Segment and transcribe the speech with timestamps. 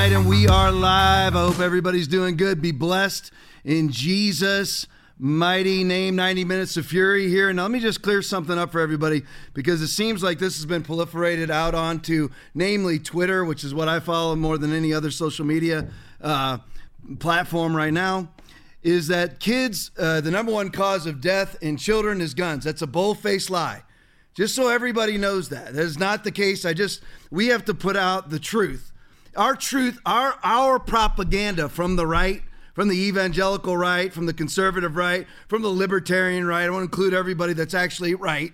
[0.00, 1.36] night, and we are live.
[1.36, 2.62] I hope everybody's doing good.
[2.62, 3.30] Be blessed
[3.66, 4.86] in Jesus'
[5.18, 6.16] mighty name.
[6.16, 7.50] 90 minutes of fury here.
[7.50, 10.64] And let me just clear something up for everybody because it seems like this has
[10.64, 15.10] been proliferated out onto, namely, Twitter, which is what I follow more than any other
[15.10, 15.90] social media
[16.22, 16.56] uh,
[17.18, 18.30] platform right now.
[18.82, 22.64] Is that kids, uh, the number one cause of death in children is guns.
[22.64, 23.82] That's a bold faced lie.
[24.32, 25.74] Just so everybody knows that.
[25.74, 26.64] That is not the case.
[26.64, 28.90] I just, we have to put out the truth
[29.36, 32.42] our truth, our our propaganda from the right,
[32.74, 36.64] from the evangelical right, from the conservative right, from the libertarian right.
[36.64, 38.52] I want to include everybody that's actually right.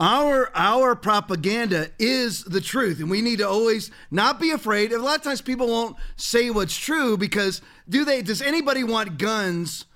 [0.00, 4.92] Our our propaganda is the truth, and we need to always not be afraid.
[4.92, 8.22] A lot of times people won't say what's true because do they?
[8.22, 9.86] Does anybody want guns?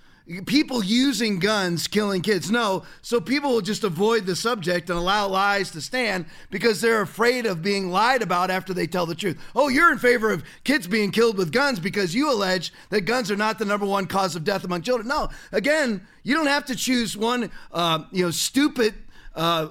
[0.46, 2.50] People using guns killing kids.
[2.50, 7.02] No, so people will just avoid the subject and allow lies to stand because they're
[7.02, 9.38] afraid of being lied about after they tell the truth.
[9.54, 13.30] Oh, you're in favor of kids being killed with guns because you allege that guns
[13.30, 15.08] are not the number one cause of death among children.
[15.08, 18.94] No, again, you don't have to choose one, uh, you know, stupid.
[19.34, 19.68] Uh,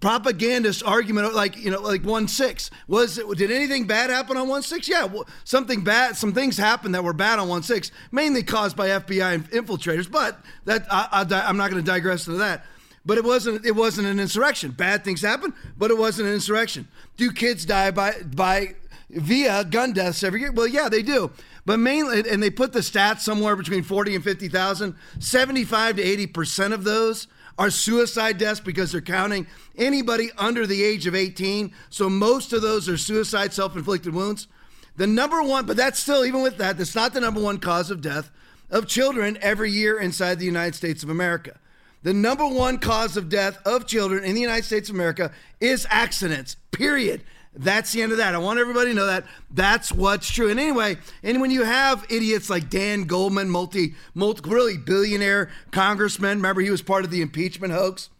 [0.00, 2.70] propagandist argument like you know like one six.
[2.86, 4.88] Was it did anything bad happen on one six?
[4.88, 8.76] Yeah well, something bad some things happened that were bad on one six mainly caused
[8.76, 12.64] by fbi infiltrators but that I, I, i'm not going to digress into that.
[13.04, 14.72] But it wasn't it wasn't an insurrection.
[14.72, 16.88] Bad things happen but it wasn't an insurrection.
[17.16, 18.74] Do kids die by by
[19.08, 20.52] via gun deaths every year?
[20.52, 21.30] Well yeah they do.
[21.64, 26.26] But mainly and they put the stats somewhere between 40 and 50,000 75 to 80
[26.26, 31.72] percent of those are suicide deaths because they're counting anybody under the age of 18.
[31.90, 34.48] So most of those are suicide, self inflicted wounds.
[34.96, 37.90] The number one, but that's still, even with that, that's not the number one cause
[37.90, 38.30] of death
[38.70, 41.58] of children every year inside the United States of America.
[42.02, 45.86] The number one cause of death of children in the United States of America is
[45.90, 47.22] accidents, period.
[47.58, 48.34] That's the end of that.
[48.34, 50.50] I want everybody to know that that's what's true.
[50.50, 56.38] And anyway, and when you have idiots like Dan Goldman, multi, multi really billionaire congressman,
[56.38, 58.10] remember he was part of the impeachment hoax,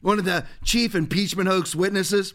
[0.00, 2.32] one of the chief impeachment hoax witnesses.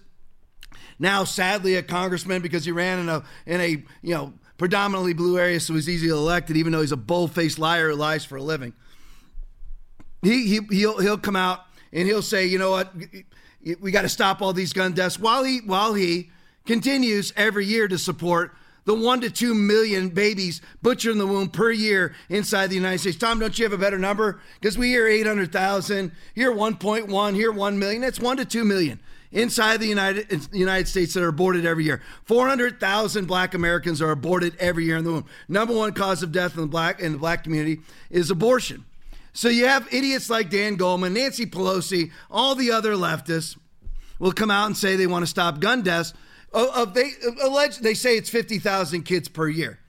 [1.00, 3.70] Now, sadly, a congressman because he ran in a in a
[4.02, 7.90] you know predominantly blue area, so he's easily elected, even though he's a bold-faced liar
[7.90, 8.74] who lies for a living.
[10.22, 12.94] He, he he'll he'll come out and he'll say, you know what,
[13.80, 16.30] we got to stop all these gun deaths while he while he
[16.66, 18.56] continues every year to support
[18.86, 23.00] the one to two million babies butchered in the womb per year inside the United
[23.00, 23.18] States.
[23.18, 24.40] Tom, don't you have a better number?
[24.60, 28.02] Because we hear 800,000, here 1.1, here 1 million.
[28.02, 29.00] That's one to two million
[29.32, 32.02] inside the United United States that are aborted every year.
[32.26, 35.26] 400,000 black Americans are aborted every year in the womb.
[35.48, 38.86] Number one cause of death in the black in the black community is abortion.
[39.34, 43.58] So you have idiots like Dan Goldman, Nancy Pelosi, all the other leftists
[44.18, 46.14] will come out and say they want to stop gun deaths
[46.56, 49.80] of they uh, allege they say it's 50,000 kids per year.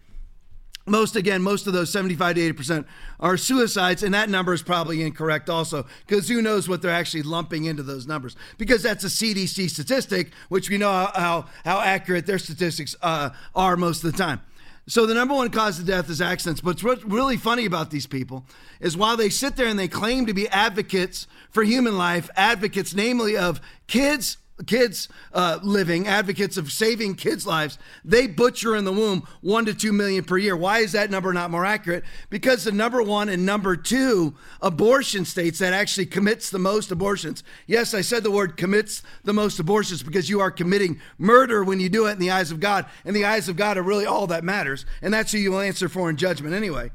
[0.89, 2.87] Most again, most of those 75 to 80 percent
[3.19, 7.23] are suicides, and that number is probably incorrect also, because who knows what they're actually
[7.23, 8.37] lumping into those numbers?
[8.57, 13.31] Because that's a CDC statistic, which we know how how, how accurate their statistics uh,
[13.55, 14.41] are most of the time.
[14.89, 16.61] So the number one cause of death is accidents.
[16.61, 18.47] But what's really funny about these people
[18.81, 22.95] is while they sit there and they claim to be advocates for human life, advocates
[22.95, 28.93] namely of kids kids uh, living, advocates of saving kids' lives, they butcher in the
[28.93, 30.57] womb one to two million per year.
[30.57, 32.05] Why is that number not more accurate?
[32.31, 37.45] Because the number one and number two abortion states that actually commits the most abortions.
[37.67, 41.81] Yes, I said the word commits the most abortions because you are committing murder when
[41.81, 42.87] you do it in the eyes of God.
[43.05, 44.87] And the eyes of God are really all that matters.
[45.03, 46.91] And that's who you will answer for in judgment anyway.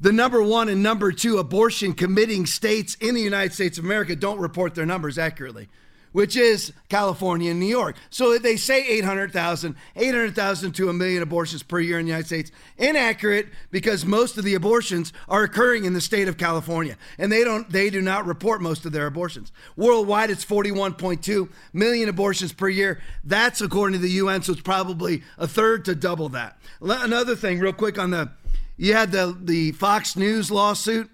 [0.00, 4.16] The number one and number two abortion committing states in the United States of America
[4.16, 5.68] don't report their numbers accurately
[6.12, 7.96] which is California and New York.
[8.10, 12.50] So they say 800,000, 800,000 to a million abortions per year in the United States.
[12.78, 17.44] Inaccurate because most of the abortions are occurring in the state of California and they
[17.44, 19.52] don't they do not report most of their abortions.
[19.76, 23.00] Worldwide it's 41.2 million abortions per year.
[23.24, 26.58] That's according to the UN so it's probably a third to double that.
[26.80, 28.30] Another thing real quick on the
[28.76, 31.10] you had the the Fox News lawsuit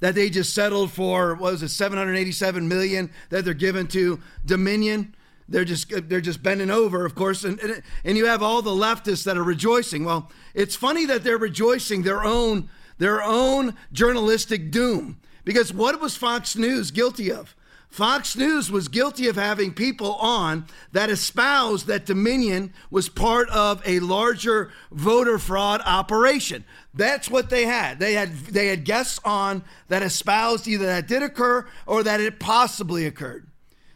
[0.00, 5.14] that they just settled for what was it 787 million that they're giving to Dominion.
[5.48, 9.24] They're just they're just bending over, of course, and and you have all the leftists
[9.24, 10.04] that are rejoicing.
[10.04, 16.16] Well, it's funny that they're rejoicing their own their own journalistic doom because what was
[16.16, 17.54] Fox News guilty of?
[17.88, 23.80] Fox News was guilty of having people on that espoused that Dominion was part of
[23.86, 26.64] a larger voter fraud operation.
[26.92, 27.98] That's what they had.
[27.98, 32.38] They had they had guests on that espoused either that did occur or that it
[32.38, 33.46] possibly occurred.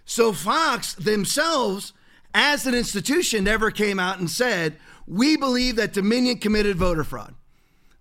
[0.04, 1.92] So Fox themselves
[2.34, 4.76] as an institution, never came out and said,
[5.06, 7.34] we believe that Dominion committed voter fraud.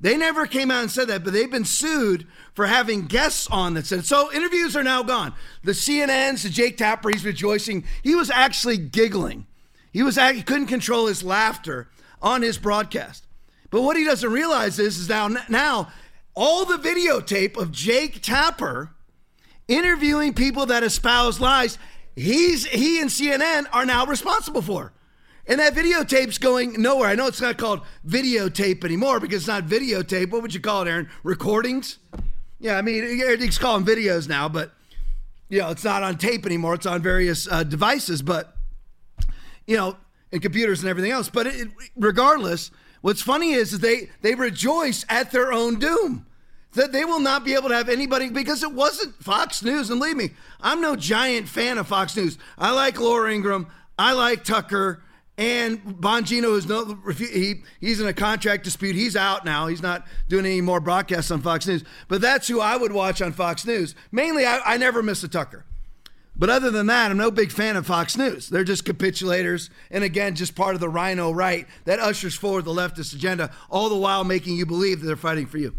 [0.02, 3.74] They never came out and said that, but they've been sued for having guests on
[3.74, 4.06] that said.
[4.06, 5.34] So interviews are now gone.
[5.64, 7.84] The CNN's, the Jake Tapper, he's rejoicing.
[8.02, 9.46] He was actually giggling.
[9.92, 11.90] He was he couldn't control his laughter
[12.22, 13.26] on his broadcast.
[13.72, 15.92] But what he doesn't realize is, is now now
[16.34, 18.92] all the videotape of Jake Tapper
[19.68, 21.78] interviewing people that espouse lies,
[22.16, 24.94] he's he and CNN are now responsible for.
[25.50, 27.10] And that videotape's going nowhere.
[27.10, 30.30] I know it's not called videotape anymore because it's not videotape.
[30.30, 31.10] What would you call it, Aaron?
[31.24, 31.98] Recordings?
[32.60, 34.74] Yeah, I mean, everything's calling videos now, but
[35.50, 36.76] you know, it's not on tape anymore.
[36.76, 38.56] It's on various uh, devices, but
[39.66, 39.98] you know,
[40.32, 41.30] and computers and everything else.
[41.30, 42.70] But it, regardless,
[43.02, 46.28] what's funny is that they they rejoice at their own doom.
[46.74, 49.90] That they will not be able to have anybody because it wasn't Fox News.
[49.90, 50.30] And believe me,
[50.62, 52.38] I'm no giant fan of Fox News.
[52.60, 53.66] I like Laura Ingraham.
[53.98, 55.02] I like Tucker.
[55.40, 58.98] And Bongino is no he he's in a contract dispute.
[58.98, 59.68] He's out now.
[59.68, 61.86] He's not doing any more broadcasts on Fox News.
[62.10, 63.96] But that's who I would watch on Fox News.
[64.12, 65.64] Mainly, I, I never miss a Tucker.
[66.36, 68.50] But other than that, I'm no big fan of Fox News.
[68.50, 72.74] They're just capitulators, and again, just part of the RINO right that ushers forward the
[72.74, 75.74] leftist agenda, all the while making you believe that they're fighting for you.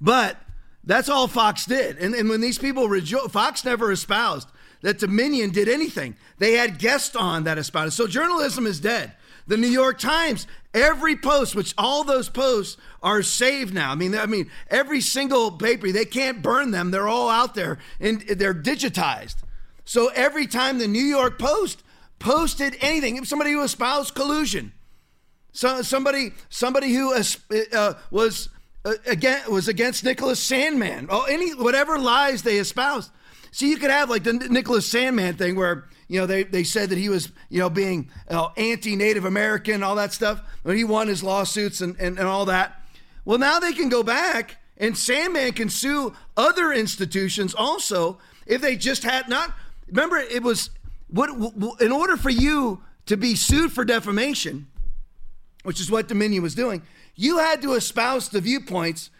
[0.00, 0.36] But
[0.82, 1.96] that's all Fox did.
[1.98, 4.48] And, and when these people rejo- Fox never espoused
[4.82, 6.16] that Dominion did anything.
[6.38, 7.94] They had guests on that espoused.
[7.94, 9.12] So journalism is dead.
[9.46, 13.90] The New York Times, every post, which all those posts are saved now.
[13.90, 16.90] I mean, I mean, every single paper, they can't burn them.
[16.90, 19.36] They're all out there and they're digitized.
[19.84, 21.82] So every time the New York Post
[22.18, 24.72] posted anything, somebody who espoused collusion,
[25.52, 28.48] so somebody somebody who uh, was
[28.84, 33.10] uh, again was against Nicholas Sandmann, oh, any whatever lies they espoused,
[33.52, 36.88] so you could have like the Nicholas Sandmann thing where, you know, they, they said
[36.88, 40.40] that he was, you know, being uh, anti Native American, all that stuff.
[40.62, 42.80] When he won his lawsuits and, and, and all that.
[43.26, 48.74] Well, now they can go back and Sandmann can sue other institutions also if they
[48.74, 49.52] just had not.
[49.86, 50.70] Remember, it was
[51.08, 51.28] what
[51.80, 54.66] in order for you to be sued for defamation,
[55.62, 56.80] which is what Dominion was doing,
[57.14, 59.10] you had to espouse the viewpoints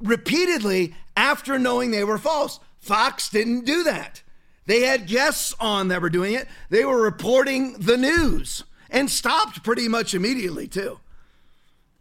[0.00, 2.58] repeatedly after knowing they were false.
[2.80, 4.22] Fox didn't do that.
[4.66, 6.46] They had guests on that were doing it.
[6.68, 11.00] They were reporting the news and stopped pretty much immediately, too.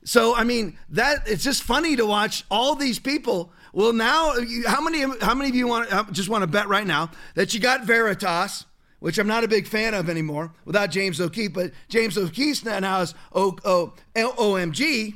[0.03, 3.51] So, I mean, that it's just funny to watch all these people.
[3.73, 4.33] Well, now,
[4.65, 7.53] how many how many of you want uh, just want to bet right now that
[7.53, 8.65] you got Veritas,
[8.99, 12.99] which I'm not a big fan of anymore, without James O'Keefe, but James O'Keefe now
[12.99, 15.15] has o, o, OMG,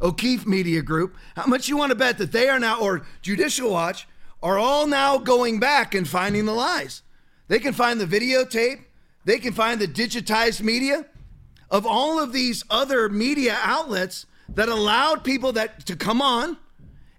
[0.00, 1.16] O'Keefe Media Group.
[1.36, 4.08] How much you want to bet that they are now, or Judicial Watch,
[4.44, 7.02] are all now going back and finding the lies.
[7.48, 8.84] They can find the videotape,
[9.24, 11.06] they can find the digitized media
[11.70, 16.58] of all of these other media outlets that allowed people that to come on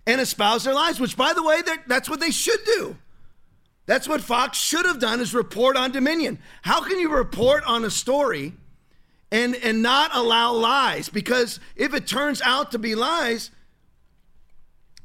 [0.05, 2.95] and espouse their lies, which by the way, that's what they should do.
[3.87, 6.37] That's what Fox should have done is report on Dominion.
[6.61, 8.53] How can you report on a story
[9.31, 11.09] and and not allow lies?
[11.09, 13.49] Because if it turns out to be lies,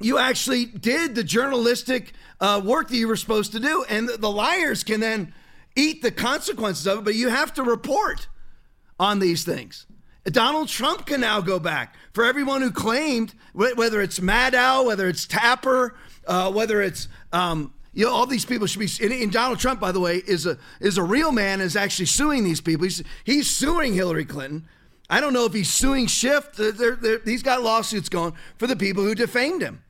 [0.01, 3.85] you actually did the journalistic uh, work that you were supposed to do.
[3.89, 5.35] And the, liars can then
[5.77, 8.29] eat the consequences of it, but you have to report
[8.99, 9.87] on these things.
[10.25, 15.27] Donald Trump can now go back for everyone who claimed, whether it's Maddow, whether it's
[15.27, 19.23] Tapper, uh, whether it's um, you know all these people should be.
[19.23, 21.63] And, Donald Trump, by the way, is a is a real man.
[21.63, 22.85] Is actually suing these people.
[22.85, 24.69] He's he's suing Hillary Clinton.
[25.09, 26.53] I don't know if he's suing Schiff.
[26.53, 29.83] They're, they're, he's got lawsuits going for the people who defamed him.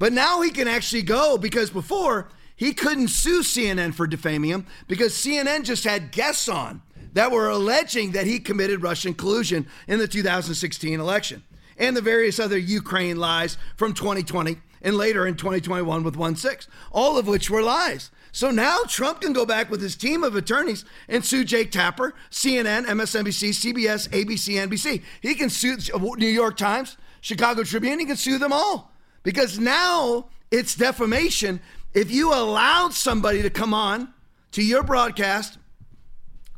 [0.00, 4.66] But now he can actually go because before he couldn't sue CNN for defaming him
[4.88, 6.80] because CNN just had guests on
[7.12, 11.44] that were alleging that he committed Russian collusion in the 2016 election
[11.76, 16.66] and the various other Ukraine lies from 2020 and later in 2021 with 1 6,
[16.92, 18.10] all of which were lies.
[18.32, 22.14] So now Trump can go back with his team of attorneys and sue Jake Tapper,
[22.30, 25.02] CNN, MSNBC, CBS, ABC, NBC.
[25.20, 25.76] He can sue
[26.16, 28.90] New York Times, Chicago Tribune, he can sue them all
[29.22, 31.60] because now it's defamation.
[31.94, 34.12] If you allowed somebody to come on
[34.52, 35.58] to your broadcast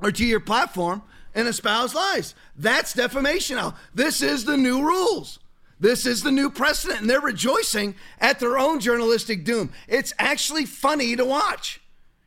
[0.00, 1.02] or to your platform
[1.35, 3.75] and espouse lies, that's defamation now.
[3.95, 5.38] This is the new rules.
[5.81, 9.73] This is the new precedent, and they're rejoicing at their own journalistic doom.
[9.88, 11.81] It's actually funny to watch.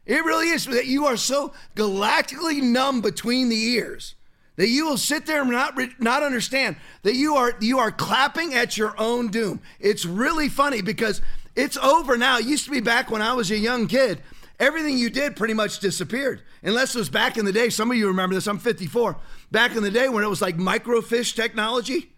[0.06, 4.15] It really is that you are so galactically numb between the ears
[4.56, 8.54] that you will sit there and not not understand that you are you are clapping
[8.54, 9.62] at your own doom.
[9.80, 11.22] It's really funny because
[11.56, 12.38] it's over now.
[12.40, 14.22] It used to be back when I was a young kid.
[14.60, 16.42] everything you did pretty much disappeared.
[16.64, 17.70] Unless it was back in the day.
[17.70, 18.48] Some of you remember this.
[18.48, 19.18] I'm 54.
[19.52, 22.14] Back in the day when it was like microfiche technology,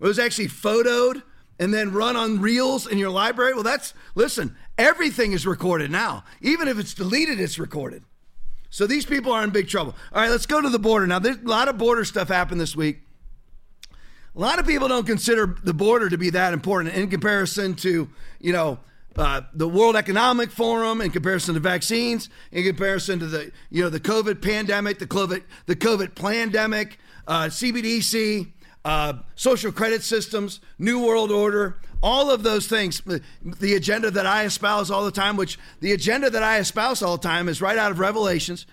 [0.00, 1.22] it was actually photoed
[1.58, 3.54] and then run on reels in your library.
[3.54, 6.24] Well, that's, listen, everything is recorded now.
[6.40, 8.04] Even if it's deleted, it's recorded.
[8.70, 9.94] So these people are in big trouble.
[10.12, 11.06] All right, let's go to the border.
[11.06, 13.00] Now, there's a lot of border stuff happened this week.
[14.36, 18.08] A lot of people don't consider the border to be that important in comparison to,
[18.40, 18.78] you know,
[19.16, 23.88] uh, the World Economic Forum, in comparison to vaccines, in comparison to the, you know,
[23.88, 28.52] the COVID pandemic, the COVID, the COVID pandemic, uh, CBDC,
[28.84, 33.02] uh, social credit systems, New World Order, all of those things.
[33.40, 37.16] The agenda that I espouse all the time, which the agenda that I espouse all
[37.16, 38.66] the time is right out of Revelations,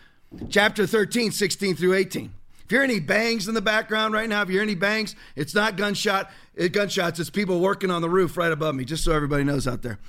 [0.49, 2.33] chapter 13, 16 through 18.
[2.65, 5.15] If you hear any bangs in the background right now, if you hear any bangs,
[5.35, 7.19] it's not gunshot, it, gunshots.
[7.19, 9.99] It's people working on the roof right above me, just so everybody knows out there.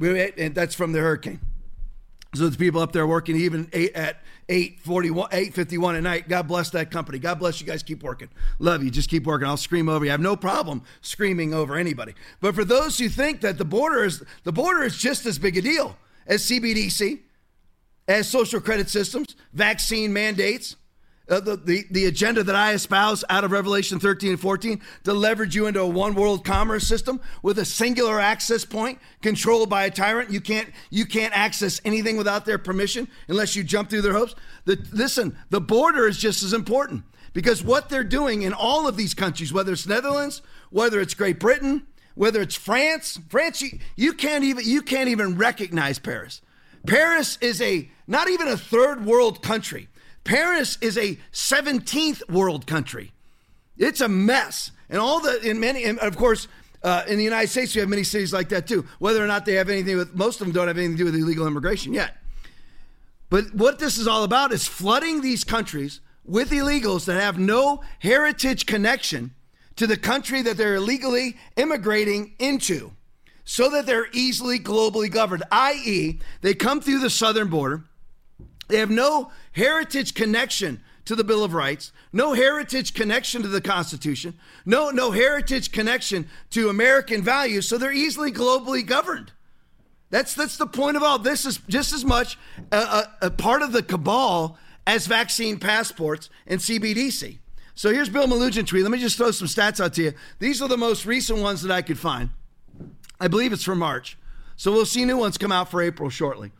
[0.00, 1.40] And that's from the hurricane.
[2.34, 6.28] So there's people up there working even at 841, 851 at night.
[6.28, 7.18] God bless that company.
[7.18, 7.82] God bless you guys.
[7.82, 8.30] Keep working.
[8.58, 8.90] Love you.
[8.90, 9.46] Just keep working.
[9.46, 10.10] I'll scream over you.
[10.10, 12.14] I have no problem screaming over anybody.
[12.40, 15.56] But for those who think that the border is the border is just as big
[15.58, 17.20] a deal as CBDC,
[18.06, 20.76] as social credit systems, vaccine mandates,
[21.28, 25.12] uh, the, the, the agenda that I espouse out of Revelation 13 and 14 to
[25.12, 29.84] leverage you into a one world commerce system with a singular access point controlled by
[29.84, 30.30] a tyrant.
[30.30, 34.34] You can't, you can't access anything without their permission unless you jump through their hopes.
[34.64, 38.96] The, listen, the border is just as important because what they're doing in all of
[38.96, 44.12] these countries, whether it's Netherlands, whether it's Great Britain, whether it's France, France, you, you
[44.12, 46.40] can't even, you can't even recognize Paris.
[46.86, 49.88] Paris is a, not even a third world country.
[50.28, 53.12] Paris is a 17th world country.
[53.78, 54.72] It's a mess.
[54.90, 56.48] And all the, in many, and of course,
[56.82, 58.84] uh, in the United States, we have many cities like that too.
[58.98, 61.04] Whether or not they have anything with, most of them don't have anything to do
[61.06, 62.18] with illegal immigration yet.
[63.30, 67.82] But what this is all about is flooding these countries with illegals that have no
[68.00, 69.34] heritage connection
[69.76, 72.92] to the country that they're illegally immigrating into
[73.46, 77.84] so that they're easily globally governed, i.e., they come through the southern border
[78.68, 83.62] they have no heritage connection to the Bill of Rights, no heritage connection to the
[83.62, 84.34] Constitution,
[84.66, 89.32] no, no heritage connection to American values, so they're easily globally governed.
[90.10, 92.38] That's, that's the point of all this is just as much
[92.72, 97.38] a, a, a part of the cabal as vaccine passports and CBDC.
[97.74, 98.82] So here's Bill Melugin tweet.
[98.82, 100.12] Let me just throw some stats out to you.
[100.38, 102.30] These are the most recent ones that I could find.
[103.20, 104.18] I believe it's from March.
[104.56, 106.50] So we'll see new ones come out for April shortly.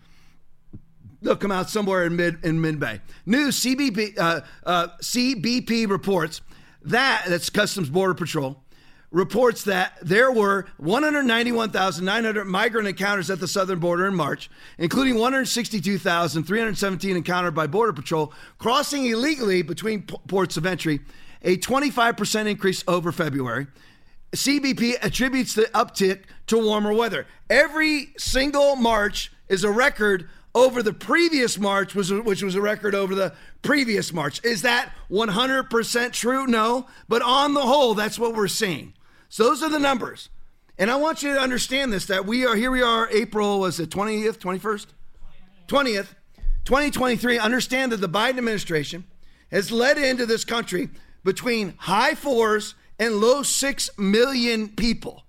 [1.21, 3.01] They'll come out somewhere in mid in mid May.
[3.27, 6.41] News CBP uh, uh, CBP reports
[6.83, 8.63] that that's Customs Border Patrol
[9.11, 17.17] reports that there were 191,900 migrant encounters at the southern border in March, including 162,317
[17.17, 21.01] encountered by Border Patrol crossing illegally between ports of entry,
[21.43, 23.67] a 25% increase over February.
[24.33, 27.27] CBP attributes the uptick to warmer weather.
[27.49, 32.95] Every single March is a record over the previous March, was, which was a record
[32.95, 34.45] over the previous March.
[34.45, 36.47] Is that 100% true?
[36.47, 36.87] No.
[37.09, 38.95] But on the whole, that's what we're seeing.
[39.29, 40.31] So those are the numbers.
[40.79, 43.81] And I want you to understand this that we are, here we are, April, was
[43.81, 44.87] it 20th, 21st?
[45.67, 46.09] 20th,
[46.65, 47.39] 2023.
[47.39, 49.05] Understand that the Biden administration
[49.51, 50.89] has led into this country
[51.25, 55.25] between high fours and low six million people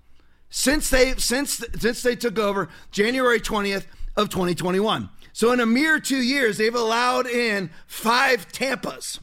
[0.49, 3.85] since they since since they took over January 20th
[4.19, 5.09] of 2021.
[5.31, 9.19] So in a mere two years, they've allowed in five Tampas.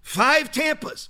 [0.00, 1.08] Five Tampas.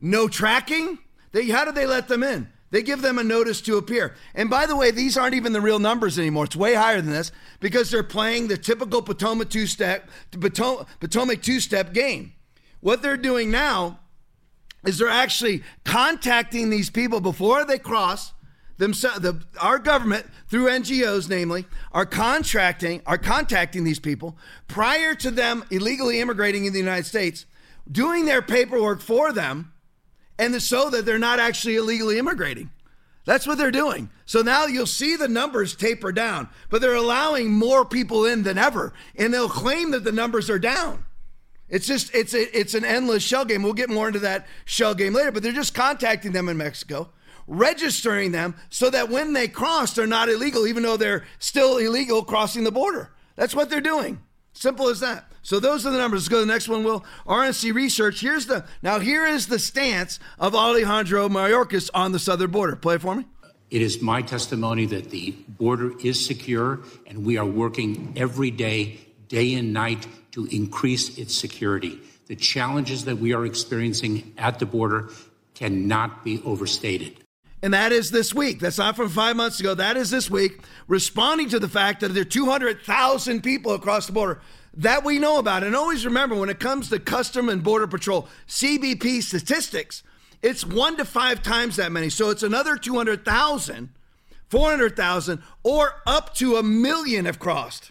[0.00, 0.98] No tracking.
[1.32, 2.48] They, how did they let them in?
[2.70, 4.14] They give them a notice to appear.
[4.34, 6.44] And by the way, these aren't even the real numbers anymore.
[6.44, 11.60] It's way higher than this because they're playing the typical Potomac two step Potomac two
[11.60, 12.34] step game.
[12.80, 14.00] What they're doing now
[14.84, 18.34] is they're actually contacting these people before they cross
[18.78, 25.30] themselves, the, our government through NGOs, namely, are contracting, are contacting these people prior to
[25.30, 27.44] them illegally immigrating in the United States,
[27.90, 29.72] doing their paperwork for them,
[30.38, 32.70] and so that they're not actually illegally immigrating.
[33.24, 34.08] That's what they're doing.
[34.24, 38.56] So now you'll see the numbers taper down, but they're allowing more people in than
[38.56, 41.04] ever, and they'll claim that the numbers are down.
[41.68, 43.62] It's just it's a, it's an endless shell game.
[43.62, 47.10] We'll get more into that shell game later, but they're just contacting them in Mexico
[47.48, 52.22] registering them so that when they cross, they're not illegal, even though they're still illegal
[52.22, 53.10] crossing the border.
[53.34, 54.20] That's what they're doing.
[54.52, 55.32] Simple as that.
[55.42, 56.22] So those are the numbers.
[56.22, 57.04] Let's go to the next one, Will.
[57.26, 58.20] RNC Research.
[58.20, 62.76] Here's the now here is the stance of Alejandro Mayorkas on the southern border.
[62.76, 63.24] Play it for me.
[63.70, 68.98] It is my testimony that the border is secure, and we are working every day,
[69.28, 72.00] day and night, to increase its security.
[72.26, 75.10] The challenges that we are experiencing at the border
[75.54, 77.24] cannot be overstated.
[77.62, 78.60] And that is this week.
[78.60, 79.74] That's not from five months ago.
[79.74, 84.12] That is this week, responding to the fact that there are 200,000 people across the
[84.12, 84.40] border
[84.74, 85.64] that we know about.
[85.64, 90.04] And always remember when it comes to Custom and Border Patrol, CBP statistics,
[90.40, 92.10] it's one to five times that many.
[92.10, 93.88] So it's another 200,000,
[94.48, 97.90] 400,000, or up to a million have crossed.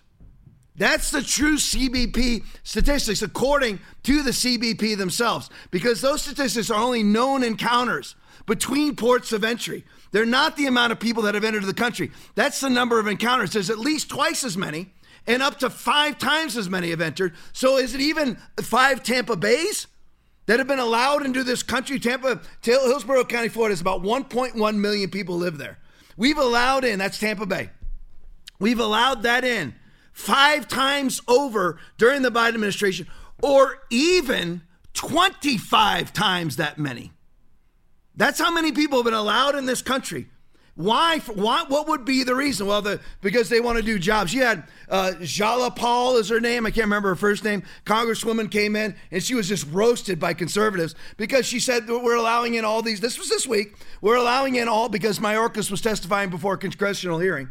[0.78, 7.04] That's the true CBP statistics, according to the CBP themselves, because those statistics are only
[7.04, 8.16] known encounters
[8.48, 9.84] between ports of entry.
[10.12, 12.12] They're not the amount of people that have entered the country.
[12.34, 13.54] That's the number of encounters.
[13.54, 14.94] There's at least twice as many,
[15.28, 17.36] and up to five times as many have entered.
[17.54, 19.86] So is it even five Tampa Bays?
[20.48, 22.00] that have been allowed into this country.
[22.00, 25.78] Tampa, Hillsborough County, Florida is about 1.1 million people live there.
[26.16, 27.70] We've allowed in, that's Tampa Bay.
[28.58, 29.76] We've allowed that in
[30.14, 33.08] five times over during the Biden administration,
[33.44, 34.64] or even
[34.94, 37.12] 25 times that many.
[38.18, 40.28] That's how many people have been allowed in this country.
[40.78, 41.18] Why?
[41.20, 42.68] What would be the reason?
[42.68, 44.32] Well, the because they want to do jobs.
[44.32, 46.68] You had uh, Jayapal Paul is her name.
[46.68, 47.64] I can't remember her first name.
[47.84, 52.54] Congresswoman came in and she was just roasted by conservatives because she said we're allowing
[52.54, 53.00] in all these.
[53.00, 53.76] This was this week.
[54.02, 57.50] We're allowing in all because Mayorkas was testifying before a congressional hearing.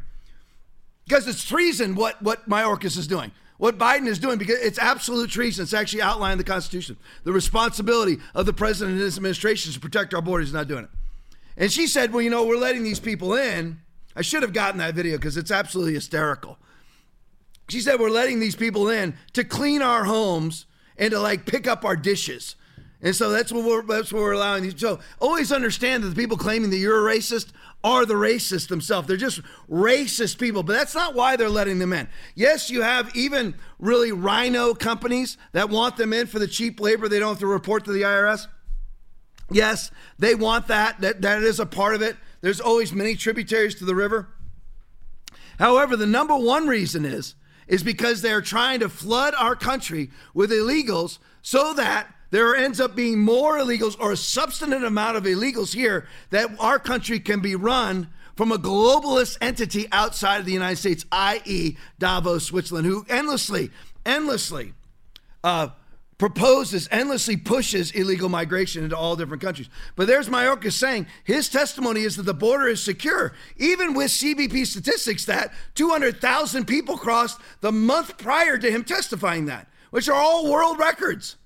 [1.04, 5.30] Because it's treason what what Mayorkas is doing what Biden is doing because it's absolute
[5.30, 5.62] treason.
[5.62, 6.96] It's actually outlined in the Constitution.
[7.24, 10.68] The responsibility of the president and his administration is to protect our borders is not
[10.68, 10.90] doing it.
[11.56, 13.80] And she said, Well, you know, we're letting these people in.
[14.14, 16.58] I should have gotten that video because it's absolutely hysterical.
[17.68, 20.66] She said, We're letting these people in to clean our homes
[20.98, 22.56] and to like pick up our dishes.
[23.02, 24.78] And so that's what we're that's what we're allowing these.
[24.78, 27.52] So always understand that the people claiming that you're a racist
[27.84, 29.06] are the racists themselves.
[29.06, 32.08] They're just racist people, but that's not why they're letting them in.
[32.34, 37.08] Yes, you have even really RINO companies that want them in for the cheap labor
[37.08, 38.48] they don't have to report to the IRS.
[39.50, 41.00] Yes, they want that.
[41.00, 42.16] That that is a part of it.
[42.40, 44.28] There's always many tributaries to the river.
[45.58, 47.34] However, the number one reason is
[47.66, 52.94] is because they're trying to flood our country with illegals so that there ends up
[52.94, 57.54] being more illegals or a substantive amount of illegals here that our country can be
[57.54, 63.70] run from a globalist entity outside of the United States, i.e., Davos, Switzerland, who endlessly,
[64.04, 64.74] endlessly
[65.42, 65.68] uh,
[66.18, 69.70] proposes, endlessly pushes illegal migration into all different countries.
[69.94, 74.66] But there's Mayorkas saying his testimony is that the border is secure, even with CBP
[74.66, 80.50] statistics that 200,000 people crossed the month prior to him testifying that, which are all
[80.50, 81.36] world records.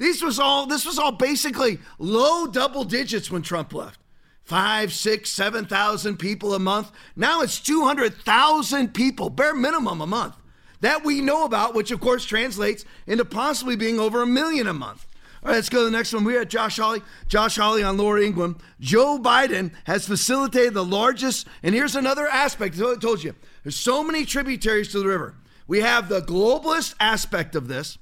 [0.00, 4.00] These was all this was all basically low double digits when Trump left.
[4.42, 6.90] Five, six, seven thousand people a month.
[7.14, 10.34] Now it's 200,000 people, bare minimum a month
[10.80, 14.72] that we know about, which of course translates into possibly being over a million a
[14.72, 15.06] month.
[15.42, 16.24] All right, let's go to the next one.
[16.24, 17.02] We're at Josh Hawley.
[17.28, 18.56] Josh Hawley on Laura Ingraham.
[18.80, 22.80] Joe Biden has facilitated the largest, and here's another aspect.
[22.80, 25.34] I told you, there's so many tributaries to the river.
[25.66, 27.98] We have the globalist aspect of this,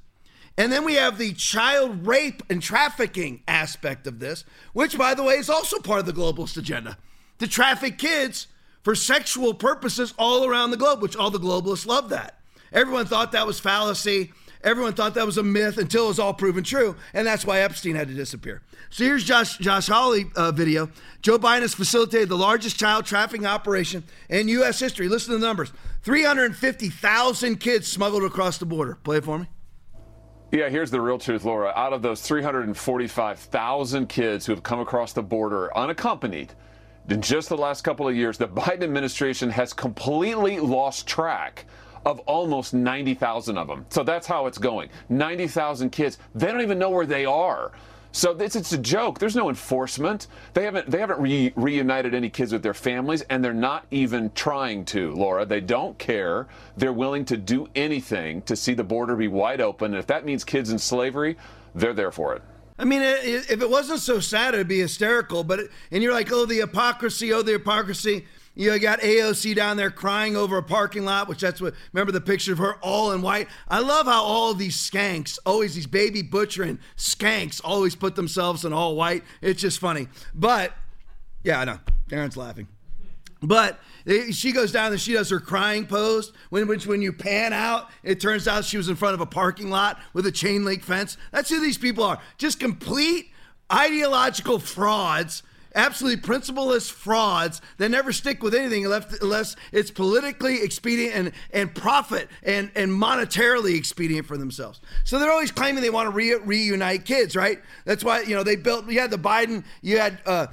[0.58, 5.22] and then we have the child rape and trafficking aspect of this, which, by the
[5.22, 6.98] way, is also part of the globalist agenda
[7.38, 8.48] to traffic kids
[8.82, 12.40] for sexual purposes all around the globe, which all the globalists love that.
[12.72, 14.32] Everyone thought that was fallacy.
[14.64, 17.60] Everyone thought that was a myth until it was all proven true, and that's why
[17.60, 18.60] Epstein had to disappear.
[18.90, 20.90] So here's Josh Josh Hawley uh, video.
[21.22, 24.80] Joe Biden has facilitated the largest child trafficking operation in U.S.
[24.80, 25.08] history.
[25.08, 28.96] Listen to the numbers: 350,000 kids smuggled across the border.
[28.96, 29.46] Play it for me.
[30.50, 31.74] Yeah, here's the real truth, Laura.
[31.76, 36.54] Out of those 345,000 kids who have come across the border unaccompanied,
[37.10, 41.66] in just the last couple of years, the Biden administration has completely lost track
[42.06, 43.84] of almost 90,000 of them.
[43.90, 44.88] So that's how it's going.
[45.10, 46.16] 90,000 kids.
[46.34, 47.72] They don't even know where they are.
[48.12, 49.18] So it's, it's a joke.
[49.18, 50.28] There's no enforcement.
[50.54, 54.30] They haven't they haven't re- reunited any kids with their families, and they're not even
[54.34, 55.12] trying to.
[55.12, 56.46] Laura, they don't care.
[56.76, 59.92] They're willing to do anything to see the border be wide open.
[59.92, 61.36] And if that means kids in slavery,
[61.74, 62.42] they're there for it.
[62.78, 65.44] I mean, if it wasn't so sad, it'd be hysterical.
[65.44, 68.26] But and you're like, oh, the hypocrisy, oh, the hypocrisy.
[68.58, 72.20] You got AOC down there crying over a parking lot, which that's what, remember the
[72.20, 73.46] picture of her all in white?
[73.68, 78.72] I love how all these skanks, always these baby butchering skanks, always put themselves in
[78.72, 79.22] all white.
[79.40, 80.08] It's just funny.
[80.34, 80.74] But,
[81.44, 81.78] yeah, I know.
[82.08, 82.66] Darren's laughing.
[83.40, 86.32] But eh, she goes down and she does her crying pose.
[86.50, 89.26] When, when, when you pan out, it turns out she was in front of a
[89.26, 91.16] parking lot with a chain link fence.
[91.30, 92.18] That's who these people are.
[92.38, 93.30] Just complete
[93.72, 95.44] ideological frauds
[95.78, 102.28] absolutely principleless frauds that never stick with anything unless it's politically expedient and, and profit
[102.42, 104.80] and, and monetarily expedient for themselves.
[105.04, 107.60] So they're always claiming they want to re- reunite kids, right?
[107.84, 110.48] That's why, you know, they built, you had the Biden, you had uh,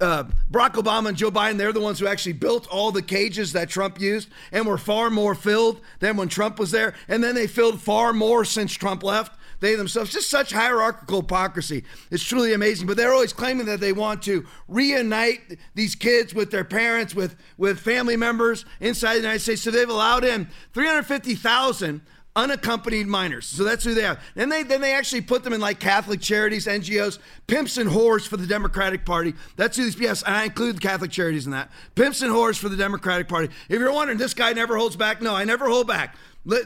[0.00, 3.52] uh, Barack Obama and Joe Biden, they're the ones who actually built all the cages
[3.52, 6.94] that Trump used and were far more filled than when Trump was there.
[7.06, 9.38] And then they filled far more since Trump left.
[9.66, 11.82] They themselves, just such hierarchical hypocrisy.
[12.12, 12.86] It's truly amazing.
[12.86, 17.34] But they're always claiming that they want to reunite these kids with their parents, with,
[17.58, 19.62] with family members inside the United States.
[19.62, 22.00] So they've allowed in 350,000
[22.36, 23.46] unaccompanied minors.
[23.46, 24.20] So that's who they are.
[24.36, 28.28] And they then they actually put them in like Catholic charities, NGOs, pimps and whores
[28.28, 29.34] for the Democratic Party.
[29.56, 31.72] That's who these yes, and I include Catholic charities in that.
[31.96, 33.52] Pimps and whores for the Democratic Party.
[33.68, 35.20] If you're wondering, this guy never holds back.
[35.20, 36.14] No, I never hold back.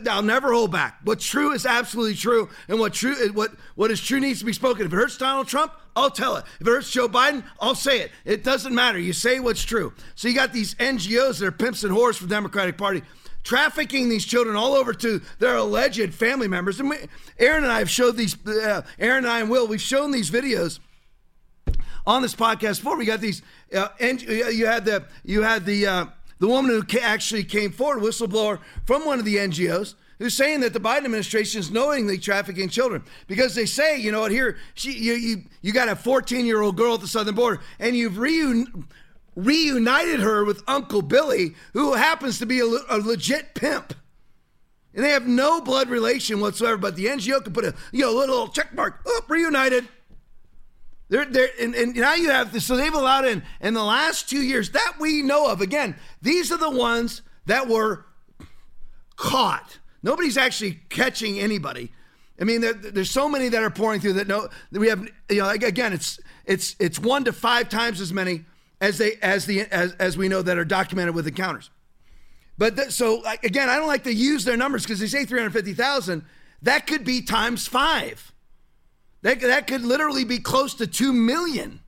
[0.08, 1.00] I'll never hold back.
[1.04, 4.52] What's true is absolutely true, and what true what what is true needs to be
[4.52, 4.86] spoken.
[4.86, 6.44] If it hurts Donald Trump, I'll tell it.
[6.60, 8.10] If it hurts Joe Biden, I'll say it.
[8.24, 8.98] It doesn't matter.
[8.98, 9.92] You say what's true.
[10.14, 13.02] So you got these NGOs that are pimps and whores for the Democratic Party
[13.42, 16.80] trafficking these children all over to their alleged family members.
[16.80, 16.96] And we,
[17.38, 20.30] Aaron and I have showed these, uh, Aaron and I and Will, we've shown these
[20.30, 20.78] videos
[22.06, 22.96] on this podcast before.
[22.96, 23.42] We got these,
[23.74, 26.06] uh, you had the, you had the, uh,
[26.40, 30.72] the woman who actually came forward, whistleblower from one of the NGOs, who's saying that
[30.72, 34.92] the Biden administration is knowingly trafficking children because they say, you know what, here she,
[34.92, 38.14] you, you, you got a 14 year old girl at the southern border, and you've
[38.14, 38.84] reun-
[39.36, 43.94] reunited her with Uncle Billy, who happens to be a, a legit pimp.
[44.94, 48.12] And they have no blood relation whatsoever, but the NGO can put a you know
[48.12, 49.00] little check mark.
[49.06, 49.88] Oh, reunited.
[51.10, 52.64] They're, they're, and, and now you have this.
[52.64, 55.60] So they've allowed in in the last two years that we know of.
[55.60, 58.06] Again, these are the ones that were
[59.16, 59.80] caught.
[60.04, 61.92] Nobody's actually catching anybody.
[62.40, 64.28] I mean, there, there's so many that are pouring through that.
[64.28, 65.06] No, that we have.
[65.28, 68.44] You know, again, it's it's it's one to five times as many
[68.80, 71.70] as they as the as, as we know that are documented with encounters.
[72.56, 76.24] But th- so again, I don't like to use their numbers because they say 350,000.
[76.62, 78.32] That could be times five.
[79.22, 81.80] That, that could literally be close to 2 million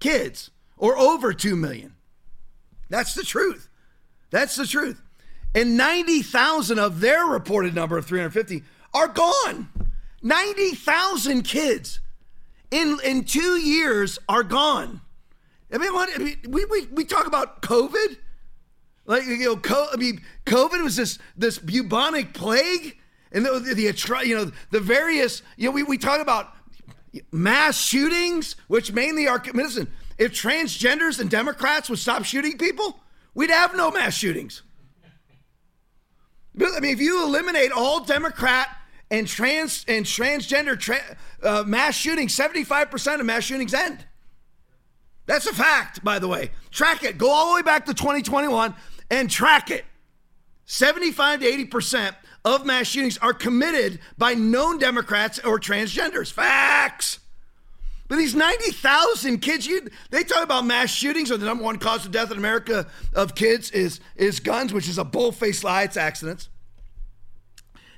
[0.00, 1.94] kids or over 2 million.
[2.90, 3.68] That's the truth.
[4.30, 5.00] That's the truth.
[5.54, 9.68] And 90,000 of their reported number of 350 are gone.
[10.22, 12.00] 90,000 kids
[12.70, 15.00] in, in two years are gone.
[15.72, 18.16] I mean, what, I mean, we, we, we talk about COVID.
[19.06, 22.98] Like, you know, co- I mean, COVID was this, this bubonic plague.
[23.32, 26.53] And the, the, the, you know, the various, you know, we, we talk about
[27.32, 33.00] mass shootings, which mainly are, listen, if transgenders and Democrats would stop shooting people,
[33.34, 34.62] we'd have no mass shootings.
[36.60, 38.68] I mean, if you eliminate all Democrat
[39.10, 44.04] and trans and transgender tra- uh, mass shootings, 75% of mass shootings end.
[45.26, 46.50] That's a fact, by the way.
[46.70, 47.18] Track it.
[47.18, 48.74] Go all the way back to 2021
[49.10, 49.84] and track it.
[50.66, 56.32] 75 to 80% of mass shootings are committed by known Democrats or transgenders.
[56.32, 57.20] Facts.
[58.06, 62.04] But these 90,000 kids, you, they talk about mass shootings or the number one cause
[62.04, 65.84] of death in America of kids is, is guns, which is a bull-faced lie.
[65.84, 66.50] It's accidents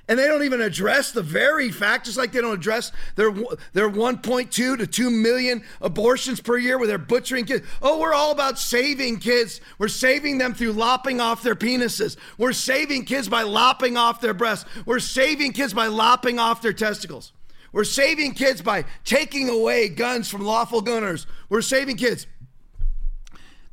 [0.07, 3.31] and they don't even address the very fact, just like they don't address their
[3.73, 7.67] their 1.2 to 2 million abortions per year where they're butchering kids.
[7.81, 9.59] Oh, we're all about saving kids.
[9.77, 12.15] We're saving them through lopping off their penises.
[12.37, 14.65] We're saving kids by lopping off their breasts.
[14.85, 17.33] We're saving kids by lopping off their testicles.
[17.73, 21.27] We're saving kids by taking away guns from lawful gunners.
[21.49, 22.27] We're saving kids.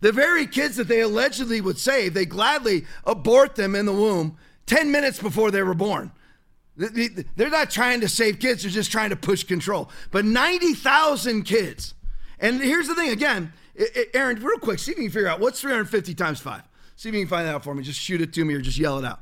[0.01, 4.37] The very kids that they allegedly would save, they gladly abort them in the womb
[4.67, 6.11] 10 minutes before they were born.
[6.77, 9.91] They're not trying to save kids, they're just trying to push control.
[10.11, 11.95] But 90,000 kids.
[12.41, 13.53] And here's the thing again,
[14.13, 16.63] Aaron, real quick, see if you can figure out what's 350 times 5.
[16.97, 17.83] See if you can find that out for me.
[17.83, 19.21] Just shoot it to me or just yell it out.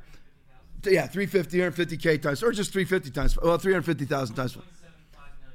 [0.85, 4.65] Yeah, 350, 350K times, or just 350 times, well, 350,000 times 5.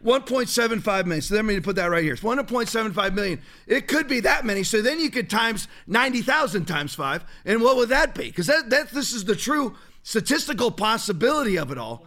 [0.06, 1.22] 1.75 million.
[1.22, 2.14] So let me put that right here.
[2.14, 3.42] It's 1.75 million.
[3.66, 4.64] It could be that many.
[4.64, 7.26] So then you could times 90,000 times five.
[7.46, 8.26] And what would that be?
[8.26, 9.76] Because that, that this is the true
[10.08, 12.06] statistical possibility of it all.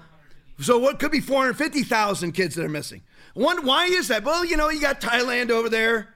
[0.58, 3.02] So what could be 450,000 kids that are missing?
[3.34, 4.24] One, why is that?
[4.24, 6.08] Well, you know, you got Thailand over there.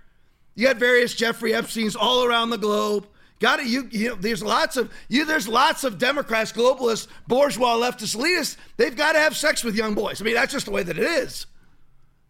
[0.55, 3.07] You got various Jeffrey Epstein's all around the globe.
[3.38, 3.66] Got it.
[3.66, 5.27] You, you know, there's lots of you.
[5.27, 8.57] There's lots of Democrats, globalists, bourgeois, leftist, elitists.
[8.79, 10.23] They've got to have sex with young boys.
[10.23, 11.44] I mean, that's just the way that it is.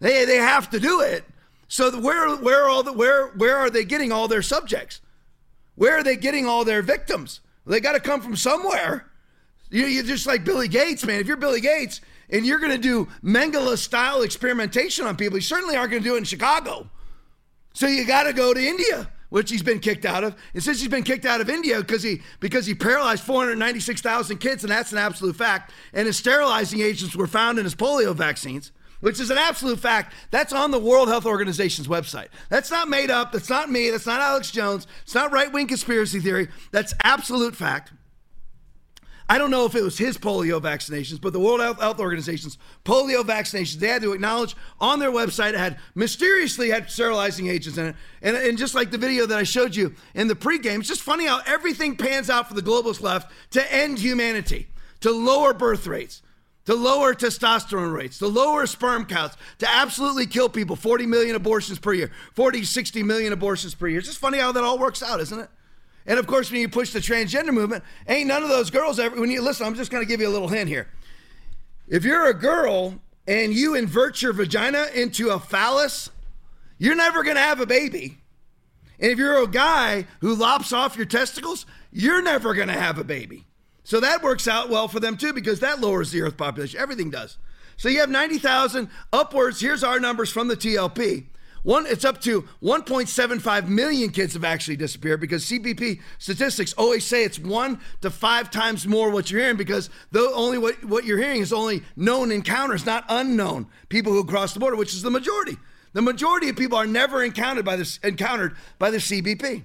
[0.00, 1.24] They they have to do it.
[1.68, 5.00] So where where are all the where where are they getting all their subjects?
[5.76, 7.40] Where are they getting all their victims?
[7.64, 9.10] They got to come from somewhere.
[9.74, 11.18] You, you're just like Billy Gates, man.
[11.18, 15.42] If you're Billy Gates and you're going to do Mengele style experimentation on people, you
[15.42, 16.88] certainly aren't going to do it in Chicago.
[17.72, 20.36] So you got to go to India, which he's been kicked out of.
[20.54, 24.62] And since he's been kicked out of India because he because he paralyzed 496,000 kids,
[24.62, 28.70] and that's an absolute fact, and his sterilizing agents were found in his polio vaccines,
[29.00, 30.14] which is an absolute fact.
[30.30, 32.28] That's on the World Health Organization's website.
[32.48, 33.32] That's not made up.
[33.32, 33.90] That's not me.
[33.90, 34.86] That's not Alex Jones.
[35.02, 36.46] It's not right wing conspiracy theory.
[36.70, 37.90] That's absolute fact.
[39.26, 43.22] I don't know if it was his polio vaccinations, but the World Health Organization's polio
[43.22, 47.86] vaccinations, they had to acknowledge on their website it had mysteriously had sterilizing agents in
[47.86, 47.96] it.
[48.20, 51.00] And, and just like the video that I showed you in the pregame, it's just
[51.00, 54.68] funny how everything pans out for the globalist left to end humanity,
[55.00, 56.20] to lower birth rates,
[56.66, 60.76] to lower testosterone rates, to lower sperm counts, to absolutely kill people.
[60.76, 64.00] 40 million abortions per year, 40, 60 million abortions per year.
[64.00, 65.48] It's just funny how that all works out, isn't it?
[66.06, 69.18] And of course, when you push the transgender movement, ain't none of those girls ever.
[69.18, 70.88] When you listen, I'm just going to give you a little hint here.
[71.88, 76.10] If you're a girl and you invert your vagina into a phallus,
[76.78, 78.18] you're never going to have a baby.
[78.98, 82.98] And if you're a guy who lops off your testicles, you're never going to have
[82.98, 83.44] a baby.
[83.82, 86.80] So that works out well for them too because that lowers the earth population.
[86.80, 87.38] Everything does.
[87.76, 89.60] So you have 90,000 upwards.
[89.60, 91.26] Here's our numbers from the TLP.
[91.64, 97.24] One, it's up to 1.75 million kids have actually disappeared because CBP statistics always say
[97.24, 101.18] it's one to five times more what you're hearing because though only what, what you're
[101.18, 105.10] hearing is only known encounters, not unknown people who cross the border, which is the
[105.10, 105.56] majority.
[105.94, 109.62] The majority of people are never encountered by this encountered by the CBP.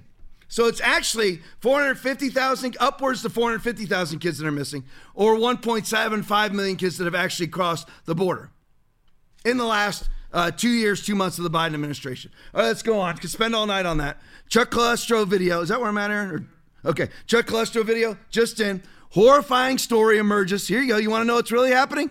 [0.48, 4.84] So it's actually 450,000, upwards to 450,000 kids that are missing,
[5.14, 8.50] or 1.75 million kids that have actually crossed the border
[9.44, 12.30] in the last uh, two years, two months of the Biden administration.
[12.54, 13.16] All right, let's go on.
[13.16, 14.18] Could spend all night on that.
[14.48, 15.60] Chuck Callesto video.
[15.60, 16.48] Is that where I'm at, Aaron?
[16.84, 18.82] Or, okay, Chuck Callesto video just in.
[19.10, 20.68] Horrifying story emerges.
[20.68, 20.96] Here you go.
[20.96, 22.10] You want to know what's really happening?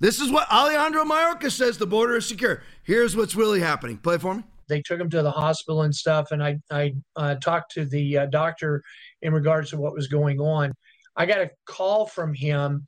[0.00, 2.62] This is what Alejandro Mayorkas says the border is secure.
[2.82, 3.98] Here's what's really happening.
[3.98, 4.42] Play for me.
[4.66, 8.18] They took him to the hospital and stuff, and I, I uh, talked to the
[8.18, 8.82] uh, doctor
[9.22, 10.72] in regards to what was going on.
[11.16, 12.86] I got a call from him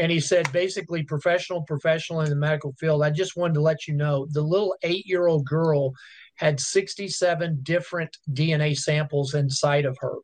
[0.00, 3.02] and he said basically professional professional in the medical field.
[3.02, 5.92] I just wanted to let you know the little eight year old girl
[6.36, 10.14] had 67 different dna samples inside of her.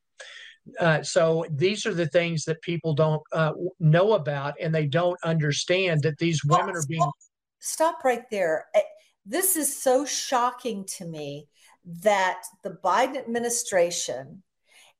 [0.80, 5.18] Uh, so these are the things that people don't uh, know about and they don't
[5.22, 7.08] understand that these women are being
[7.58, 8.02] stop.
[8.02, 8.66] Right there.
[9.26, 11.48] This is so shocking to me
[12.02, 14.42] that the biden administration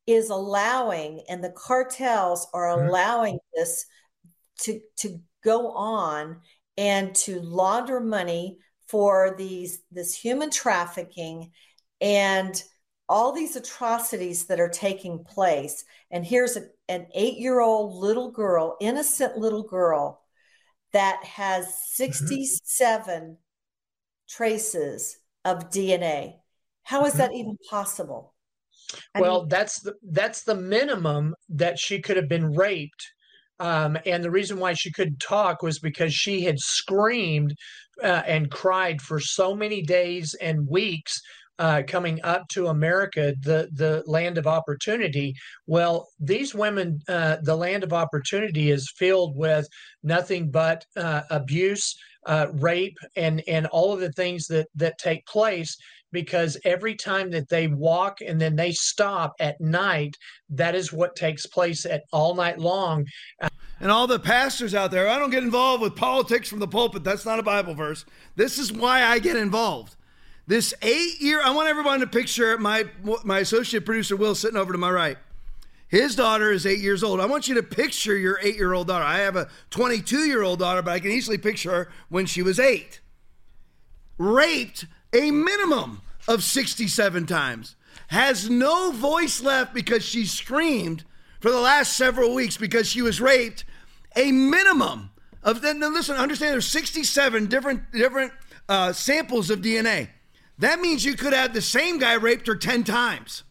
[0.07, 2.89] is allowing and the cartels are mm-hmm.
[2.89, 3.87] allowing this
[4.61, 6.41] to to go on
[6.77, 11.51] and to launder money for these this human trafficking
[12.01, 12.63] and
[13.09, 15.85] all these atrocities that are taking place.
[16.11, 20.23] And here's a, an eight-year-old little girl innocent little girl
[20.93, 23.33] that has 67 mm-hmm.
[24.29, 26.35] traces of dna
[26.87, 28.33] how is that even possible?
[29.13, 33.11] I well mean, that's the that's the minimum that she could have been raped
[33.59, 37.55] um, and the reason why she couldn't talk was because she had screamed
[38.03, 41.21] uh, and cried for so many days and weeks
[41.59, 45.35] uh, coming up to America, the the land of opportunity.
[45.67, 49.67] Well, these women, uh, the land of opportunity is filled with
[50.03, 51.95] nothing but uh, abuse,
[52.27, 55.77] uh, rape, and and all of the things that that take place
[56.13, 60.17] because every time that they walk and then they stop at night,
[60.51, 63.07] that is what takes place at all night long.
[63.81, 67.05] And all the pastors out there, I don't get involved with politics from the pulpit.
[67.05, 68.05] That's not a Bible verse.
[68.35, 69.97] This is why I get involved.
[70.47, 72.85] This eight year, I want everyone to picture my
[73.25, 75.19] my associate producer Will sitting over to my right.
[75.89, 77.21] His daughter is eight years old.
[77.21, 79.05] I want you to picture your eight year old daughter.
[79.05, 82.43] I have a 22 year old daughter, but I can easily picture her when she
[82.43, 83.01] was eight.
[84.19, 84.87] Raped
[85.17, 87.77] a minimum of 67 times,
[88.09, 91.05] has no voice left because she screamed
[91.41, 93.65] for the last several weeks because she was raped,
[94.15, 95.11] a minimum
[95.43, 98.33] of then listen, understand there's 67 different different
[98.69, 100.09] uh, samples of DNA.
[100.59, 103.45] That means you could have the same guy raped her 10 times.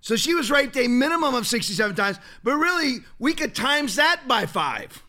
[0.00, 4.26] So she was raped a minimum of 67 times, but really we could times that
[4.26, 5.02] by five.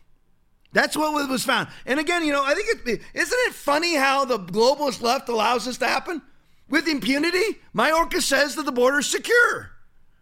[0.74, 1.68] That's what was found.
[1.86, 5.64] And again, you know, I think it isn't it funny how the globalist left allows
[5.64, 6.20] this to happen?
[6.68, 7.60] with impunity?
[7.74, 9.70] Mayorkas says that the border is secure,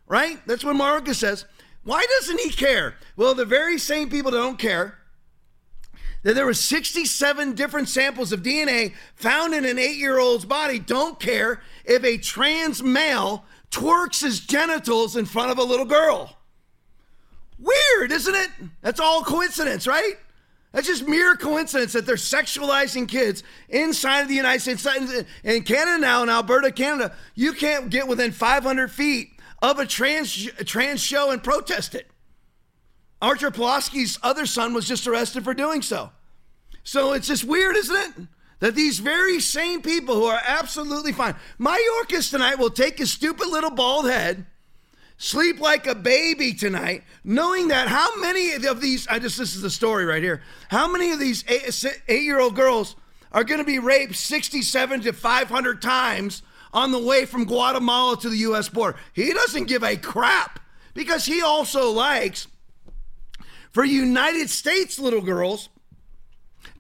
[0.06, 0.38] right?
[0.46, 1.44] That's what Mayorkas says.
[1.84, 2.96] Why doesn't he care?
[3.16, 4.98] Well, the very same people that don't care
[6.22, 11.60] that there were 67 different samples of DNA found in an eight-year-old's body don't care
[11.84, 16.36] if a trans male twerks his genitals in front of a little girl.
[17.58, 18.50] Weird, isn't it?
[18.82, 20.14] That's all coincidence, right?
[20.72, 25.24] That's just mere coincidence that they're sexualizing kids inside of the United States.
[25.44, 30.46] In Canada now, in Alberta, Canada, you can't get within 500 feet of a trans,
[30.64, 32.10] trans show and protest it.
[33.20, 36.10] Artur Pawlowski's other son was just arrested for doing so.
[36.82, 38.26] So it's just weird, isn't it?
[38.60, 41.36] That these very same people who are absolutely fine.
[41.58, 44.46] my Mayorkas tonight will take his stupid little bald head
[45.16, 49.62] sleep like a baby tonight, knowing that how many of these, I just, this is
[49.62, 52.96] the story right here, how many of these eight, eight year old girls
[53.30, 58.28] are going to be raped 67 to 500 times on the way from Guatemala to
[58.28, 58.68] the U.S.
[58.68, 58.98] border?
[59.12, 60.60] He doesn't give a crap
[60.94, 62.48] because he also likes
[63.72, 65.68] for United States little girls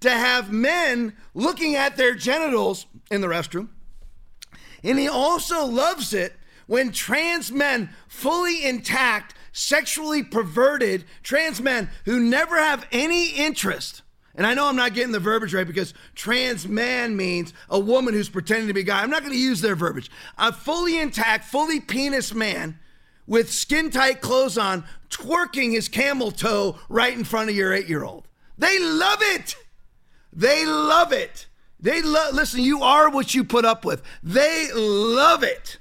[0.00, 3.68] to have men looking at their genitals in the restroom.
[4.84, 6.34] And he also loves it
[6.72, 14.00] when trans men, fully intact, sexually perverted trans men who never have any interest.
[14.34, 18.14] And I know I'm not getting the verbiage right because trans man means a woman
[18.14, 19.02] who's pretending to be a guy.
[19.02, 20.10] I'm not going to use their verbiage.
[20.38, 22.78] A fully intact, fully penis man
[23.26, 27.86] with skin tight clothes on, twerking his camel toe right in front of your eight
[27.86, 28.28] year old.
[28.56, 29.56] They love it.
[30.32, 31.48] They love it.
[31.78, 34.02] They love, listen, you are what you put up with.
[34.22, 35.76] They love it.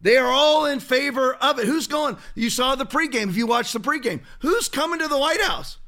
[0.00, 1.66] They are all in favor of it.
[1.66, 2.16] Who's going?
[2.34, 3.28] You saw the pregame.
[3.28, 5.78] If you watched the pregame, who's coming to the White House?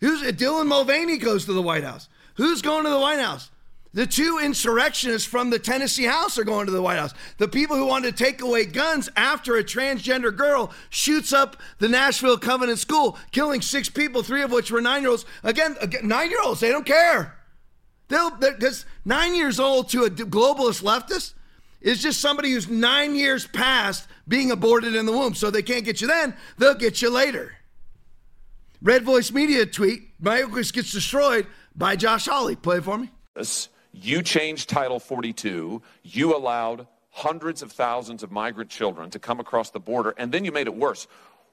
[0.00, 2.08] Who's uh, Dylan Mulvaney goes to the White House?
[2.34, 3.50] Who's going to the White House?
[3.94, 7.14] The two insurrectionists from the Tennessee House are going to the White House.
[7.38, 11.88] The people who wanted to take away guns after a transgender girl shoots up the
[11.88, 15.24] Nashville Covenant School, killing six people, three of which were nine year olds.
[15.44, 17.36] Again, nine year olds, they don't care.
[18.08, 21.34] They'll, because nine years old to a globalist leftist,
[21.84, 25.34] is just somebody who's nine years past being aborted in the womb.
[25.34, 27.54] So they can't get you then, they'll get you later.
[28.82, 32.56] Red Voice Media tweet, Mayorkas gets destroyed by Josh Hawley.
[32.56, 33.10] Play for me.
[33.92, 35.80] You changed Title 42.
[36.02, 40.44] You allowed hundreds of thousands of migrant children to come across the border, and then
[40.44, 41.06] you made it worse.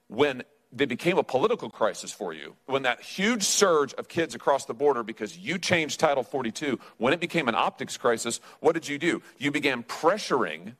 [0.07, 2.55] When they became a political crisis for you.
[2.65, 7.13] When that huge surge of kids across the border because you changed Title 42, when
[7.13, 9.21] it became an optics crisis, what did you do?
[9.37, 10.75] You began pressuring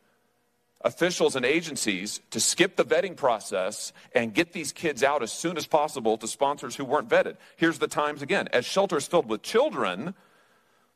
[0.83, 5.57] officials and agencies to skip the vetting process and get these kids out as soon
[5.57, 7.37] as possible to sponsors who weren't vetted.
[7.57, 8.47] Here's the times again.
[8.53, 10.15] As shelters filled with children,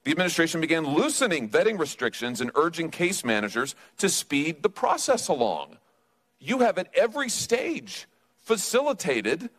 [0.04, 5.78] the administration began loosening vetting restrictions and urging case managers to speed the process along.
[6.40, 8.08] You have at every stage
[8.46, 9.50] facilitated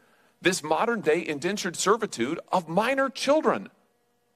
[0.41, 3.69] this modern day indentured servitude of minor children.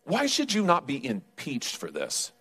[0.05, 2.33] Why should you not be impeached for this?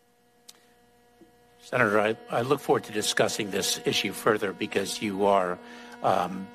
[1.62, 5.60] Senator, I, I look forward to discussing this issue further because you are
[6.02, 6.48] um,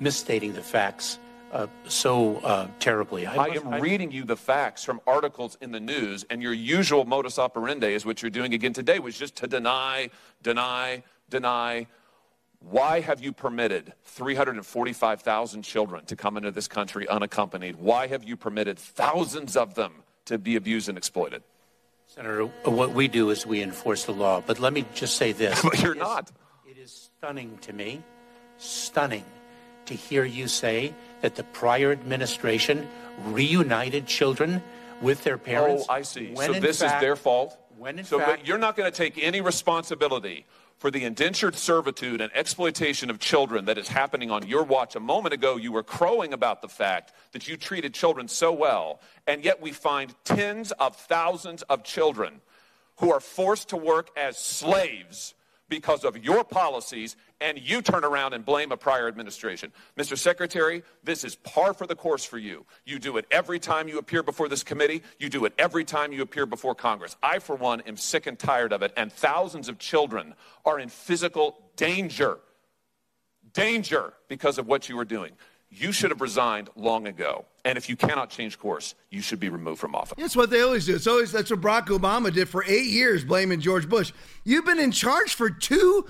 [0.00, 1.18] misstating the facts
[1.52, 3.26] uh, so uh, terribly.
[3.26, 6.52] I, I am I, reading you the facts from articles in the news, and your
[6.52, 10.10] usual modus operandi is what you're doing again today, was just to deny,
[10.42, 11.86] deny, deny,
[12.60, 17.76] why have you permitted 345,000 children to come into this country unaccompanied?
[17.76, 19.92] Why have you permitted thousands of them
[20.26, 21.42] to be abused and exploited?
[22.06, 24.42] Senator, uh, what we do is we enforce the law.
[24.44, 25.62] But let me just say this.
[25.64, 26.30] but you're it not.
[26.66, 28.02] Is, it is stunning to me,
[28.58, 29.24] stunning
[29.86, 32.88] to hear you say that the prior administration
[33.26, 34.62] reunited children
[35.00, 35.86] with their parents.
[35.88, 36.36] Oh, I see.
[36.36, 37.56] So this fact, is their fault?
[37.78, 40.44] When in so fact, you're not going to take any responsibility
[40.80, 44.96] for the indentured servitude and exploitation of children that is happening on your watch.
[44.96, 48.98] A moment ago, you were crowing about the fact that you treated children so well,
[49.26, 52.40] and yet we find tens of thousands of children
[52.96, 55.34] who are forced to work as slaves
[55.70, 59.72] because of your policies, and you turn around and blame a prior administration.
[59.96, 60.18] Mr.
[60.18, 62.66] Secretary, this is par for the course for you.
[62.84, 66.12] You do it every time you appear before this committee, you do it every time
[66.12, 67.16] you appear before Congress.
[67.22, 70.34] I, for one, am sick and tired of it, and thousands of children
[70.66, 72.38] are in physical danger.
[73.52, 75.32] Danger because of what you are doing.
[75.70, 77.44] You should have resigned long ago.
[77.64, 80.14] And if you cannot change course, you should be removed from office.
[80.18, 80.94] That's what they always do.
[80.94, 84.12] It's always that's what Barack Obama did for eight years, blaming George Bush.
[84.44, 86.06] You've been in charge for two,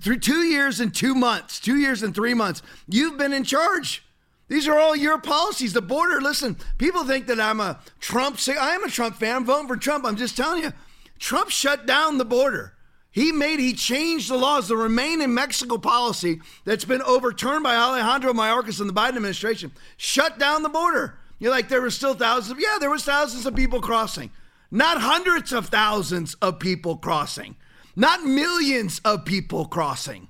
[0.00, 2.62] through two years and two months, two years and three months.
[2.88, 4.02] You've been in charge.
[4.48, 5.72] These are all your policies.
[5.72, 6.20] The border.
[6.20, 8.38] Listen, people think that I'm a Trump.
[8.48, 9.36] I am a Trump fan.
[9.36, 10.04] I'm voting for Trump.
[10.06, 10.72] I'm just telling you,
[11.18, 12.74] Trump shut down the border.
[13.12, 17.76] He made, he changed the laws, the Remain in Mexico policy that's been overturned by
[17.76, 21.18] Alejandro Mayorkas and the Biden administration, shut down the border.
[21.38, 24.30] You're like, there were still thousands of, yeah, there was thousands of people crossing.
[24.70, 27.56] Not hundreds of thousands of people crossing.
[27.94, 30.28] Not millions of people crossing.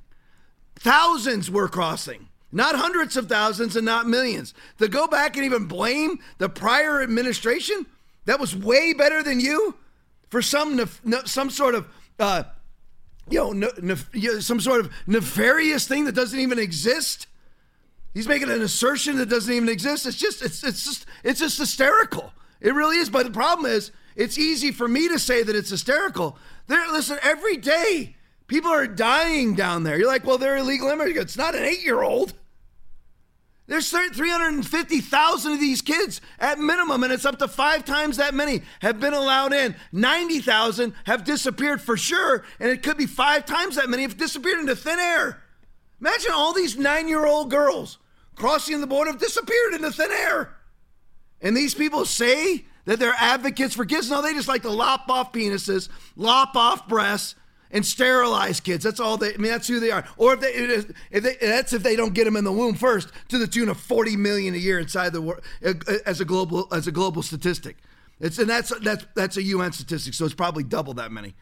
[0.75, 2.29] Thousands were crossing.
[2.53, 4.53] not hundreds of thousands and not millions.
[4.79, 7.87] To go back and even blame the prior administration
[8.27, 9.77] that was way better than you
[10.29, 10.89] for some
[11.25, 11.87] some sort of
[12.19, 12.45] uh,
[13.31, 14.11] you know, nef-
[14.41, 17.27] some sort of nefarious thing that doesn't even exist.
[18.15, 20.07] He's making an assertion that doesn't even exist.
[20.07, 22.33] It's just it's it's just it's just hysterical.
[22.61, 23.09] It really is.
[23.09, 26.37] But the problem is, it's easy for me to say that it's hysterical.
[26.67, 28.17] There, listen, every day
[28.47, 29.99] people are dying down there.
[29.99, 31.33] You're like, well, they're illegal immigrants.
[31.33, 32.35] It's not an eight-year-old.
[33.73, 38.61] There's 350,000 of these kids at minimum, and it's up to five times that many
[38.83, 39.75] have been allowed in.
[39.93, 44.61] 90,000 have disappeared for sure, and it could be five times that many have disappeared
[44.61, 45.43] into thin air.
[46.03, 47.97] Imagine all these nine year old girls
[48.37, 50.55] crossing the border have disappeared into thin air.
[51.41, 54.11] And these people say that they're advocates for kids.
[54.11, 57.37] No, they just like to lop off penises, lop off breasts,
[57.73, 58.85] and sterilize kids.
[58.85, 59.35] That's all they.
[59.35, 60.05] I mean, that's who they are.
[60.17, 60.53] Or if they,
[61.11, 63.69] if they, that's if they don't get them in the womb first, to the tune
[63.69, 65.43] of forty million a year inside the world
[66.07, 67.77] as a global as a global statistic.
[68.21, 71.35] It's and that's that's that's a UN statistic, so it's probably double that many.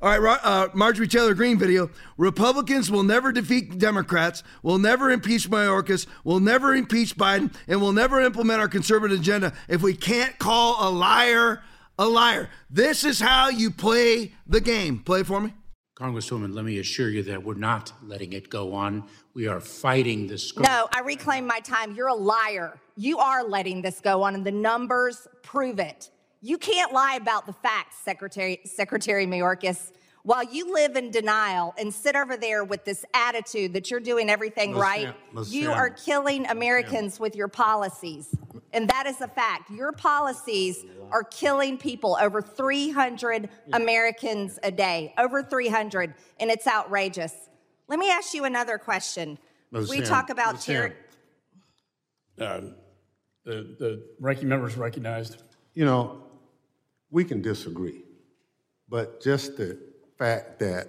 [0.00, 1.90] All right, uh, Marjorie Taylor Greene video.
[2.16, 7.90] Republicans will never defeat Democrats, will never impeach Mayorkas, will never impeach Biden, and will
[7.90, 11.62] never implement our conservative agenda if we can't call a liar
[11.98, 12.48] a liar.
[12.70, 15.00] This is how you play the game.
[15.00, 15.52] Play it for me.
[15.98, 19.02] Congresswoman, let me assure you that we're not letting it go on.
[19.34, 20.56] We are fighting this.
[20.56, 21.92] No, I reclaim my time.
[21.96, 22.78] You're a liar.
[22.96, 26.10] You are letting this go on, and the numbers prove it.
[26.40, 29.90] You can't lie about the facts, Secretary Secretary Mayorkas.
[30.22, 34.28] While you live in denial and sit over there with this attitude that you're doing
[34.28, 35.14] everything right,
[35.46, 38.34] you are killing Americans with your policies.
[38.72, 39.70] And that is a fact.
[39.70, 47.34] Your policies are killing people, over 300 Americans a day, over 300, and it's outrageous.
[47.88, 49.38] Let me ask you another question.
[49.70, 49.88] Ms.
[49.88, 50.64] we Sam, talk about Ms.
[50.64, 50.94] terror.
[52.38, 52.60] Uh,
[53.44, 55.42] the, the ranking member is recognized.
[55.72, 56.22] You know,
[57.10, 58.02] we can disagree,
[58.88, 59.87] but just the
[60.18, 60.88] fact that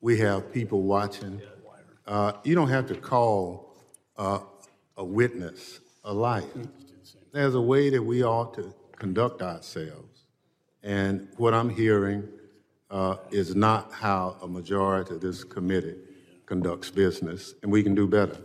[0.00, 1.40] we have people watching,
[2.06, 3.74] uh, you don't have to call
[4.16, 4.40] uh,
[4.96, 6.44] a witness a liar.
[7.32, 10.24] There's a way that we ought to conduct ourselves.
[10.82, 12.28] And what I'm hearing
[12.90, 15.96] uh, is not how a majority of this committee
[16.44, 18.36] conducts business, and we can do better.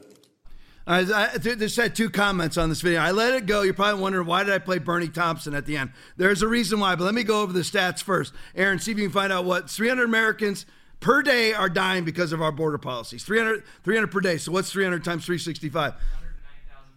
[0.87, 3.01] Uh, I, I just had two comments on this video.
[3.01, 3.61] I let it go.
[3.61, 5.91] You're probably wondering why did I play Bernie Thompson at the end?
[6.15, 8.33] There's a reason why, but let me go over the stats first.
[8.55, 10.65] Aaron, see if you can find out what 300 Americans
[11.01, 13.25] per day are dying because of our border policies.
[13.25, 14.37] 300, 300 per day.
[14.37, 15.93] So what's 300 times 365?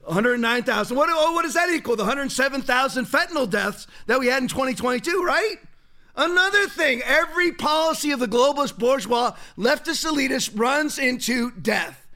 [0.05, 0.97] 109,000.
[0.97, 1.97] What, oh, what does that equal?
[1.97, 5.57] The 107,000 fentanyl deaths that we had in 2022, right?
[6.17, 12.07] Another thing, every policy of the globalist bourgeois leftist elitist runs into death.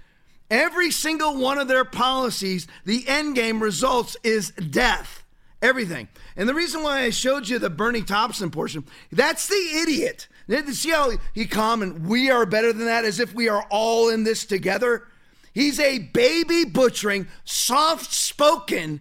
[0.55, 5.25] Every single one of their policies, the end game results is death.
[5.61, 6.07] Everything.
[6.37, 10.29] And the reason why I showed you the Bernie Thompson portion, that's the idiot.
[10.69, 14.23] See how he comment, we are better than that, as if we are all in
[14.23, 15.09] this together?
[15.53, 19.01] He's a baby butchering, soft spoken,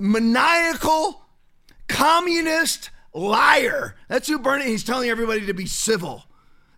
[0.00, 1.26] maniacal,
[1.88, 3.96] communist liar.
[4.08, 6.24] That's who Bernie, he's telling everybody to be civil.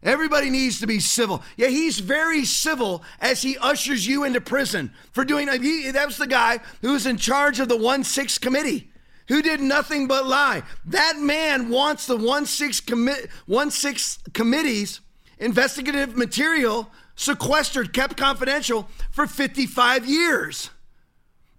[0.02, 1.42] Everybody needs to be civil.
[1.56, 5.48] Yeah, he's very civil as he ushers you into prison for doing.
[5.60, 8.90] He, that was the guy who was in charge of the one six committee,
[9.26, 10.62] who did nothing but lie.
[10.86, 15.00] That man wants the one six commit one six committees
[15.40, 20.70] investigative material sequestered, kept confidential for 55 years.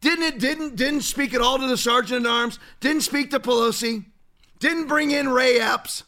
[0.01, 0.39] Didn't it?
[0.39, 2.57] Didn't didn't speak at all to the sergeant at arms.
[2.79, 4.05] Didn't speak to Pelosi.
[4.59, 6.03] Didn't bring in Ray Epps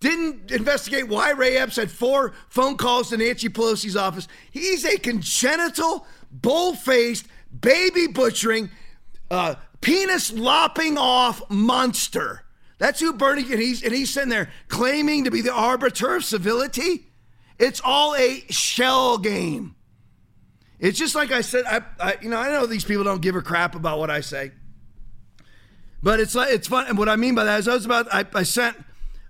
[0.00, 4.28] didn't investigate why Ray Epps had four phone calls to Nancy Pelosi's office.
[4.50, 7.26] He's a congenital, bull faced,
[7.58, 8.70] baby butchering,
[9.30, 12.44] uh, penis lopping off monster.
[12.78, 16.24] That's who Bernie and he's and he's sitting there claiming to be the arbiter of
[16.24, 17.06] civility.
[17.58, 19.76] It's all a shell game.
[20.80, 21.64] It's just like I said.
[21.66, 24.20] I, I you know I know these people don't give a crap about what I
[24.20, 24.52] say,
[26.02, 26.86] but it's like it's fun.
[26.88, 28.76] And what I mean by that is I was about I, I sent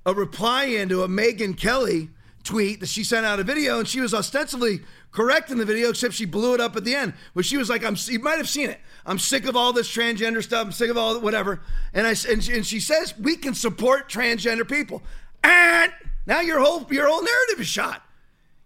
[0.07, 2.11] a reply into a Megyn Kelly
[2.43, 4.81] tweet that she sent out a video, and she was ostensibly
[5.11, 7.71] correct in the video, except she blew it up at the end, where she was
[7.71, 8.81] like, "I'm." You might have seen it.
[9.07, 10.67] I'm sick of all this transgender stuff.
[10.67, 11.63] I'm sick of all whatever.
[11.93, 15.03] And I and she, and she says we can support transgender people,
[15.43, 15.93] and
[16.27, 18.03] now your whole your whole narrative is shot.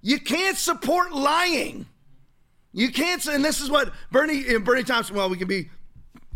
[0.00, 1.86] You can't support lying.
[2.72, 3.24] You can't.
[3.26, 5.16] And this is what Bernie and Bernie Thompson.
[5.16, 5.70] Well, we can be.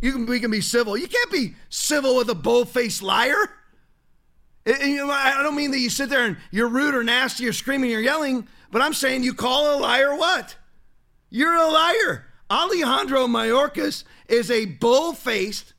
[0.00, 0.96] You can we can be civil.
[0.96, 3.50] You can't be civil with a bull-faced liar.
[4.66, 8.00] I don't mean that you sit there and you're rude or nasty or screaming or
[8.00, 10.56] yelling, but I'm saying you call a liar what?
[11.30, 12.26] You're a liar.
[12.50, 15.72] Alejandro Mayorkas is a bull faced,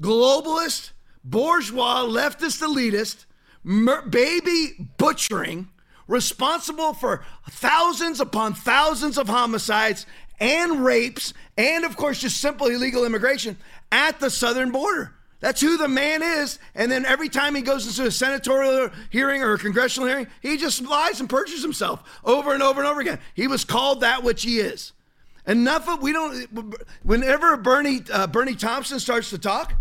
[0.00, 3.26] globalist, bourgeois, leftist elitist,
[3.62, 5.68] mur- baby butchering,
[6.08, 10.06] responsible for thousands upon thousands of homicides
[10.40, 13.56] and rapes, and of course, just simple illegal immigration
[13.92, 15.14] at the southern border.
[15.44, 16.58] That's who the man is.
[16.74, 20.56] And then every time he goes into a senatorial hearing or a congressional hearing, he
[20.56, 23.18] just lies and perjures himself over and over and over again.
[23.34, 24.94] He was called that which he is.
[25.46, 26.48] Enough of we don't.
[27.02, 29.74] Whenever Bernie uh, Bernie Thompson starts to talk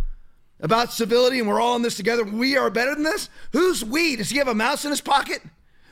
[0.60, 3.30] about civility and we're all in this together, we are better than this.
[3.54, 4.18] Who's we?
[4.18, 5.42] Does he have a mouse in his pocket?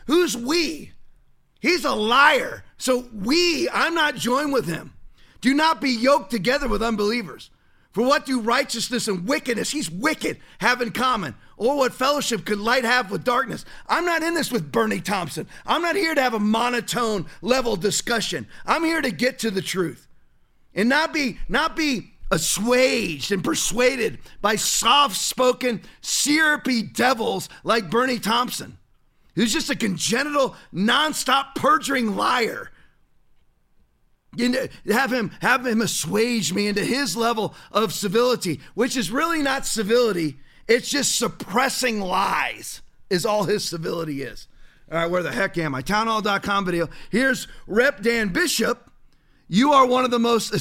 [0.07, 0.91] Who's we?
[1.61, 2.65] He's a liar.
[2.78, 4.95] So we, I'm not joined with him.
[5.39, 7.49] Do not be yoked together with unbelievers.
[7.91, 11.35] For what do righteousness and wickedness, he's wicked, have in common?
[11.57, 13.65] Or what fellowship could light have with darkness?
[13.87, 15.47] I'm not in this with Bernie Thompson.
[15.65, 18.47] I'm not here to have a monotone level discussion.
[18.65, 20.07] I'm here to get to the truth
[20.73, 28.19] and not be, not be assuaged and persuaded by soft spoken, syrupy devils like Bernie
[28.19, 28.77] Thompson,
[29.35, 32.70] who's just a congenital, nonstop perjuring liar
[34.89, 39.65] have him have him assuage me into his level of civility, which is really not
[39.65, 40.38] civility.
[40.67, 42.82] It's just suppressing lies.
[43.09, 44.47] Is all his civility is.
[44.89, 45.82] All right, where the heck am I?
[45.82, 46.89] Townhall.com video.
[47.09, 48.89] Here's Rep Dan Bishop.
[49.49, 50.53] You are one of the most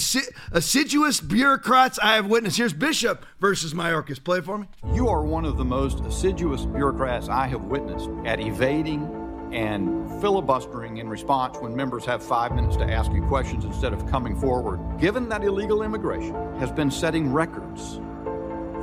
[0.51, 2.57] assiduous bureaucrats I have witnessed.
[2.57, 4.23] Here's Bishop versus Mayorkas.
[4.23, 4.66] Play for me.
[4.95, 10.99] You are one of the most assiduous bureaucrats I have witnessed at evading and filibustering
[10.99, 14.81] in response when members have five minutes to ask you questions instead of coming forward.
[14.99, 18.01] Given that illegal immigration has been setting records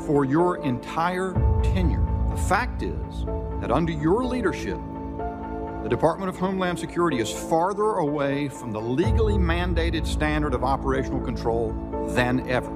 [0.06, 3.26] for your entire tenure, the fact is
[3.62, 4.80] that under your leadership,
[5.84, 11.22] the Department of Homeland Security is farther away from the legally mandated standard of operational
[11.22, 11.72] control
[12.10, 12.72] than ever.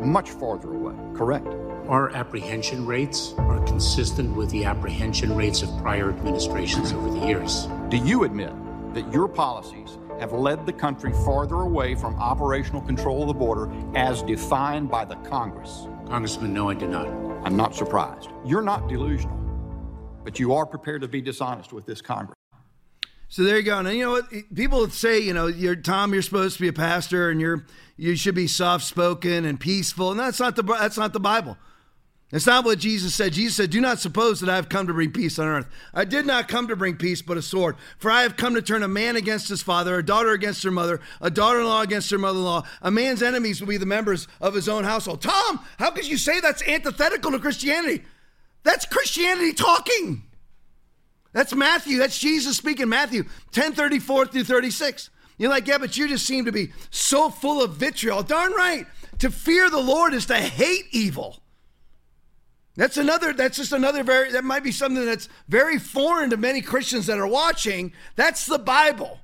[0.00, 1.46] Much farther away, correct?
[1.92, 7.68] Our apprehension rates are consistent with the apprehension rates of prior administrations over the years.
[7.90, 8.50] Do you admit
[8.94, 13.70] that your policies have led the country farther away from operational control of the border
[13.94, 15.86] as defined by the Congress?
[16.06, 17.08] Congressman, no, I do not.
[17.44, 18.30] I'm not surprised.
[18.42, 19.36] You're not delusional,
[20.24, 22.38] but you are prepared to be dishonest with this Congress.
[23.28, 23.78] So there you go.
[23.78, 24.30] And you know what?
[24.54, 27.66] People say, you know, you're Tom, you're supposed to be a pastor and you're
[27.98, 30.10] you should be soft spoken and peaceful.
[30.10, 31.58] And that's not the that's not the Bible.
[32.32, 33.34] It's not what Jesus said.
[33.34, 35.66] Jesus said, Do not suppose that I have come to bring peace on earth.
[35.92, 37.76] I did not come to bring peace, but a sword.
[37.98, 40.70] For I have come to turn a man against his father, a daughter against her
[40.70, 42.64] mother, a daughter in law against her mother in law.
[42.80, 45.20] A man's enemies will be the members of his own household.
[45.20, 48.02] Tom, how could you say that's antithetical to Christianity?
[48.62, 50.22] That's Christianity talking.
[51.34, 51.98] That's Matthew.
[51.98, 52.88] That's Jesus speaking.
[52.88, 55.10] Matthew 10 34 through 36.
[55.36, 58.22] You're like, yeah, but you just seem to be so full of vitriol.
[58.22, 58.86] Darn right.
[59.18, 61.41] To fear the Lord is to hate evil.
[62.74, 66.62] That's another, that's just another very, that might be something that's very foreign to many
[66.62, 67.92] Christians that are watching.
[68.16, 69.20] That's the Bible.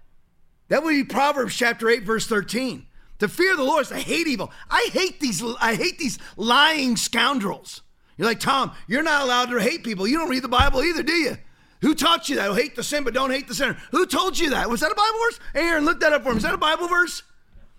[0.68, 2.86] That would be Proverbs chapter 8, verse 13.
[3.20, 4.52] To fear the Lord is to hate evil.
[4.70, 7.82] I hate these, I hate these lying scoundrels.
[8.16, 10.06] You're like, Tom, you're not allowed to hate people.
[10.06, 11.38] You don't read the Bible either, do you?
[11.80, 12.48] Who taught you that?
[12.50, 13.78] Oh, hate the sin, but don't hate the sinner.
[13.92, 14.68] Who told you that?
[14.68, 15.40] Was that a Bible verse?
[15.54, 16.38] Aaron, look that up for me.
[16.38, 17.22] Is that a Bible verse?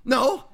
[0.06, 0.46] No.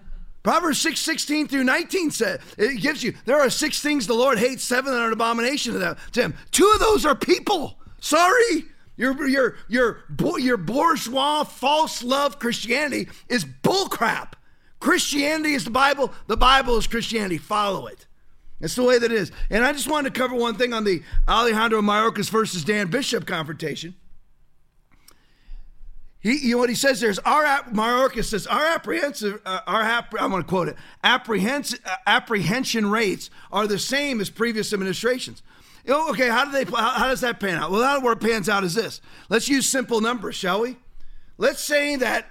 [0.45, 4.37] Proverbs 6, 16 through 19 says it gives you there are six things the Lord
[4.37, 5.97] hates, seven that are an abomination to them.
[6.11, 6.35] To him.
[6.51, 7.79] Two of those are people.
[7.99, 8.65] Sorry.
[8.95, 10.03] Your your your
[10.37, 14.33] your bourgeois false love Christianity is bullcrap.
[14.79, 16.13] Christianity is the Bible.
[16.27, 17.39] The Bible is Christianity.
[17.39, 18.05] Follow it.
[18.59, 19.31] That's the way that it is.
[19.49, 23.25] And I just wanted to cover one thing on the Alejandro Mayorkas versus Dan Bishop
[23.25, 23.95] confrontation.
[26.25, 29.83] He, you know what he says there is our Mayorkas says our apprehensive uh, our
[29.83, 35.43] I'm going to quote it apprehension uh, apprehension rates are the same as previous administrations.
[35.85, 37.69] You know, okay, how do they how, how does that pan out?
[37.69, 39.01] Well, how it pans out is this.
[39.29, 40.77] Let's use simple numbers, shall we?
[41.37, 42.25] Let's say that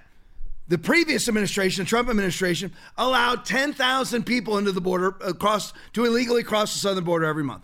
[0.67, 6.43] the previous administration, the Trump administration, allowed 10,000 people into the border across to illegally
[6.43, 7.63] cross the southern border every month,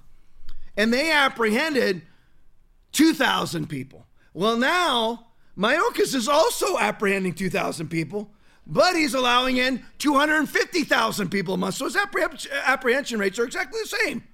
[0.76, 2.02] and they apprehended
[2.92, 4.06] 2,000 people.
[4.32, 8.30] Well, now Mayorkas is also apprehending 2,000 people,
[8.66, 11.74] but he's allowing in 250,000 people a month.
[11.74, 14.24] So his apprehension rates are exactly the same.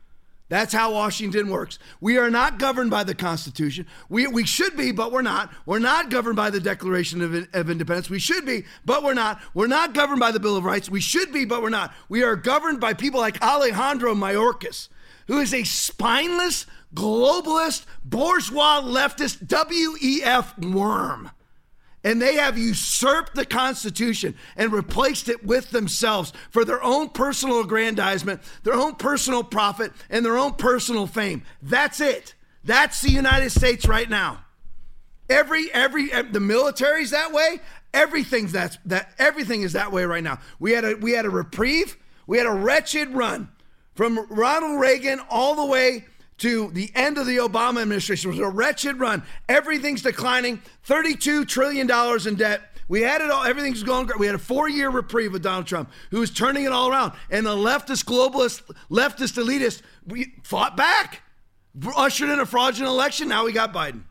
[0.49, 1.81] That's how Washington works.
[2.01, 3.87] We are not governed by the Constitution.
[4.09, 5.53] We, we should be, but we're not.
[5.67, 8.09] We're not governed by the Declaration of, of Independence.
[8.09, 9.41] We should be, but we're not.
[9.55, 10.89] We're not governed by the Bill of Rights.
[10.89, 11.93] We should be, but we're not.
[12.09, 14.89] We are governed by people like Alejandro Mayorkas,
[15.27, 16.67] who is a spineless,
[16.97, 21.31] globalist, bourgeois, leftist, WEF worm.
[22.03, 27.61] and they have usurped the Constitution and replaced it with themselves for their own personal
[27.61, 31.43] aggrandizement, their own personal profit, and their own personal fame.
[31.63, 32.35] That's it.
[32.65, 34.45] That's the United States right now.
[35.29, 37.61] Every every eh, the military's that way.
[37.93, 40.39] Everything's that's that everything is that way right now.
[40.61, 41.97] We had a we had a reprieve.
[42.27, 43.49] We had a wretched run
[43.95, 46.05] from Ronald Reagan all the way
[46.39, 48.31] to the end of the Obama administration.
[48.31, 49.23] It was a wretched run.
[49.49, 50.61] Everything's declining.
[50.87, 51.91] $32 trillion
[52.27, 52.61] in debt.
[52.89, 53.43] We had it all.
[53.43, 54.21] Everything's going great.
[54.21, 57.13] We had a four-year reprieve with Donald Trump, who was turning it all around.
[57.31, 61.23] And the leftist, globalist, leftist, elitist, we fought back,
[61.97, 63.29] ushered in a fraudulent election.
[63.29, 64.03] Now we got Biden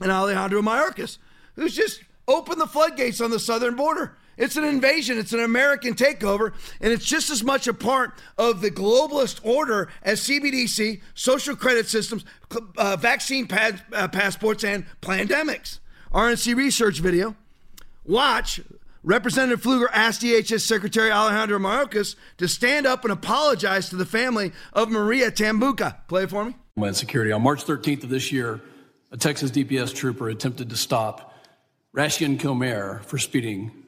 [0.00, 1.18] and Alejandro Mayorkas,
[1.54, 4.16] who's just opened the floodgates on the southern border.
[4.42, 8.60] It's an invasion, it's an American takeover, and it's just as much a part of
[8.60, 12.24] the globalist order as CBDC, social credit systems,
[12.76, 15.78] uh, vaccine uh, passports, and pandemics.
[16.12, 17.36] RNC research video.
[18.04, 18.60] Watch.
[19.04, 24.50] Representative Pfluger asked DHS Secretary Alejandro Mayorkas to stand up and apologize to the family
[24.72, 25.98] of Maria Tambunga.
[26.08, 26.56] Play it for me.
[26.74, 27.30] Homeland Security.
[27.30, 28.60] On March 13th of this year,
[29.12, 31.32] a Texas DPS trooper attempted to stop
[31.94, 33.81] Rashian Comer for speeding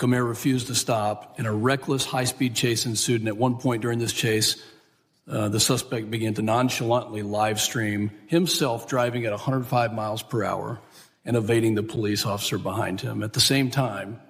[0.00, 3.20] and refused to stop, and a reckless high speed chase ensued.
[3.20, 4.62] And at one point during this chase,
[5.28, 10.80] uh, the suspect began to nonchalantly live stream himself driving at 105 miles per hour
[11.24, 13.22] and evading the police officer behind him.
[13.22, 14.20] At the same time,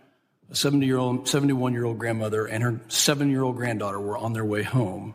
[0.50, 4.18] a 70 year old, 71 year old grandmother and her seven year old granddaughter were
[4.18, 5.14] on their way home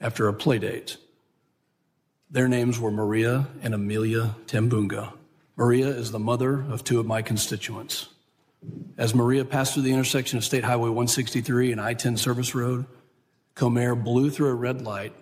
[0.00, 0.96] after a play date.
[2.30, 5.12] Their names were Maria and Amelia Tambunga.
[5.56, 8.08] Maria is the mother of two of my constituents.
[8.96, 12.86] As Maria passed through the intersection of State Highway 163 and I 10 Service Road,
[13.54, 15.12] Comer blew through a red light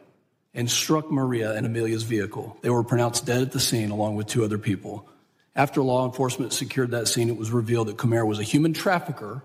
[0.55, 2.57] and struck Maria and Amelia's vehicle.
[2.62, 5.07] They were pronounced dead at the scene along with two other people.
[5.55, 9.43] After law enforcement secured that scene, it was revealed that Comer was a human trafficker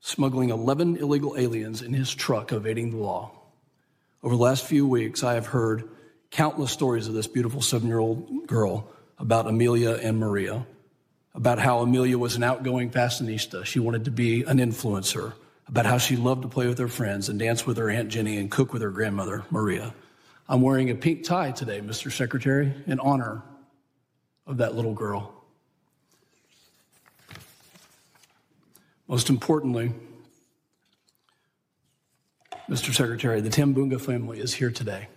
[0.00, 3.32] smuggling 11 illegal aliens in his truck, evading the law.
[4.22, 5.88] Over the last few weeks, I have heard
[6.30, 8.88] countless stories of this beautiful seven year old girl
[9.18, 10.66] about Amelia and Maria
[11.36, 13.64] about how Amelia was an outgoing fashionista.
[13.66, 15.34] She wanted to be an influencer,
[15.68, 18.38] about how she loved to play with her friends and dance with her Aunt Jenny
[18.38, 19.94] and cook with her grandmother, Maria.
[20.48, 22.10] I'm wearing a pink tie today, Mr.
[22.10, 23.42] Secretary, in honor
[24.46, 25.34] of that little girl.
[29.06, 29.92] Most importantly,
[32.70, 32.94] Mr.
[32.94, 35.08] Secretary, the Tambunga family is here today.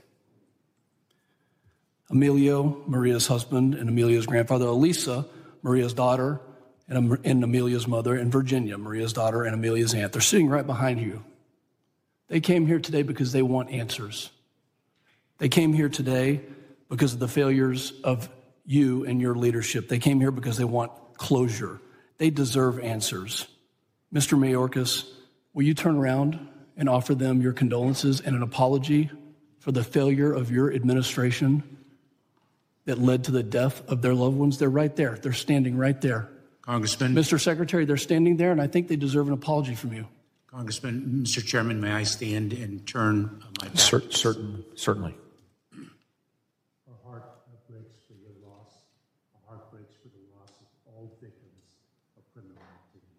[2.11, 5.26] Emilio, Maria's husband, and Amelia's grandfather, Elisa,
[5.62, 6.41] Maria's daughter,
[6.88, 10.12] and, and Amelia's mother, and Virginia, Maria's daughter, and Amelia's aunt.
[10.12, 11.24] They're sitting right behind you.
[12.28, 14.30] They came here today because they want answers.
[15.38, 16.41] They came here today
[16.89, 18.30] because of the failures of
[18.66, 19.88] you and your leadership.
[19.88, 21.80] They came here because they want closure.
[22.18, 23.47] They deserve answers.
[24.14, 24.38] Mr.
[24.38, 25.07] Mayorkas,
[25.53, 26.39] will you turn around
[26.78, 29.10] and offer them your condolences and an apology
[29.60, 31.78] for the failure of your administration
[32.89, 34.57] that led to the death of their loved ones.
[34.57, 35.15] They're right there.
[35.21, 36.27] They're standing right there.
[36.63, 37.13] Congressman.
[37.13, 37.39] Mr.
[37.39, 40.07] Secretary, they're standing there, and I think they deserve an apology from you.
[40.47, 41.45] Congressman, Mr.
[41.45, 43.77] Chairman, may I stand and turn my back?
[43.77, 45.15] Cer- certain, certainly.
[46.87, 47.23] Our heart
[47.69, 48.73] breaks for your loss.
[49.35, 51.75] Our heart breaks for the loss of all victims
[52.17, 53.13] of criminal activity.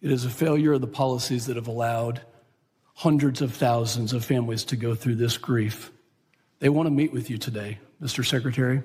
[0.00, 2.22] It is a failure of the policies that have allowed
[2.94, 5.92] hundreds of thousands of families to go through this grief.
[6.60, 7.78] They want to meet with you today.
[8.02, 8.24] Mr.
[8.24, 8.82] Secretary.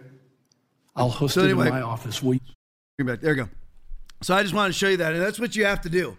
[0.95, 2.21] I'll host so it anyway, in my office.
[2.21, 3.21] Will you- back.
[3.21, 3.49] There you go.
[4.21, 6.17] So I just want to show you that, and that's what you have to do.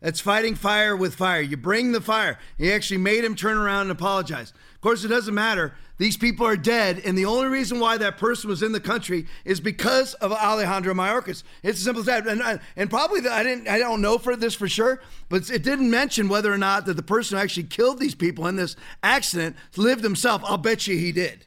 [0.00, 1.40] That's fighting fire with fire.
[1.40, 2.38] You bring the fire.
[2.58, 4.52] He actually made him turn around and apologize.
[4.74, 5.74] Of course, it doesn't matter.
[5.96, 9.26] These people are dead, and the only reason why that person was in the country
[9.44, 11.42] is because of Alejandro Mayorkas.
[11.62, 12.26] It's as simple as that.
[12.26, 15.48] And, uh, and probably the, I didn't, I don't know for this for sure, but
[15.48, 18.56] it didn't mention whether or not that the person who actually killed these people in
[18.56, 20.42] this accident lived himself.
[20.44, 21.46] I'll bet you he did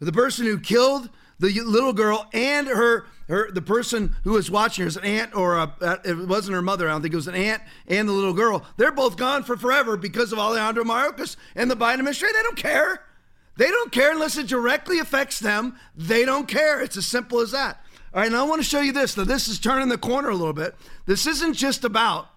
[0.00, 4.82] the person who killed the little girl and her her the person who was watching
[4.82, 6.88] her, his aunt or a, uh, it wasn't her mother.
[6.88, 8.64] I don't think it was an aunt and the little girl.
[8.76, 12.34] They're both gone for forever because of Alejandro Mayorkas and the Biden administration.
[12.36, 13.04] They don't care.
[13.56, 15.76] They don't care unless it directly affects them.
[15.94, 16.80] They don't care.
[16.80, 17.80] It's as simple as that.
[18.12, 19.16] All right, now I want to show you this.
[19.16, 20.74] Now this is turning the corner a little bit.
[21.06, 22.28] This isn't just about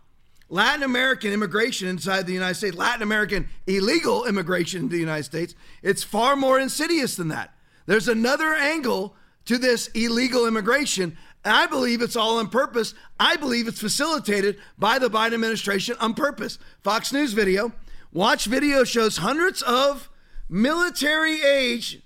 [0.49, 5.55] Latin American immigration inside the United States, Latin American illegal immigration into the United States,
[5.82, 7.52] it's far more insidious than that.
[7.86, 9.15] There's another angle
[9.45, 11.17] to this illegal immigration.
[11.43, 12.93] And I believe it's all on purpose.
[13.19, 16.57] I believe it's facilitated by the Biden administration on purpose.
[16.81, 17.73] Fox News video.
[18.11, 20.09] Watch video shows hundreds of
[20.47, 22.01] military age.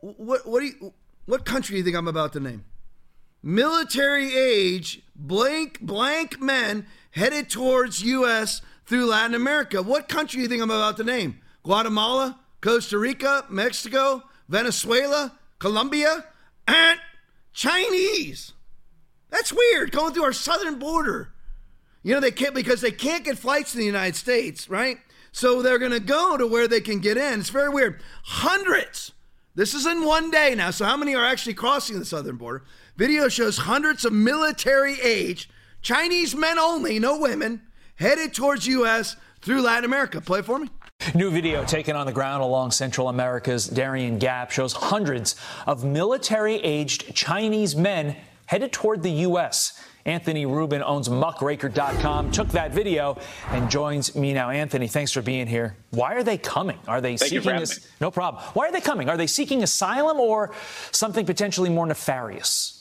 [0.00, 0.92] What, what, do you,
[1.26, 2.64] what country do you think I'm about to name?
[3.42, 8.60] military age blank blank men headed towards U.S.
[8.86, 9.82] through Latin America.
[9.82, 11.40] What country do you think I'm about to name?
[11.62, 16.24] Guatemala, Costa Rica, Mexico, Venezuela, Colombia,
[16.66, 16.98] and
[17.52, 18.52] Chinese.
[19.30, 21.32] That's weird going through our southern border.
[22.02, 24.98] You know, they can't because they can't get flights in the United States, right?
[25.32, 27.40] So they're going to go to where they can get in.
[27.40, 28.00] It's very weird.
[28.24, 29.12] Hundreds.
[29.54, 30.70] This is in one day now.
[30.70, 32.64] So, how many are actually crossing the southern border?
[32.96, 35.50] Video shows hundreds of military age,
[35.82, 37.62] Chinese men only, no women,
[37.96, 39.16] headed towards U.S.
[39.42, 40.20] through Latin America.
[40.20, 40.68] Play for me.
[41.14, 45.36] New video taken on the ground along Central America's Darien Gap shows hundreds
[45.66, 48.14] of military aged Chinese men
[48.46, 49.82] headed toward the U.S.
[50.04, 53.16] Anthony Rubin owns muckraker.com, took that video
[53.48, 54.50] and joins me now.
[54.50, 55.76] Anthony, thanks for being here.
[55.90, 56.78] Why are they coming?
[56.86, 57.86] Are they Thank seeking this?
[58.00, 58.42] No problem.
[58.52, 59.08] Why are they coming?
[59.08, 60.52] Are they seeking asylum or
[60.90, 62.77] something potentially more nefarious?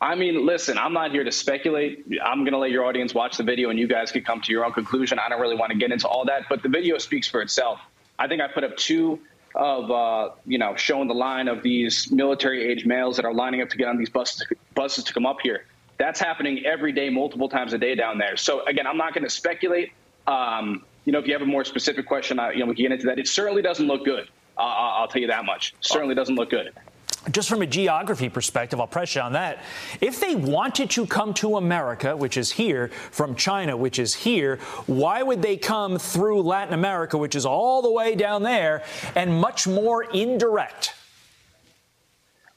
[0.00, 2.06] I mean, listen, I'm not here to speculate.
[2.24, 4.52] I'm going to let your audience watch the video and you guys can come to
[4.52, 5.18] your own conclusion.
[5.18, 7.80] I don't really want to get into all that, but the video speaks for itself.
[8.18, 9.20] I think I put up two
[9.54, 13.60] of, uh, you know, showing the line of these military age males that are lining
[13.60, 14.42] up to get on these buses,
[14.74, 15.66] buses to come up here.
[15.98, 18.38] That's happening every day, multiple times a day down there.
[18.38, 19.92] So, again, I'm not going to speculate.
[20.26, 22.84] Um, you know, if you have a more specific question, uh, you know, we can
[22.84, 23.18] get into that.
[23.18, 24.28] It certainly doesn't look good.
[24.56, 25.74] Uh, I'll tell you that much.
[25.80, 26.72] Certainly doesn't look good
[27.30, 29.62] just from a geography perspective, I'll press you on that.
[30.00, 34.56] If they wanted to come to America, which is here, from China, which is here,
[34.86, 38.82] why would they come through Latin America, which is all the way down there,
[39.14, 40.94] and much more indirect?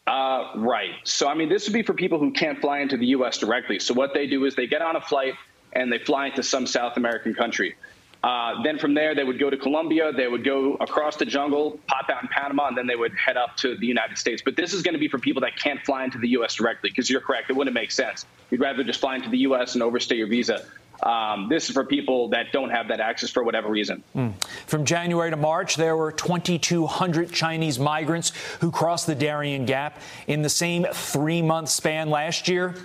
[0.08, 0.92] Uh, right.
[1.04, 3.38] So, I mean, this would be for people who can't fly into the U.S.
[3.38, 3.80] directly.
[3.80, 5.34] So, what they do is they get on a flight
[5.74, 7.76] and they fly into some South American country.
[8.24, 11.78] Uh, then from there, they would go to Colombia, they would go across the jungle,
[11.88, 14.42] pop out in Panama, and then they would head up to the United States.
[14.44, 16.56] But this is going to be for people that can't fly into the U.S.
[16.56, 18.26] directly, because you're correct, it wouldn't make sense.
[18.50, 19.74] You'd rather just fly into the U.S.
[19.74, 20.66] and overstay your visa.
[21.02, 24.02] Um, this is for people that don't have that access for whatever reason.
[24.16, 24.34] Mm.
[24.68, 30.00] From January to March, there were 2,200 Chinese migrants who crossed the Darien Gap.
[30.28, 32.76] In the same three month span last year,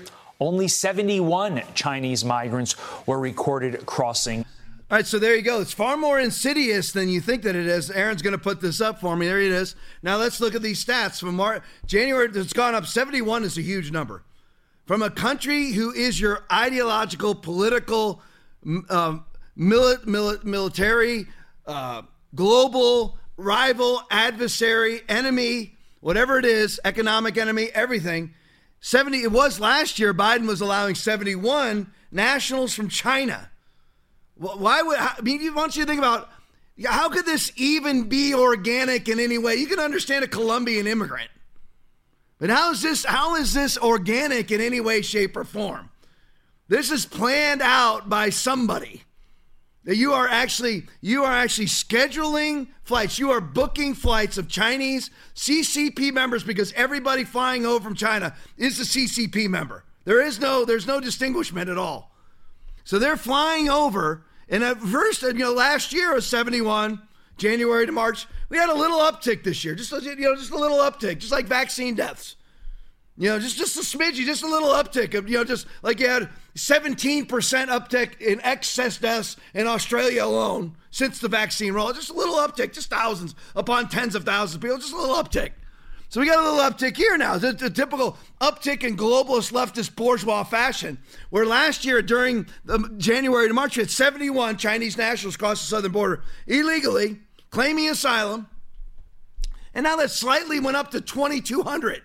[0.41, 2.75] only 71 Chinese migrants
[3.07, 4.45] were recorded crossing.
[4.91, 5.61] All right, so there you go.
[5.61, 7.91] It's far more insidious than you think that it is.
[7.91, 9.27] Aaron's going to put this up for me.
[9.27, 9.77] There it is.
[10.03, 12.31] Now let's look at these stats from Mar- January.
[12.33, 12.87] It's gone up.
[12.87, 14.23] 71 is a huge number.
[14.87, 18.23] From a country who is your ideological, political,
[18.89, 19.27] um,
[19.59, 21.27] mili- mili- military,
[21.67, 22.01] uh,
[22.35, 28.33] global rival, adversary, enemy, whatever it is, economic enemy, everything.
[28.81, 29.23] 70.
[29.23, 30.15] It was last year.
[30.15, 33.51] Biden was allowing 71 nationals from China.
[34.39, 35.47] Why would I mean?
[35.47, 36.31] I want you to think about
[36.87, 39.57] how could this even be organic in any way?
[39.57, 41.31] You can understand a Colombian immigrant,
[42.39, 43.05] but how is this?
[43.05, 45.91] How is this organic in any way, shape, or form?
[46.69, 49.03] This is planned out by somebody.
[49.85, 53.19] That you are actually you are actually scheduling flights.
[53.19, 58.79] You are booking flights of Chinese CCP members because everybody flying over from China is
[58.79, 59.85] a CCP member.
[60.05, 62.15] There is no there's no distinguishment at all.
[62.85, 67.01] So they're flying over and at first, you know, last year was 71,
[67.37, 68.27] January to March.
[68.49, 71.33] We had a little uptick this year, just you know, just a little uptick, just
[71.33, 72.37] like vaccine deaths.
[73.21, 75.99] You know, just just a smidgy, just a little uptick of, you know, just like
[75.99, 81.93] you had 17% uptick in excess deaths in Australia alone since the vaccine roll.
[81.93, 85.17] Just a little uptick, just thousands upon tens of thousands of people, just a little
[85.17, 85.51] uptick.
[86.11, 87.35] So we got a little uptick here now.
[87.35, 90.99] A typical uptick in globalist leftist bourgeois fashion,
[91.29, 92.47] where last year during
[92.97, 97.19] January to March, we had 71 Chinese nationals cross the southern border illegally,
[97.51, 98.49] claiming asylum.
[99.75, 102.03] And now that slightly went up to 2,200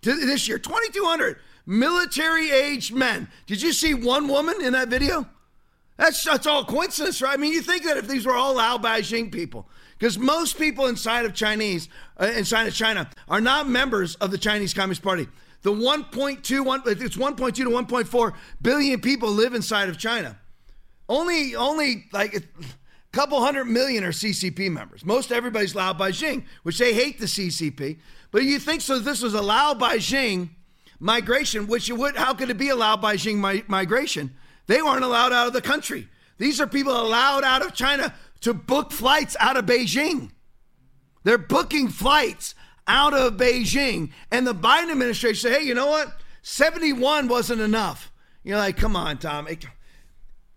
[0.00, 0.58] this year.
[0.58, 3.28] 2,200 military aged men.
[3.46, 5.26] Did you see one woman in that video?
[5.98, 7.34] That's, that's all coincidence, right?
[7.34, 9.68] I mean, you think that if these were all Lao Beijing people,
[9.98, 11.88] because most people inside of Chinese,
[12.20, 15.26] uh, inside of China, are not members of the Chinese Communist Party.
[15.62, 20.38] The 1.2, one, it's 1.2 to 1.4 billion people live inside of China.
[21.08, 22.42] Only, only like a
[23.12, 25.04] couple hundred million are CCP members.
[25.04, 27.98] Most everybody's Lao Beijing, which they hate the CCP.
[28.30, 28.98] But you think so?
[28.98, 30.50] This was a Lao Beijing
[31.00, 32.16] migration, which would.
[32.16, 34.34] How could it be a Lao Beijing mi- migration?
[34.66, 36.08] They weren't allowed out of the country.
[36.38, 40.30] These are people allowed out of China to book flights out of Beijing.
[41.24, 42.54] They're booking flights
[42.86, 44.10] out of Beijing.
[44.30, 46.08] And the Biden administration say, hey, you know what?
[46.42, 48.12] 71 wasn't enough.
[48.44, 49.48] You're like, come on, Tom.
[49.48, 49.64] It,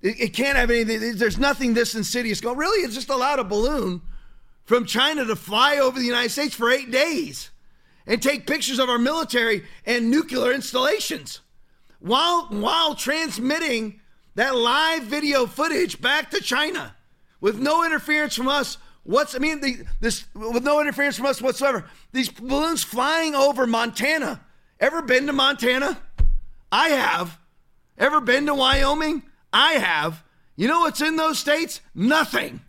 [0.01, 1.17] it, it can't have anything.
[1.17, 2.57] There's nothing this insidious going.
[2.57, 4.01] Really, it's just allowed a balloon
[4.65, 7.49] from China to fly over the United States for eight days.
[8.05, 11.41] and take pictures of our military and nuclear installations
[11.99, 13.99] while while transmitting
[14.35, 16.95] that live video footage back to China
[17.41, 18.77] with no interference from us.
[19.03, 21.85] What's I mean the, this with no interference from us whatsoever.
[22.11, 24.41] These balloons flying over Montana.
[24.79, 26.01] Ever been to Montana?
[26.71, 27.37] I have.
[27.97, 29.23] Ever been to Wyoming?
[29.51, 30.23] I have.
[30.55, 31.81] You know what's in those states?
[31.95, 32.61] Nothing.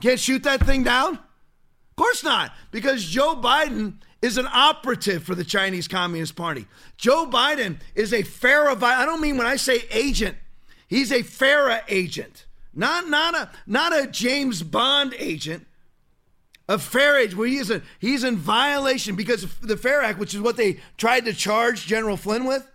[0.00, 1.14] Can't shoot that thing down?
[1.14, 6.66] Of course not, because Joe Biden is an operative for the Chinese Communist Party.
[6.96, 8.76] Joe Biden is a FARA.
[8.82, 10.36] I don't mean when I say agent,
[10.88, 15.66] he's a FARA agent, not not a not a James Bond agent.
[16.68, 20.32] A FARA where he is a, he's in violation because of the FARA Act, which
[20.32, 22.66] is what they tried to charge General Flynn with.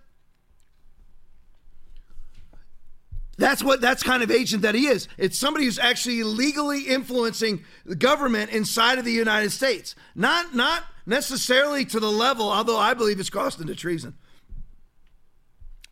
[3.37, 5.07] That's what that's kind of agent that he is.
[5.17, 9.95] It's somebody who's actually legally influencing the government inside of the United States.
[10.15, 14.15] Not not necessarily to the level, although I believe it's crossed into treason.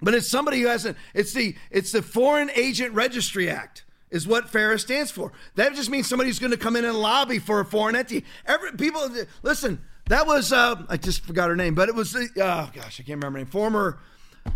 [0.01, 0.97] But it's somebody who hasn't.
[1.13, 3.84] It's the it's the Foreign Agent Registry Act
[4.15, 5.33] is what FARA stands for.
[5.55, 8.25] That just means somebody's going to come in and lobby for a foreign entity.
[8.45, 9.09] Every people
[9.43, 9.81] listen.
[10.07, 13.03] That was uh, I just forgot her name, but it was the oh gosh I
[13.03, 13.51] can't remember her name.
[13.51, 13.99] Former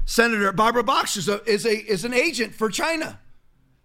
[0.05, 3.19] Senator Barbara Boxer is a, is a is an agent for China,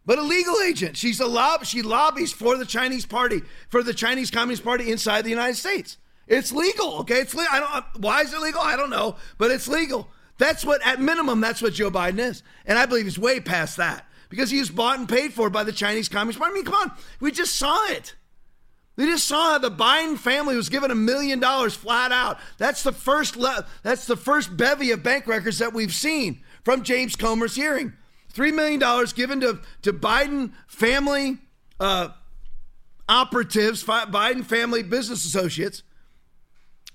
[0.07, 0.97] but a legal agent.
[0.97, 1.65] She's a lob.
[1.65, 5.99] She lobbies for the Chinese Party, for the Chinese Communist Party inside the United States.
[6.29, 7.19] It's legal, okay?
[7.21, 7.53] It's legal.
[7.53, 8.03] I don't.
[8.03, 8.61] Why is it legal?
[8.61, 10.09] I don't know, but it's legal.
[10.37, 13.77] That's what, at minimum, that's what Joe Biden is, and I believe he's way past
[13.77, 14.05] that
[14.35, 16.53] because he was bought and paid for by the Chinese Communist Party.
[16.53, 18.15] I mean, come on, we just saw it.
[18.97, 22.39] We just saw how the Biden family was given a million dollars flat out.
[22.59, 26.83] That's the first le- that's the first bevy of bank records that we've seen from
[26.83, 27.93] James Comer's hearing.
[28.29, 31.39] Three million dollars given to to Biden family
[31.81, 32.09] uh,
[33.09, 35.83] operatives, Biden family business associates,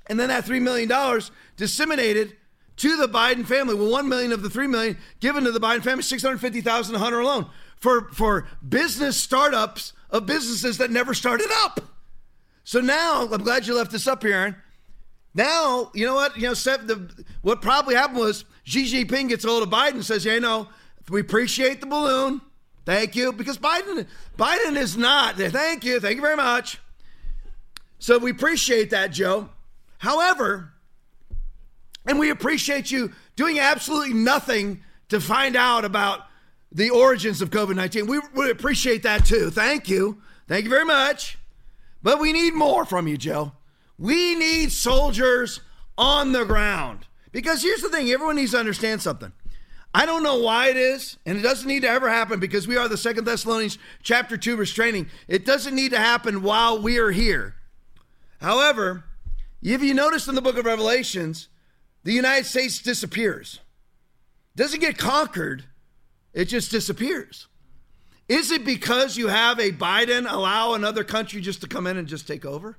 [0.07, 2.35] and then that three million dollars disseminated
[2.79, 3.75] to the Biden family.
[3.75, 6.61] Well, one million of the three million given to the Biden family, six hundred fifty
[6.61, 11.81] thousand to Hunter alone for for business startups of businesses that never started up.
[12.63, 14.55] So now I'm glad you left this up here, Aaron.
[15.33, 16.53] Now you know what you know.
[16.53, 20.39] The, what probably happened was Xi Jinping gets hold of Biden and says, "Yeah, you
[20.39, 20.67] know,
[21.09, 22.41] we appreciate the balloon.
[22.85, 24.07] Thank you." Because Biden,
[24.37, 25.35] Biden is not.
[25.35, 25.99] Thank you.
[25.99, 26.79] Thank you very much.
[27.99, 29.49] So we appreciate that, Joe.
[29.97, 30.71] However,
[32.09, 36.21] and we appreciate you doing absolutely nothing to find out about
[36.71, 38.07] the origins of COVID 19.
[38.07, 39.51] We, we appreciate that too.
[39.51, 40.19] Thank you.
[40.47, 41.37] Thank you very much.
[42.01, 43.51] But we need more from you, Joe.
[43.99, 45.61] We need soldiers
[45.99, 47.05] on the ground.
[47.31, 49.31] Because here's the thing everyone needs to understand something.
[49.93, 52.75] I don't know why it is, and it doesn't need to ever happen because we
[52.75, 55.09] are the Second Thessalonians chapter 2 restraining.
[55.27, 57.53] It doesn't need to happen while we are here.
[58.41, 59.03] However,
[59.61, 61.49] if you notice in the book of Revelations,
[62.03, 63.59] the United States disappears.
[64.55, 65.65] Doesn't get conquered,
[66.33, 67.47] it just disappears.
[68.27, 72.07] Is it because you have a Biden allow another country just to come in and
[72.07, 72.77] just take over?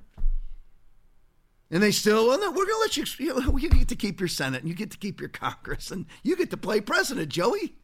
[1.73, 4.21] And they still, well, no, we're going to let you, you, you get to keep
[4.21, 7.29] your Senate and you get to keep your Congress and you get to play president,
[7.29, 7.75] Joey.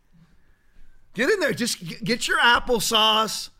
[1.14, 3.50] Get in there, just get your applesauce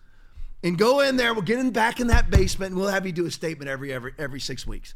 [0.63, 1.33] and go in there.
[1.33, 3.93] We'll get in back in that basement and we'll have you do a statement every
[3.93, 4.95] every every six weeks.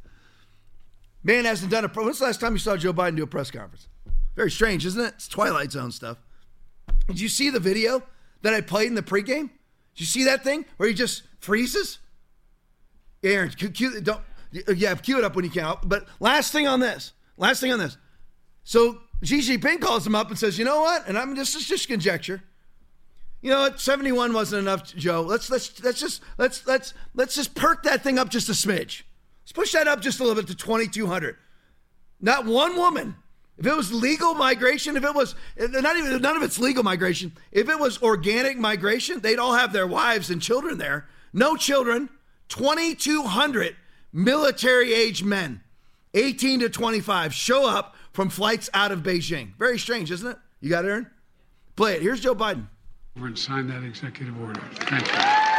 [1.23, 1.89] Man hasn't done a.
[1.89, 3.89] When's the last time you saw Joe Biden do a press conference?
[4.37, 5.14] Very strange, isn't it?
[5.14, 6.18] It's Twilight Zone stuff.
[7.09, 8.03] Did you see the video
[8.43, 9.51] that I played in the pregame?
[9.95, 11.99] Did you see that thing where he just freezes?
[13.23, 14.23] Aaron, cue, don't,
[14.75, 15.77] yeah, cue it up when you can.
[15.85, 17.99] But last thing on this, last thing on this.
[18.64, 21.89] So Xi Jinping calls him up and says, "You know what?" And I'm just just
[21.89, 22.43] conjecture.
[23.43, 23.81] You know what?
[23.81, 25.23] 71 wasn't enough, Joe.
[25.23, 29.03] Let's let's let's just let's let's let's just perk that thing up just a smidge.
[29.43, 31.36] Let's push that up just a little bit to 2,200.
[32.20, 33.16] Not one woman
[33.61, 36.82] if it was legal migration, if it was eh, not even none of it's legal
[36.82, 41.07] migration, if it was organic migration, they'd all have their wives and children there.
[41.34, 42.09] No children,
[42.49, 43.76] 2,200
[44.14, 45.61] military age men,
[46.14, 49.55] 18 to 25, show up from flights out of Beijing.
[49.59, 50.38] Very strange, isn't it?
[50.61, 51.11] You got it, Aaron?
[51.76, 52.03] Play it.
[52.03, 52.66] Here's Joe Biden.
[53.14, 54.61] We're going to sign that executive order.
[54.72, 55.50] Thank you.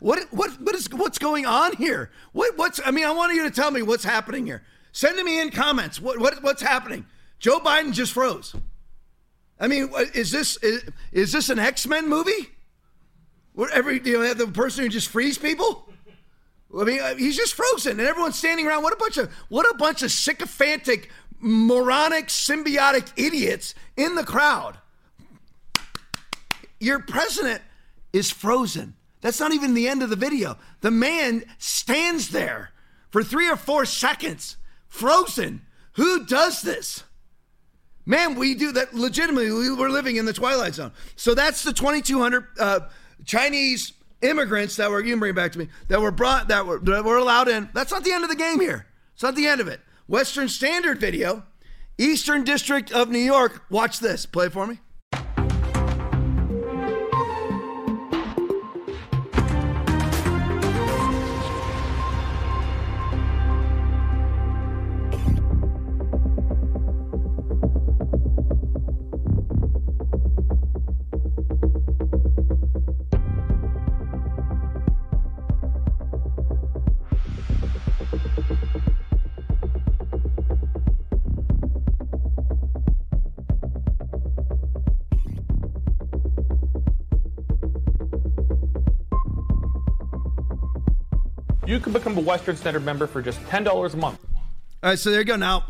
[0.00, 2.10] What what what is what's going on here?
[2.32, 4.62] What what's I mean, I want you to tell me what's happening here.
[4.92, 6.00] Send me in comments.
[6.00, 7.06] What what what's happening?
[7.38, 8.54] Joe Biden just froze.
[9.58, 12.50] I mean, is this is, is this an X Men movie?
[13.54, 15.88] Where every you know the person who just frees people?
[16.78, 18.82] I mean, uh, he's just frozen, and everyone's standing around.
[18.82, 21.08] What a bunch of what a bunch of sycophantic
[21.44, 24.78] moronic, symbiotic idiots in the crowd.
[26.80, 27.62] Your president
[28.12, 28.94] is frozen.
[29.24, 30.58] That's not even the end of the video.
[30.82, 32.72] The man stands there
[33.08, 35.62] for three or four seconds, frozen.
[35.92, 37.04] Who does this?
[38.04, 39.48] Man, we do that legitimately.
[39.48, 40.92] We're living in the twilight zone.
[41.16, 42.80] So that's the 2,200 uh,
[43.24, 46.66] Chinese immigrants that were you can bring it back to me that were brought that
[46.66, 47.70] were that were allowed in.
[47.72, 48.84] That's not the end of the game here.
[49.14, 49.80] It's not the end of it.
[50.06, 51.44] Western Standard video,
[51.96, 53.64] Eastern District of New York.
[53.70, 54.26] Watch this.
[54.26, 54.80] Play for me.
[91.66, 94.18] You can become a Western Standard member for just $10 a month.
[94.82, 95.36] All right, so there you go.
[95.36, 95.64] Now,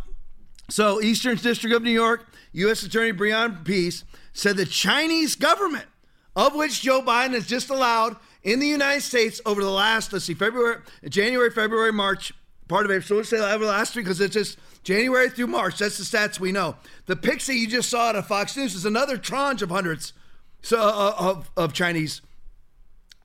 [0.69, 2.83] so Eastern District of New York, U.S.
[2.83, 5.87] Attorney Breon Peace said the Chinese government,
[6.35, 10.25] of which Joe Biden has just allowed in the United States over the last, let's
[10.25, 10.79] see, February,
[11.09, 12.33] January, February, March,
[12.67, 13.07] part of April.
[13.07, 15.79] So let's say over the last week because it's just January through March.
[15.79, 16.75] That's the stats we know.
[17.07, 20.13] The that you just saw at Fox News is another tranche of hundreds
[20.61, 22.21] so, uh, of, of Chinese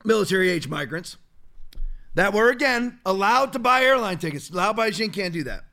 [0.04, 1.16] military age migrants
[2.14, 4.50] that were again allowed to buy airline tickets.
[4.50, 5.64] Allowed by Beijing can't do that.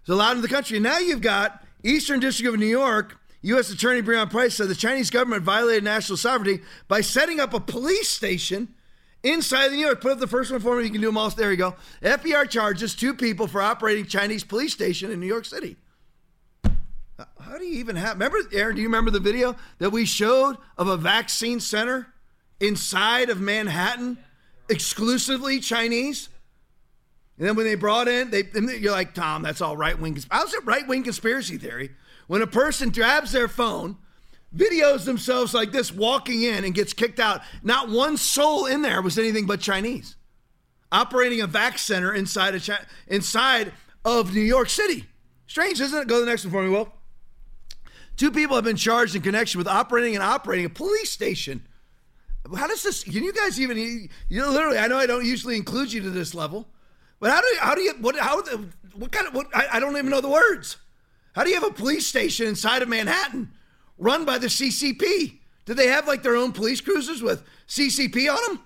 [0.00, 0.78] It's allowed in the country.
[0.78, 3.18] Now you've got Eastern District of New York.
[3.42, 3.70] U.S.
[3.70, 8.08] Attorney Breon Price said the Chinese government violated national sovereignty by setting up a police
[8.08, 8.68] station
[9.22, 10.00] inside the New York.
[10.00, 10.84] Put up the first one for me.
[10.84, 11.30] You can do them all.
[11.30, 11.74] There you go.
[12.02, 15.76] FBI charges two people for operating Chinese police station in New York City.
[16.64, 18.14] Uh, how do you even have?
[18.14, 18.76] Remember, Aaron?
[18.76, 22.08] Do you remember the video that we showed of a vaccine center
[22.60, 24.18] inside of Manhattan?
[24.70, 26.28] Exclusively Chinese.
[27.38, 30.18] And then when they brought in, they you're like, Tom, that's all right wing.
[30.30, 31.90] How's it right wing conspiracy theory?
[32.26, 33.96] When a person grabs their phone,
[34.54, 39.02] videos themselves like this walking in and gets kicked out, not one soul in there
[39.02, 40.16] was anything but Chinese,
[40.92, 43.72] operating a vac center inside of China, inside
[44.04, 45.06] of New York City.
[45.46, 46.08] Strange, isn't it?
[46.08, 46.92] Go to the next one for me, Will.
[48.16, 51.66] Two people have been charged in connection with operating and operating a police station
[52.56, 53.04] how does this?
[53.04, 54.08] Can you guys even?
[54.28, 56.68] You literally, I know I don't usually include you to this level,
[57.18, 57.58] but how do you?
[57.58, 57.92] How do you?
[58.00, 58.18] What?
[58.18, 58.42] How?
[58.94, 59.34] What kind of?
[59.34, 59.46] What?
[59.54, 60.76] I, I don't even know the words.
[61.34, 63.52] How do you have a police station inside of Manhattan,
[63.98, 65.38] run by the CCP?
[65.64, 68.64] Do they have like their own police cruisers with CCP on them?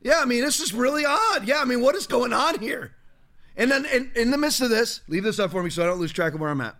[0.00, 1.46] Yeah, I mean, this is really odd.
[1.46, 2.92] Yeah, I mean, what is going on here?
[3.56, 5.86] And then in, in the midst of this, leave this up for me so I
[5.86, 6.74] don't lose track of where I'm at.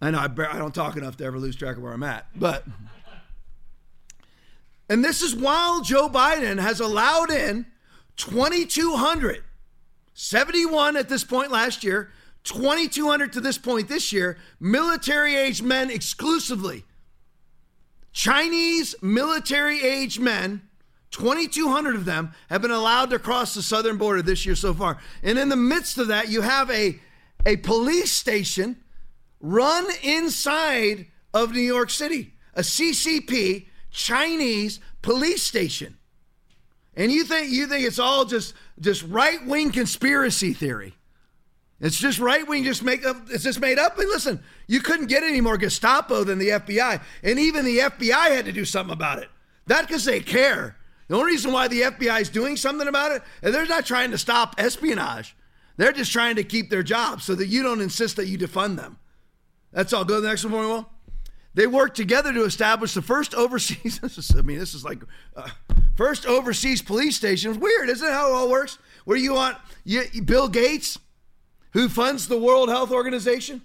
[0.00, 2.26] I know I, I don't talk enough to ever lose track of where I'm at,
[2.36, 2.64] but.
[4.88, 7.66] And this is while Joe Biden has allowed in
[8.16, 9.42] 2,200,
[10.14, 12.10] 71 at this point last year,
[12.44, 16.84] 2,200 to this point this year, military age men exclusively.
[18.12, 20.62] Chinese military age men,
[21.12, 24.98] 2,200 of them, have been allowed to cross the southern border this year so far.
[25.22, 26.98] And in the midst of that, you have a,
[27.46, 28.76] a police station
[29.40, 35.98] run inside of New York City, a CCP Chinese police station.
[36.94, 40.94] And you think you think it's all just just right wing conspiracy theory.
[41.80, 43.16] It's just right wing, just make up.
[43.28, 43.98] It's just made up.
[43.98, 48.30] And listen, you couldn't get any more Gestapo than the FBI, and even the FBI
[48.30, 49.28] had to do something about it.
[49.66, 50.76] Not because they care.
[51.08, 54.12] The only reason why the FBI is doing something about it, and they're not trying
[54.12, 55.36] to stop espionage.
[55.76, 58.76] They're just trying to keep their job so that you don't insist that you defund
[58.76, 58.98] them.
[59.72, 60.04] That's all.
[60.04, 60.88] Go to the next one, Will.
[61.54, 63.98] They worked together to establish the first overseas.
[64.02, 65.02] This is, I mean, this is like
[65.36, 65.48] uh,
[65.96, 67.50] first overseas police station.
[67.50, 68.12] It's weird, isn't it?
[68.12, 68.78] How it all works.
[69.04, 70.98] Where you want you, Bill Gates,
[71.72, 73.62] who funds the World Health Organization.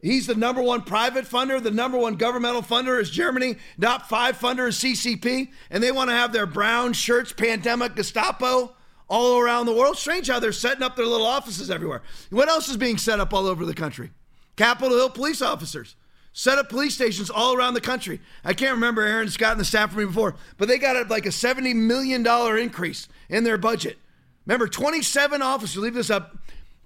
[0.00, 1.62] He's the number one private funder.
[1.62, 3.56] The number one governmental funder is Germany.
[3.80, 8.74] Top five funder is CCP, and they want to have their brown shirts, pandemic, Gestapo
[9.08, 9.96] all around the world.
[9.96, 12.02] Strange how they're setting up their little offices everywhere.
[12.30, 14.10] What else is being set up all over the country?
[14.56, 15.96] Capitol Hill police officers
[16.34, 18.20] set up police stations all around the country.
[18.44, 21.30] I can't remember Aaron's gotten the staff from me before, but they got like a
[21.30, 22.26] $70 million
[22.58, 23.96] increase in their budget.
[24.44, 26.36] Remember, 27 officers, leave this up,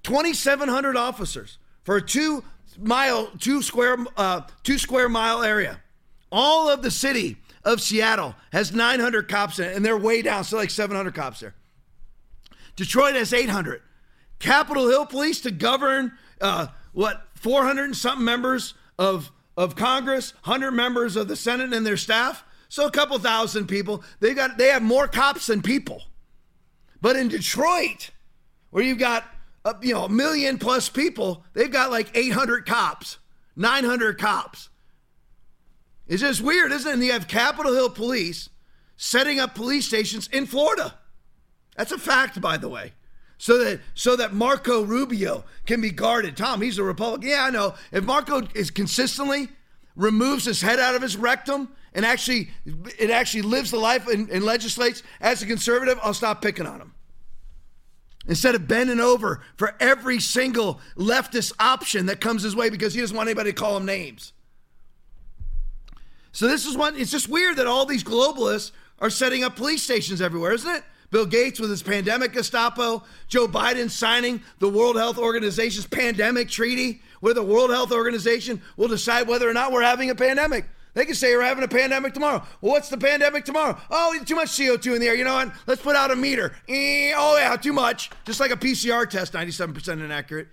[0.05, 2.45] 2,700 officers for a two
[2.79, 5.81] mile, two square, uh, two square mile area.
[6.31, 10.45] All of the city of Seattle has 900 cops in it, and they're way down,
[10.45, 11.55] so like 700 cops there.
[12.77, 13.81] Detroit has 800.
[14.39, 20.71] Capitol Hill Police to govern uh, what 400 and something members of of Congress, 100
[20.71, 22.45] members of the Senate and their staff.
[22.69, 24.05] So a couple thousand people.
[24.21, 26.05] They got they have more cops than people.
[27.01, 28.11] But in Detroit,
[28.71, 29.25] where you've got
[29.65, 33.19] uh, you know a million plus people, they've got like 800 cops,
[33.57, 34.69] 900 cops.
[36.07, 36.95] It's just weird, isn't it?
[36.95, 38.51] And you have Capitol Hill police
[38.97, 40.95] setting up police stations in Florida.
[41.77, 42.93] That's a fact, by the way.
[43.39, 46.37] So that so that Marco Rubio can be guarded.
[46.37, 47.31] Tom, he's a Republican.
[47.31, 47.75] Yeah, I know.
[47.93, 49.49] If Marco is consistently
[49.95, 52.51] removes his head out of his rectum and actually
[52.99, 56.81] it actually lives the life and, and legislates as a conservative, I'll stop picking on
[56.81, 56.95] him.
[58.27, 63.01] Instead of bending over for every single leftist option that comes his way because he
[63.01, 64.33] doesn't want anybody to call him names.
[66.33, 69.83] So this is one, it's just weird that all these globalists are setting up police
[69.83, 70.83] stations everywhere, isn't it?
[71.11, 77.01] Bill Gates with his pandemic Gestapo, Joe Biden signing the World Health Organization's pandemic treaty,
[77.21, 80.67] where the World Health Organization will decide whether or not we're having a pandemic.
[80.95, 82.43] They can say we're having a pandemic tomorrow.
[82.61, 83.79] Well, what's the pandemic tomorrow?
[83.91, 85.15] Oh, too much CO2 in the air.
[85.15, 85.53] You know what?
[85.67, 86.57] Let's put out a meter.
[86.69, 88.11] Eh, oh, yeah, too much.
[88.25, 90.49] Just like a PCR test, 97% inaccurate.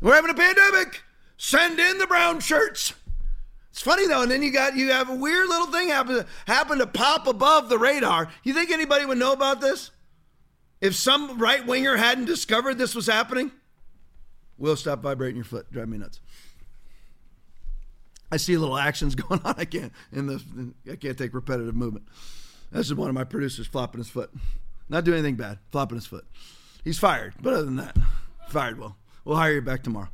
[0.00, 1.02] We're having a pandemic.
[1.36, 2.94] Send in the brown shirts.
[3.72, 6.78] It's funny though, and then you got you have a weird little thing happen happen
[6.78, 8.28] to pop above the radar.
[8.44, 9.90] You think anybody would know about this?
[10.82, 13.50] If some right winger hadn't discovered this was happening?
[14.58, 15.72] Will stop vibrating your foot.
[15.72, 16.20] Drive me nuts.
[18.30, 19.54] I see little actions going on.
[19.56, 22.06] I can't in the I can't take repetitive movement.
[22.72, 24.30] This is one of my producers flopping his foot.
[24.90, 26.26] Not doing anything bad, flopping his foot.
[26.84, 27.32] He's fired.
[27.40, 27.96] But other than that,
[28.48, 28.78] fired.
[28.78, 30.10] Well, we'll hire you back tomorrow.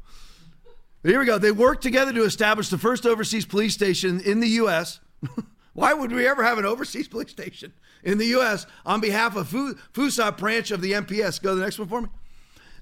[1.03, 1.39] Here we go.
[1.39, 5.01] They worked together to establish the first overseas police station in the U.S.
[5.73, 7.73] Why would we ever have an overseas police station
[8.03, 8.67] in the U.S.
[8.85, 11.41] on behalf of Fusap branch of the MPS?
[11.41, 12.09] Go to the next one for me.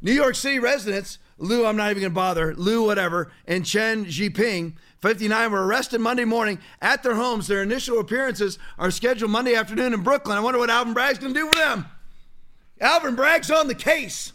[0.01, 4.07] New York City residents, Lou, I'm not even going to bother, Lou, whatever, and Chen
[4.07, 7.47] Zhiping, 59, were arrested Monday morning at their homes.
[7.47, 10.37] Their initial appearances are scheduled Monday afternoon in Brooklyn.
[10.37, 11.87] I wonder what Alvin Bragg's going to do for them.
[12.81, 14.33] Alvin Bragg's on the case.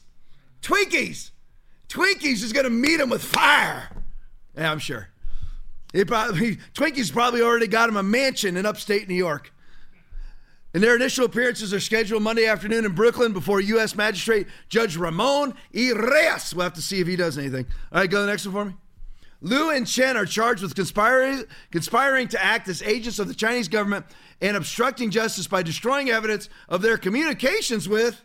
[0.62, 1.32] Twinkies.
[1.92, 3.90] Twinkies is going to meet him with fire.
[4.56, 5.10] Yeah, I'm sure.
[5.92, 9.54] He probably Twinkies probably already got him a mansion in upstate New York.
[10.74, 13.94] And their initial appearances are scheduled Monday afternoon in Brooklyn before U.S.
[13.94, 15.92] Magistrate Judge Ramon E.
[15.92, 16.56] Reyes.
[16.56, 17.66] We'll have to see if he does anything.
[17.92, 18.76] All right, go to the next one for me.
[19.42, 23.68] Liu and Chen are charged with conspiring, conspiring to act as agents of the Chinese
[23.68, 24.06] government
[24.40, 28.22] and obstructing justice by destroying evidence of their communications with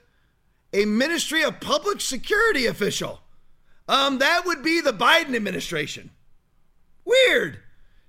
[0.73, 3.23] a Ministry of Public Security official.
[3.89, 6.11] Um, that would be the Biden administration.
[7.05, 7.59] Weird,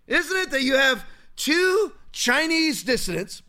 [0.07, 1.05] isn't it, that you have
[1.35, 3.43] two Chinese dissidents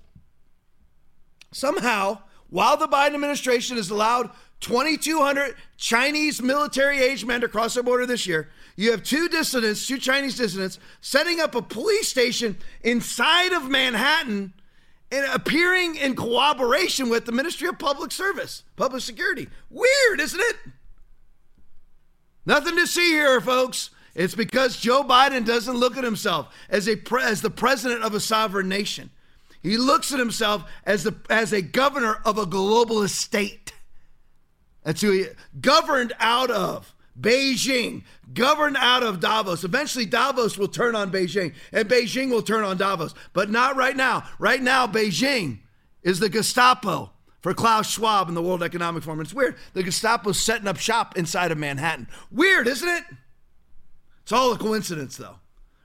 [1.52, 2.18] somehow,
[2.50, 8.04] while the Biden administration has allowed 2,200 Chinese military age men to cross the border
[8.04, 13.52] this year, you have two dissidents, two Chinese dissidents, setting up a police station inside
[13.52, 14.52] of Manhattan
[15.10, 19.48] and appearing in cooperation with the Ministry of Public Service, Public Security.
[19.70, 20.56] Weird, isn't it?
[22.48, 23.90] Nothing to see here, folks.
[24.14, 28.14] It's because Joe Biden doesn't look at himself as a pre- as the president of
[28.14, 29.10] a sovereign nation.
[29.62, 33.74] He looks at himself as the as a governor of a globalist state.
[34.82, 35.26] That's who he
[35.60, 39.62] governed out of Beijing, governed out of Davos.
[39.62, 43.96] Eventually, Davos will turn on Beijing, and Beijing will turn on Davos, but not right
[43.96, 44.24] now.
[44.38, 45.58] Right now, Beijing
[46.02, 49.20] is the Gestapo for Klaus Schwab in the World Economic Forum.
[49.20, 49.56] It's weird.
[49.74, 52.08] The Gestapo's setting up shop inside of Manhattan.
[52.30, 53.04] Weird, isn't it?
[54.22, 55.36] It's all a coincidence, though.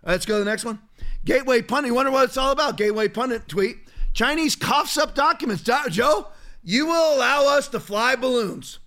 [0.03, 0.79] let's go to the next one.
[1.23, 1.89] Gateway Pundit.
[1.89, 2.77] You wonder what it's all about?
[2.77, 3.77] Gateway Pundit tweet.
[4.13, 5.63] Chinese coughs up documents.
[5.63, 6.27] Joe,
[6.63, 8.79] you will allow us to fly balloons.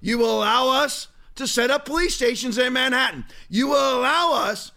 [0.00, 3.24] You will allow us to set up police stations in Manhattan.
[3.48, 4.72] You will allow us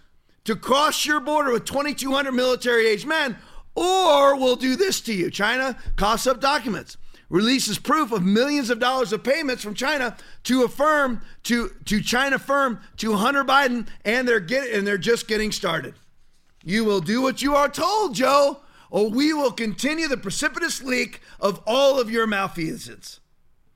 [0.45, 3.37] to cross your border with 2,200 military aged men,
[3.75, 5.29] or we'll do this to you.
[5.29, 6.97] China coughs up documents
[7.31, 12.01] releases proof of millions of dollars of payments from China to a firm to to
[12.01, 15.95] China firm to Hunter Biden, and they're get and they're just getting started.
[16.63, 18.59] You will do what you are told, Joe,
[18.91, 23.21] or we will continue the precipitous leak of all of your malfeasance.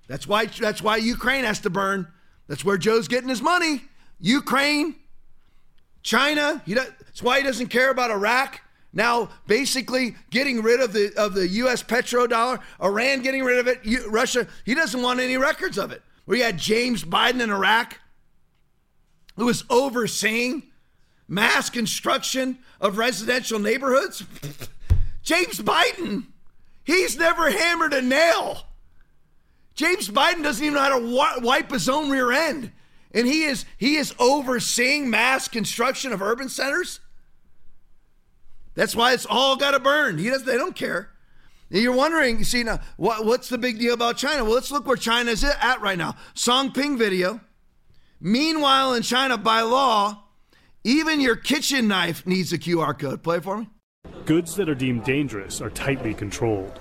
[0.08, 2.08] That's why that's why Ukraine has to burn.
[2.48, 3.84] That's where Joe's getting his money.
[4.20, 4.96] Ukraine,
[6.04, 6.62] China.
[6.66, 8.62] He does, that's why he doesn't care about Iraq
[8.96, 11.84] now basically getting rid of the of the U.S.
[11.84, 14.48] petrodollar, Iran getting rid of it, Russia.
[14.64, 16.02] He doesn't want any records of it.
[16.26, 18.00] We had James Biden in Iraq,
[19.36, 20.64] who was overseeing
[21.28, 24.24] mass construction of residential neighborhoods.
[25.24, 26.28] James Biden,
[26.84, 28.68] he's never hammered a nail.
[29.76, 32.72] James Biden doesn't even know how to wipe his own rear end.
[33.12, 37.00] And he is he is overseeing mass construction of urban centers.
[38.76, 40.18] That's why it's all got to burn.
[40.18, 40.44] He does.
[40.44, 41.10] They don't care.
[41.72, 44.44] And you're wondering, you see now, what, what's the big deal about China?
[44.44, 46.16] Well, let's look where China is at right now.
[46.36, 47.42] Song Ping video.
[48.22, 50.24] Meanwhile, in China, by law,
[50.84, 53.24] even your kitchen knife needs a QR code.
[53.24, 53.70] Play for me.
[54.26, 56.80] Goods that are deemed dangerous are tightly controlled.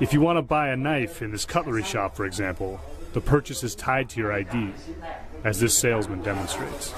[0.00, 2.80] If you want to buy a knife in this cutlery shop, for example,
[3.12, 4.72] the purchase is tied to your ID,
[5.44, 6.92] as this salesman demonstrates.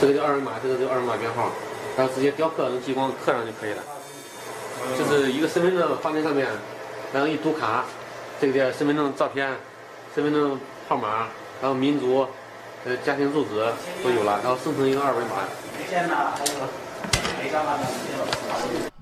[0.00, 1.50] 这个叫二维码，这个叫二维码编号，
[1.96, 3.82] 然后直接雕刻能激光刻上就可以了。
[4.96, 6.46] 就是一个身份证放在上面，
[7.12, 7.84] 然后一读卡，
[8.40, 9.54] 这个叫身份证照片、
[10.14, 10.58] 身份证
[10.88, 11.28] 号码，
[11.60, 12.26] 然后民族、
[12.84, 13.50] 呃家庭住址
[14.04, 15.30] 都有了，然后生成一个二维码。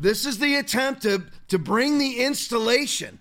[0.00, 3.18] This is the attempt to, to bring the installation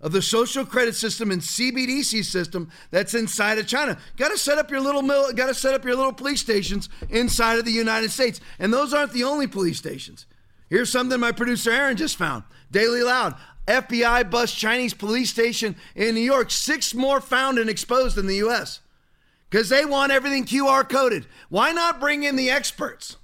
[0.00, 3.98] of the social credit system and CBDC system that's inside of China.
[4.16, 6.88] Got to set up your little mil- got to set up your little police stations
[7.08, 8.40] inside of the United States.
[8.58, 10.26] And those aren't the only police stations.
[10.68, 12.44] Here's something my producer Aaron just found.
[12.70, 13.34] Daily Loud.
[13.66, 16.50] FBI bust Chinese police station in New York.
[16.50, 18.80] Six more found and exposed in the US.
[19.50, 21.26] Because they want everything QR coded.
[21.48, 23.16] Why not bring in the experts?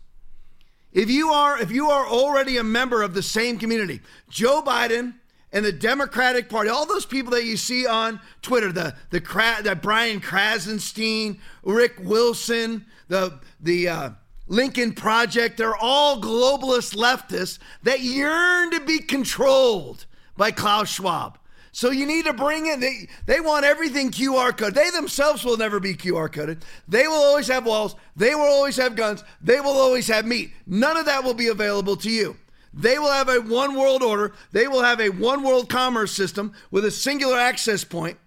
[0.92, 5.14] If you are if you are already a member of the same community, Joe Biden
[5.52, 9.20] and the Democratic Party, all those people that you see on Twitter, the the,
[9.62, 14.10] the Brian Krassenstein, Rick Wilson, the the uh,
[14.48, 20.06] Lincoln Project, they're all globalist leftists that yearn to be controlled
[20.36, 21.38] by Klaus Schwab.
[21.74, 24.74] So you need to bring in they they want everything QR code.
[24.74, 26.64] They themselves will never be QR coded.
[26.86, 27.96] They will always have walls.
[28.14, 29.24] They will always have guns.
[29.40, 30.52] They will always have meat.
[30.66, 32.36] None of that will be available to you.
[32.74, 34.32] They will have a one world order.
[34.52, 38.18] They will have a one world commerce system with a singular access point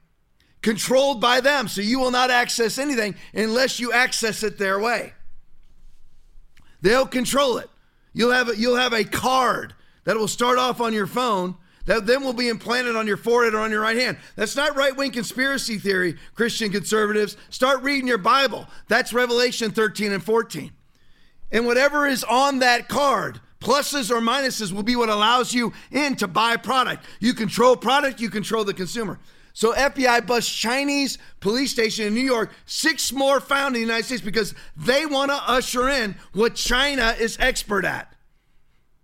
[0.62, 1.68] controlled by them.
[1.68, 5.14] So you will not access anything unless you access it their way.
[6.82, 7.70] They'll control it.
[8.14, 9.74] You'll have a, you'll have a card
[10.06, 11.56] that will start off on your phone
[11.86, 14.18] that then will be implanted on your forehead or on your right hand.
[14.36, 17.38] That's not right wing conspiracy theory, Christian conservatives.
[17.50, 18.68] Start reading your Bible.
[18.88, 20.72] That's Revelation 13 and 14.
[21.52, 26.16] And whatever is on that card, pluses or minuses, will be what allows you in
[26.18, 27.04] to buy product.
[27.20, 29.20] You control product, you control the consumer.
[29.54, 34.04] So FBI bust Chinese police station in New York, six more found in the United
[34.04, 38.14] States because they want to usher in what China is expert at.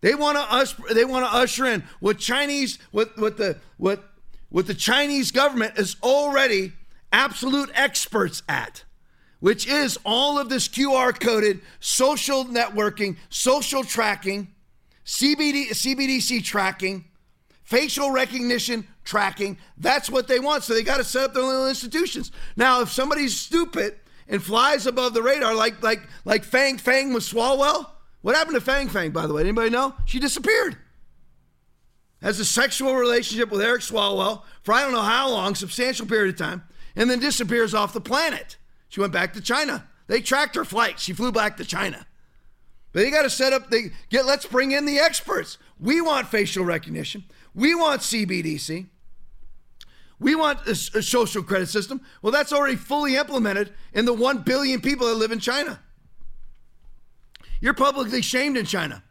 [0.02, 4.04] They want to us they want to usher in what Chinese what what the what
[4.50, 6.74] what the Chinese government is already
[7.14, 8.84] absolute experts at,
[9.40, 14.51] which is all of this QR coded social networking, social tracking,
[15.12, 17.04] CBD CBDC tracking,
[17.64, 19.58] facial recognition tracking.
[19.78, 20.64] That's what they want.
[20.64, 22.32] So they got to set up their little institutions.
[22.56, 27.24] Now, if somebody's stupid and flies above the radar like like like Fang Fang with
[27.24, 27.90] Swalwell,
[28.22, 29.42] what happened to Fang Fang, by the way?
[29.42, 29.96] Anybody know?
[30.06, 30.78] She disappeared.
[32.22, 36.36] Has a sexual relationship with Eric Swalwell for I don't know how long, substantial period
[36.36, 36.64] of time,
[36.96, 38.56] and then disappears off the planet.
[38.88, 39.90] She went back to China.
[40.08, 41.02] They tracked her flight.
[41.02, 42.08] She flew back to China.
[42.94, 45.58] But they got to set up the get let's bring in the experts.
[45.80, 47.24] We want facial recognition.
[47.56, 48.88] We want CBDC.
[50.20, 52.02] We want a, a uh, social credit system.
[52.22, 55.80] Well, that's already fully implemented in the 1 billion people that live in China.
[57.60, 59.04] You're publicly shamed in China.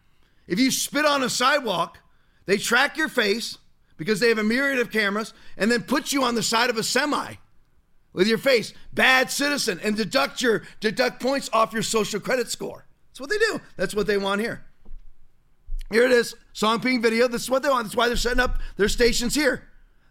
[0.47, 1.99] If you spit on a sidewalk,
[2.47, 3.59] they track your face
[3.97, 6.77] because they have a myriad of cameras and then put you on the side of
[6.77, 7.35] a semi
[8.13, 12.87] with your face, bad citizen, and deduct your deduct points off your social credit score.
[13.11, 13.61] That's what they do.
[13.77, 14.65] That's what they want here.
[15.91, 17.27] Here it is, Song Ping video.
[17.27, 17.85] This is what they want.
[17.85, 19.65] That's why they're setting up their stations here.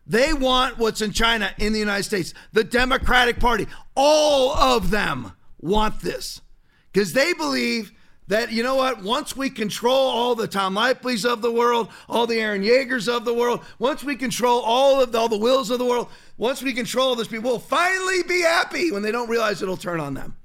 [0.05, 2.33] They want what's in China in the United States.
[2.51, 6.41] The Democratic Party, all of them want this
[6.91, 7.91] because they believe
[8.27, 12.25] that you know what once we control all the tom Lipley's of the world all
[12.25, 15.69] the aaron yeagers of the world once we control all of the, all the wills
[15.69, 16.07] of the world
[16.37, 19.99] once we control this, people we'll finally be happy when they don't realize it'll turn
[19.99, 20.35] on them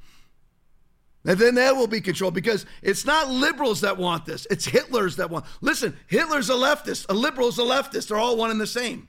[1.24, 4.46] and then that will be controlled because it's not liberals that want this.
[4.51, 8.09] It's hitlers that want listen hitler's a leftist a liberal's a leftist.
[8.09, 9.09] They're all one and the same.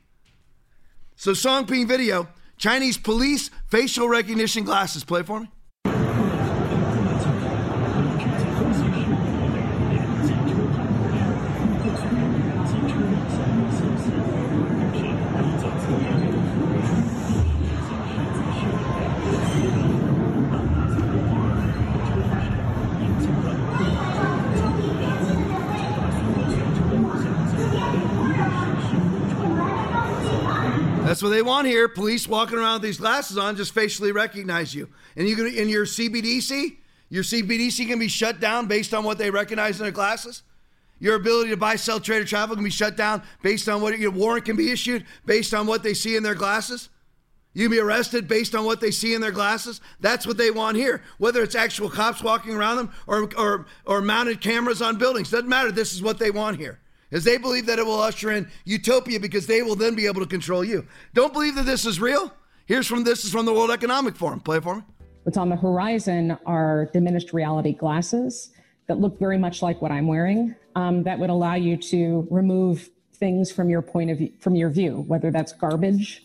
[1.15, 2.27] So song ping video
[2.57, 5.03] chinese police facial recognition glasses.
[5.03, 5.49] Play for me
[31.25, 31.87] what they want here.
[31.87, 34.89] Police walking around with these glasses on just facially recognize you.
[35.15, 36.77] And you can in your CBDC,
[37.09, 40.43] your CBDC can be shut down based on what they recognize in their glasses.
[40.99, 43.97] Your ability to buy, sell, trade, or travel can be shut down based on what
[43.99, 46.89] your warrant can be issued based on what they see in their glasses.
[47.53, 49.81] You can be arrested based on what they see in their glasses.
[49.99, 51.01] That's what they want here.
[51.17, 55.47] Whether it's actual cops walking around them or, or, or mounted cameras on buildings, doesn't
[55.47, 55.71] matter.
[55.71, 56.79] This is what they want here.
[57.11, 60.21] As they believe that it will usher in utopia because they will then be able
[60.21, 60.85] to control you.
[61.13, 62.33] Don't believe that this is real?
[62.65, 64.39] Here's from this is from the World Economic Forum.
[64.39, 64.81] Play it for me.
[65.23, 68.51] What's on the horizon are diminished reality glasses
[68.87, 70.55] that look very much like what I'm wearing.
[70.75, 74.69] Um, that would allow you to remove things from your point of view, from your
[74.69, 76.23] view, whether that's garbage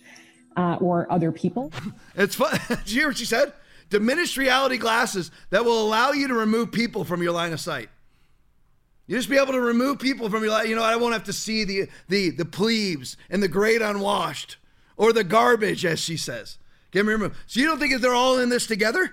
[0.57, 1.73] uh, or other people.
[2.17, 2.59] It's fun.
[2.69, 3.53] Did you hear what she said?
[3.89, 7.89] Diminished reality glasses that will allow you to remove people from your line of sight.
[9.11, 10.69] You just be able to remove people from your life.
[10.69, 14.57] You know, I won't have to see the the the plebes and the great unwashed
[14.97, 16.59] or the garbage, as she says.
[16.93, 17.35] Get me removed.
[17.49, 19.13] So you don't think that they're all in this together?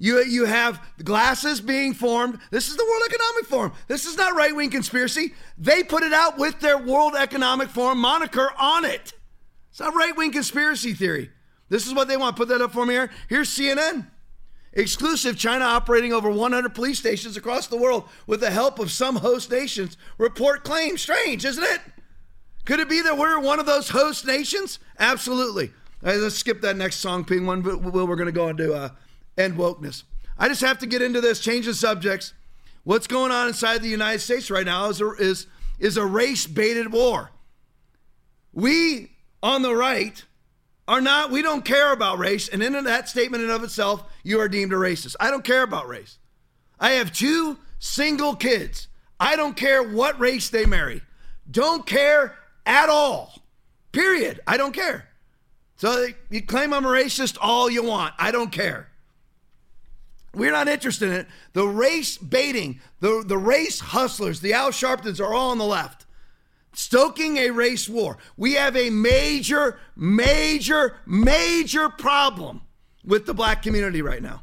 [0.00, 2.40] You, you have glasses being formed.
[2.50, 3.72] This is the World Economic Forum.
[3.86, 5.34] This is not right wing conspiracy.
[5.56, 9.12] They put it out with their World Economic Forum moniker on it.
[9.70, 11.30] It's not right wing conspiracy theory.
[11.68, 12.34] This is what they want.
[12.34, 13.10] Put that up for me here.
[13.28, 14.08] Here's CNN.
[14.72, 19.16] Exclusive China operating over 100 police stations across the world with the help of some
[19.16, 21.00] host nations report claims.
[21.00, 21.80] Strange, isn't it?
[22.64, 24.78] Could it be that we're one of those host nations?
[24.98, 25.72] Absolutely.
[26.02, 27.62] Right, let's skip that next song, Ping One.
[27.62, 28.90] But we're going to go into uh,
[29.36, 30.04] end wokeness.
[30.38, 32.32] I just have to get into this, change the subjects.
[32.84, 35.46] What's going on inside the United States right now is a, is,
[35.78, 37.30] is a race baited war.
[38.52, 39.10] We
[39.42, 40.24] on the right
[40.90, 42.48] are not, we don't care about race.
[42.48, 45.14] And in that statement and of itself, you are deemed a racist.
[45.20, 46.18] I don't care about race.
[46.80, 48.88] I have two single kids.
[49.20, 51.02] I don't care what race they marry.
[51.48, 52.34] Don't care
[52.66, 53.40] at all.
[53.92, 54.40] Period.
[54.48, 55.08] I don't care.
[55.76, 58.12] So you claim I'm a racist all you want.
[58.18, 58.88] I don't care.
[60.34, 61.28] We're not interested in it.
[61.52, 66.06] The race baiting, the, the race hustlers, the Al Sharptons are all on the left,
[66.72, 68.18] stoking a race war.
[68.36, 72.62] We have a major, major, major problem
[73.04, 74.42] with the black community right now.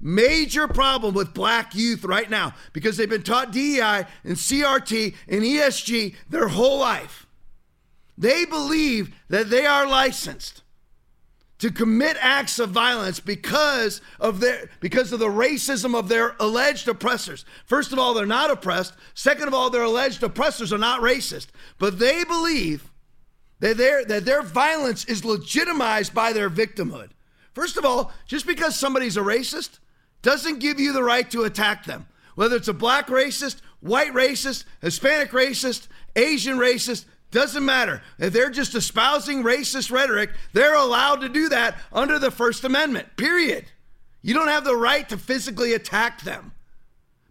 [0.00, 5.42] Major problem with black youth right now because they've been taught DEI and CRT and
[5.42, 7.26] ESG their whole life.
[8.18, 10.63] They believe that they are licensed
[11.58, 16.88] to commit acts of violence because of their because of the racism of their alleged
[16.88, 17.44] oppressors.
[17.64, 18.94] First of all, they're not oppressed.
[19.14, 21.48] Second of all, their alleged oppressors are not racist.
[21.78, 22.90] But they believe
[23.60, 27.10] that their that their violence is legitimized by their victimhood.
[27.52, 29.78] First of all, just because somebody's a racist
[30.22, 32.06] doesn't give you the right to attack them.
[32.34, 35.86] Whether it's a black racist, white racist, Hispanic racist,
[36.16, 37.04] Asian racist,
[37.34, 38.00] doesn't matter.
[38.18, 43.16] If they're just espousing racist rhetoric, they're allowed to do that under the First Amendment,
[43.16, 43.66] period.
[44.22, 46.52] You don't have the right to physically attack them.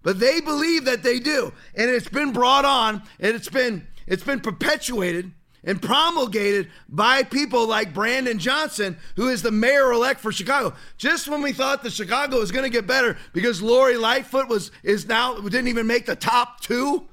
[0.04, 1.54] But they believe that they do.
[1.74, 5.32] And it's been brought on and it's been it's been perpetuated
[5.64, 10.76] and promulgated by people like Brandon Johnson, who is the mayor elect for Chicago.
[10.98, 14.72] Just when we thought that Chicago was going to get better because Lori Lightfoot was
[14.84, 17.08] is now didn't even make the top two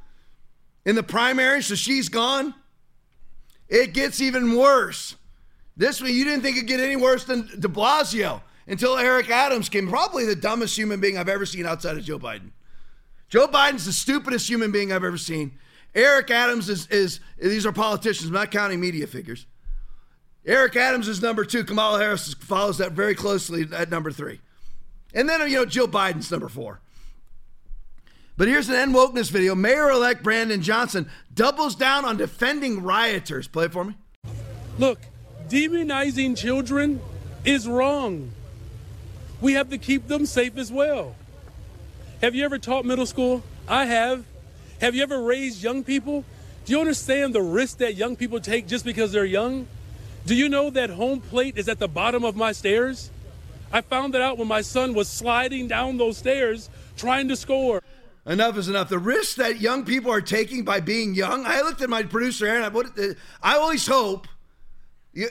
[0.84, 2.54] in the primary, so she's gone.
[3.70, 5.16] It gets even worse.
[5.76, 9.68] This one, you didn't think it'd get any worse than de Blasio until Eric Adams
[9.68, 9.88] came.
[9.88, 12.51] Probably the dumbest human being I've ever seen outside of Joe Biden.
[13.28, 15.52] Joe Biden's the stupidest human being I've ever seen.
[15.94, 19.47] Eric Adams is, is these are politicians, not counting media figures.
[20.44, 21.64] Eric Adams is number two.
[21.64, 24.40] Kamala Harris follows that very closely at number three.
[25.14, 26.80] And then, you know, Joe Biden's number four.
[28.40, 29.54] But here's an end wokeness video.
[29.54, 33.46] Mayor elect Brandon Johnson doubles down on defending rioters.
[33.46, 33.94] Play it for me.
[34.78, 34.98] Look,
[35.50, 37.02] demonizing children
[37.44, 38.30] is wrong.
[39.42, 41.16] We have to keep them safe as well.
[42.22, 43.42] Have you ever taught middle school?
[43.68, 44.24] I have.
[44.80, 46.24] Have you ever raised young people?
[46.64, 49.68] Do you understand the risk that young people take just because they're young?
[50.24, 53.10] Do you know that home plate is at the bottom of my stairs?
[53.70, 57.82] I found that out when my son was sliding down those stairs trying to score.
[58.31, 58.89] Enough is enough.
[58.89, 61.44] The risks that young people are taking by being young.
[61.44, 62.62] I looked at my producer Aaron.
[62.62, 64.28] I, I always hope.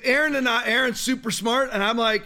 [0.03, 2.25] Aaron and I, Aaron's super smart, and I'm like,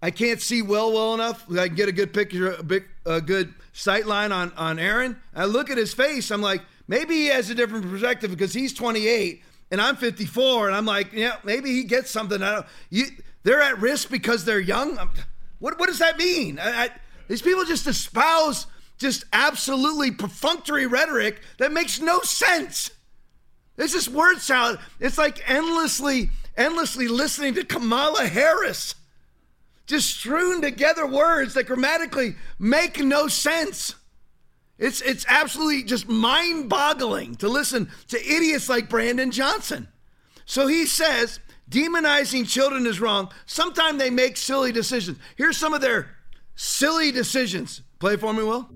[0.00, 1.44] I can't see well well enough.
[1.50, 5.16] I can get a good picture, a, big, a good sight line on on Aaron.
[5.34, 6.30] I look at his face.
[6.30, 9.42] I'm like, maybe he has a different perspective because he's 28
[9.72, 12.40] and I'm 54, and I'm like, yeah, maybe he gets something.
[12.40, 12.66] I don't.
[12.90, 13.06] You,
[13.42, 14.96] they're at risk because they're young.
[15.58, 16.60] What what does that mean?
[16.60, 16.90] I, I,
[17.26, 18.68] these people just espouse
[18.98, 22.90] just absolutely perfunctory rhetoric that makes no sense.
[23.76, 24.80] It's just word salad.
[25.00, 28.96] It's like endlessly, endlessly listening to Kamala Harris
[29.88, 33.94] just strewn together words that grammatically make no sense.
[34.78, 39.88] It's it's absolutely just mind-boggling to listen to idiots like Brandon Johnson.
[40.44, 43.30] So he says demonizing children is wrong.
[43.46, 45.18] Sometimes they make silly decisions.
[45.36, 46.10] Here's some of their
[46.54, 47.82] silly decisions.
[47.98, 48.68] Play for me, Will.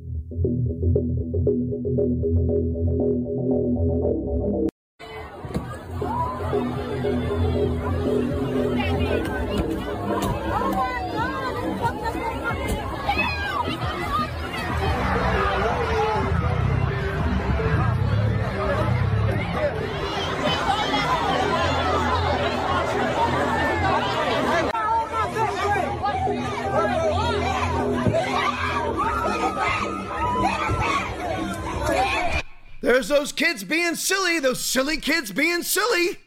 [33.03, 36.21] There's those kids being silly, those silly kids being silly,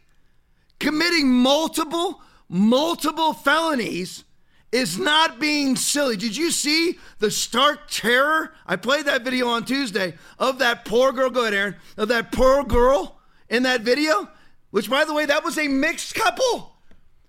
[0.77, 2.19] committing multiple,
[2.49, 4.25] multiple felonies
[4.73, 6.17] is not being silly.
[6.17, 8.53] Did you see the stark terror?
[8.67, 11.29] I played that video on Tuesday of that poor girl.
[11.29, 11.75] Go ahead, Aaron.
[11.95, 14.27] Of that poor girl in that video,
[14.71, 16.75] which, by the way, that was a mixed couple.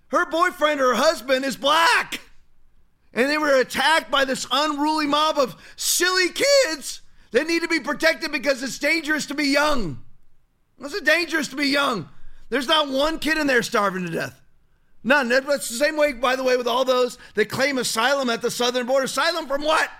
[0.09, 2.20] Her boyfriend, her husband, is black.
[3.14, 7.02] And they were attacked by this unruly mob of silly kids
[7.37, 10.03] they need to be protected because it's dangerous to be young.
[10.81, 12.09] It's dangerous to be young.
[12.49, 14.41] There's not one kid in there starving to death.
[15.05, 15.29] None.
[15.29, 18.51] That's the same way, by the way, with all those that claim asylum at the
[18.51, 19.05] southern border.
[19.05, 19.91] Asylum from what?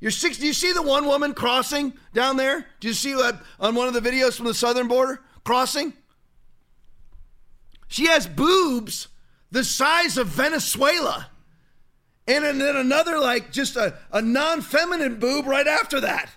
[0.00, 0.38] You're six.
[0.38, 2.66] Do you see the one woman crossing down there?
[2.80, 5.92] Do you see that on one of the videos from the southern border crossing?
[7.86, 9.06] She has boobs
[9.52, 11.28] the size of Venezuela.
[12.26, 16.30] And then another, like just a, a non feminine boob right after that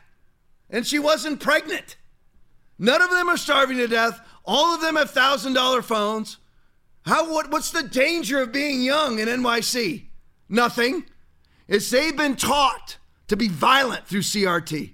[0.70, 1.98] and she wasn't pregnant.
[2.80, 4.20] None of them are starving to death.
[4.46, 6.38] All of them have thousand dollar phones.
[7.06, 10.06] How what, what's the danger of being young in NYC?
[10.50, 11.06] Nothing.
[11.68, 14.94] It's they've been taught to be violent through CRT.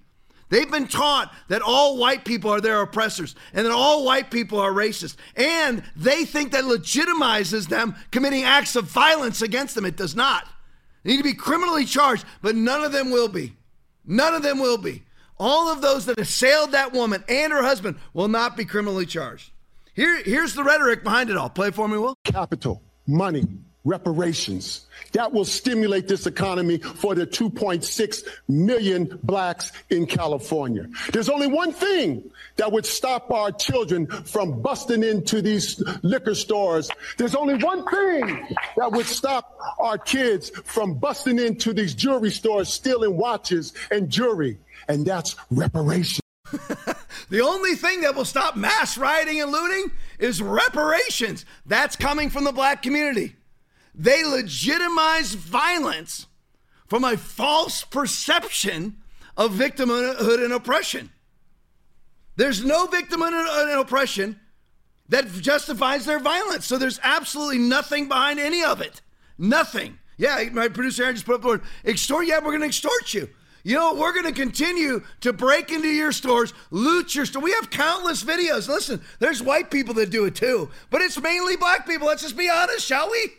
[0.50, 4.60] They've been taught that all white people are their oppressors and that all white people
[4.60, 5.16] are racist.
[5.36, 9.86] And they think that legitimizes them committing acts of violence against them.
[9.86, 10.48] It does not.
[11.04, 13.56] They need to be criminally charged, but none of them will be.
[14.06, 15.04] None of them will be
[15.40, 19.52] all of those that assailed that woman and her husband will not be criminally charged.
[19.94, 21.50] Here, here's the rhetoric behind it all.
[21.50, 22.16] Play for me, Will.
[22.24, 23.46] Capital, money,
[23.86, 24.86] reparations.
[25.14, 30.88] That will stimulate this economy for the 2.6 million blacks in California.
[31.12, 36.90] There's only one thing that would stop our children from busting into these liquor stores.
[37.18, 42.70] There's only one thing that would stop our kids from busting into these jewelry stores,
[42.70, 44.58] stealing watches and jewelry
[44.90, 46.22] and that's reparation.
[47.30, 51.46] the only thing that will stop mass rioting and looting is reparations.
[51.66, 53.36] That's coming from the black community.
[53.94, 56.26] They legitimize violence
[56.88, 58.98] from a false perception
[59.38, 61.12] of victimhood and oppression.
[62.36, 64.40] There's no victimhood and oppression
[65.10, 66.66] that justifies their violence.
[66.66, 69.02] So there's absolutely nothing behind any of it.
[69.38, 70.00] Nothing.
[70.18, 72.28] Yeah, my producer Aaron just put up the word extort.
[72.28, 73.30] Yeah, we're going to extort you.
[73.64, 77.42] You know, we're going to continue to break into your stores, loot your store.
[77.42, 78.68] We have countless videos.
[78.68, 82.08] Listen, there's white people that do it too, but it's mainly black people.
[82.08, 83.34] Let's just be honest, shall we?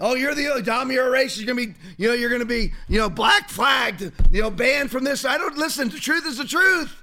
[0.00, 1.38] Oh, you're the oh, Dom, you're a racist.
[1.38, 4.92] You're gonna be, you know, you're gonna be, you know, black flagged, you know, banned
[4.92, 5.24] from this.
[5.24, 5.88] I don't listen.
[5.88, 7.02] The truth is the truth.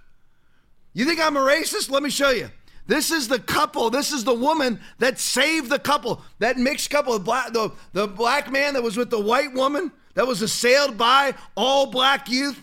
[0.94, 1.92] You think I'm a racist?
[1.92, 2.50] Let me show you.
[2.88, 3.90] This is the couple.
[3.90, 6.22] This is the woman that saved the couple.
[6.40, 9.92] That mixed couple, the black, the, the black man that was with the white woman
[10.16, 12.62] that was assailed by all black youth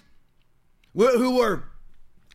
[0.95, 1.63] who were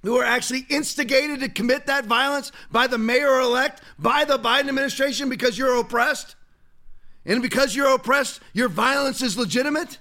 [0.04, 4.70] who were actually instigated to commit that violence by the mayor elect, by the Biden
[4.70, 6.36] administration because you're oppressed?
[7.26, 9.98] And because you're oppressed, your violence is legitimate?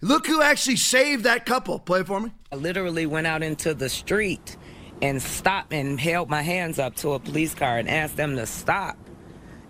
[0.00, 1.78] Look who actually saved that couple.
[1.78, 2.32] Play for me.
[2.50, 4.56] I literally went out into the street
[5.02, 8.46] and stopped and held my hands up to a police car and asked them to
[8.46, 8.96] stop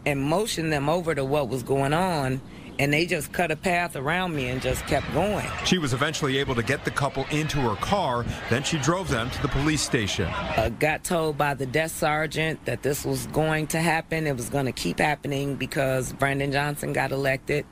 [0.07, 2.41] and motioned them over to what was going on
[2.81, 5.47] and they just cut a path around me and just kept going.
[5.67, 8.25] She was eventually able to get the couple into her car.
[8.49, 10.25] Then she drove them to the police station.
[10.25, 14.27] Uh, got told by the desk sergeant that this was going to happen.
[14.27, 17.67] It was going to keep happening because Brandon Johnson got elected.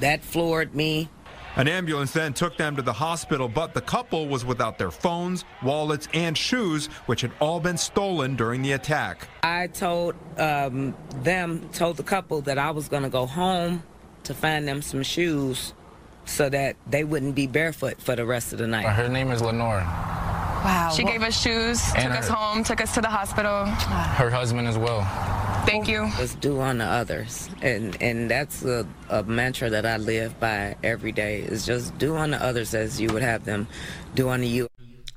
[0.00, 1.08] That floored me.
[1.56, 5.44] An ambulance then took them to the hospital, but the couple was without their phones,
[5.62, 9.28] wallets, and shoes, which had all been stolen during the attack.
[9.42, 13.82] I told um, them, told the couple that I was going to go home
[14.24, 15.74] to find them some shoes
[16.32, 18.86] so that they wouldn't be barefoot for the rest of the night.
[18.86, 19.84] Her name is Lenore.
[20.64, 20.90] Wow.
[20.94, 23.66] She gave us shoes, And took us home, took us to the hospital.
[23.66, 25.02] Her husband as well.
[25.66, 26.02] Thank you.
[26.18, 27.48] Let's do unto others.
[27.60, 32.16] And and that's a, a mantra that I live by every day is just do
[32.16, 33.68] unto others as you would have them
[34.14, 34.68] do unto you.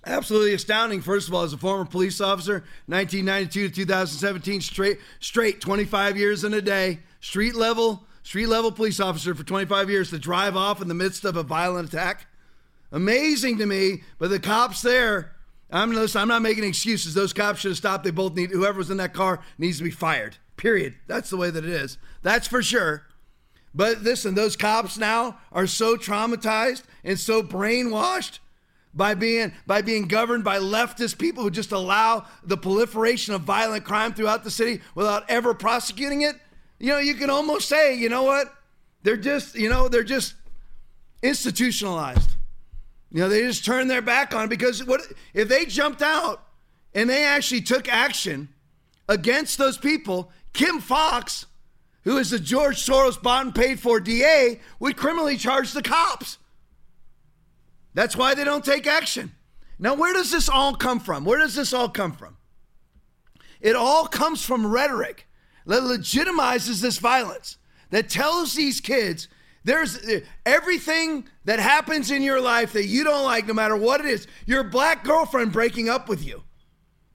[0.05, 1.01] Absolutely astounding.
[1.01, 6.43] First of all, as a former police officer, 1992 to 2017, straight, straight 25 years
[6.43, 10.81] in a day, street level, street level police officer for 25 years to drive off
[10.81, 12.25] in the midst of a violent attack.
[12.91, 14.01] Amazing to me.
[14.17, 15.35] But the cops there,
[15.69, 17.13] I'm listen, I'm not making excuses.
[17.13, 18.03] Those cops should have stopped.
[18.03, 20.37] They both need whoever was in that car needs to be fired.
[20.57, 20.95] Period.
[21.05, 21.99] That's the way that it is.
[22.23, 23.05] That's for sure.
[23.75, 28.39] But listen, those cops now are so traumatized and so brainwashed
[28.91, 33.83] by being by being governed by leftist people who just allow the proliferation of violent
[33.83, 36.37] crime throughout the city without ever prosecuting it
[36.79, 38.53] you know you can almost say you know what
[39.03, 40.35] they're just you know they're just
[41.23, 42.31] institutionalized
[43.11, 45.01] you know they just turn their back on it because what
[45.33, 46.43] if they jumped out
[46.93, 48.49] and they actually took action
[49.07, 51.45] against those people kim Foxx,
[52.03, 56.37] who is the george soros bought and paid for da would criminally charge the cops
[57.95, 59.31] that's why they don't take action.
[59.79, 61.25] Now, where does this all come from?
[61.25, 62.37] Where does this all come from?
[63.61, 65.27] It all comes from rhetoric
[65.65, 67.57] that legitimizes this violence,
[67.89, 69.27] that tells these kids
[69.63, 69.99] there's
[70.45, 74.27] everything that happens in your life that you don't like, no matter what it is.
[74.45, 76.43] Your black girlfriend breaking up with you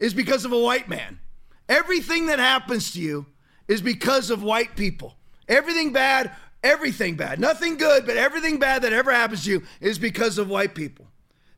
[0.01, 1.21] is because of a white man.
[1.69, 3.27] Everything that happens to you
[3.69, 5.15] is because of white people.
[5.49, 6.33] Everything bad
[6.63, 7.41] Everything bad.
[7.41, 11.07] Nothing good, but everything bad that ever happens to you is because of white people.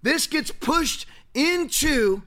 [0.01, 2.23] This gets pushed into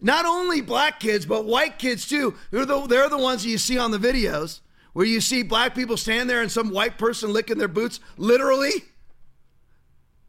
[0.00, 2.34] not only black kids, but white kids too.
[2.50, 4.60] They're the, they're the ones that you see on the videos
[4.92, 8.72] where you see black people stand there and some white person licking their boots, literally.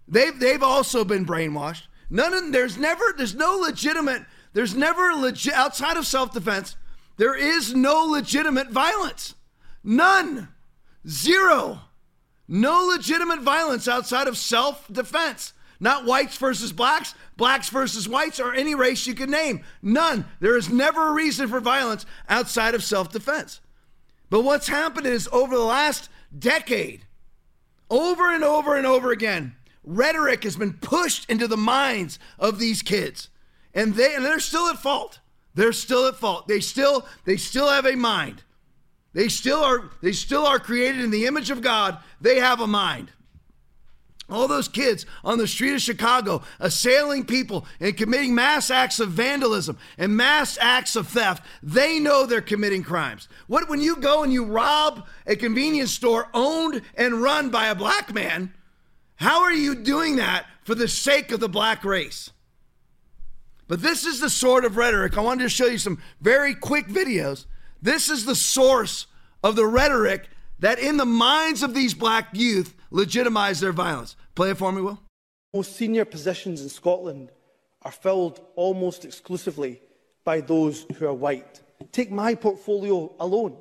[0.08, 1.84] They've, they've also been brainwashed.
[2.10, 4.24] None of, there's never, there's no legitimate,
[4.54, 6.76] there's never legit, outside of self defense,
[7.18, 9.36] there is no legitimate violence.
[9.84, 10.50] None.
[11.08, 11.82] Zero.
[12.48, 15.54] No legitimate violence outside of self defense.
[15.80, 19.64] Not whites versus blacks, blacks versus whites, or any race you could name.
[19.82, 20.26] None.
[20.40, 23.60] There is never a reason for violence outside of self defense.
[24.30, 27.06] But what's happened is over the last decade,
[27.90, 32.82] over and over and over again, rhetoric has been pushed into the minds of these
[32.82, 33.30] kids.
[33.74, 35.20] And they and they're still at fault.
[35.54, 36.48] They're still at fault.
[36.48, 38.44] They still they still have a mind.
[39.14, 41.98] They still are they still are created in the image of God.
[42.20, 43.12] They have a mind.
[44.28, 49.10] All those kids on the street of Chicago assailing people and committing mass acts of
[49.10, 53.28] vandalism and mass acts of theft, they know they're committing crimes.
[53.48, 57.76] What when you go and you rob a convenience store owned and run by a
[57.76, 58.54] black man,
[59.18, 62.32] how are you doing that for the sake of the black race?
[63.68, 65.18] But this is the sort of rhetoric.
[65.18, 67.46] I wanted to show you some very quick videos
[67.86, 69.06] this is the source
[69.44, 70.28] of the rhetoric
[70.60, 74.16] that, in the minds of these black youth, legitimize their violence.
[74.36, 75.00] Play it for me, Will.
[75.54, 77.32] Most senior positions in Scotland
[77.82, 79.82] are filled almost exclusively
[80.24, 81.62] by those who are white.
[81.92, 83.58] Take my portfolio alone.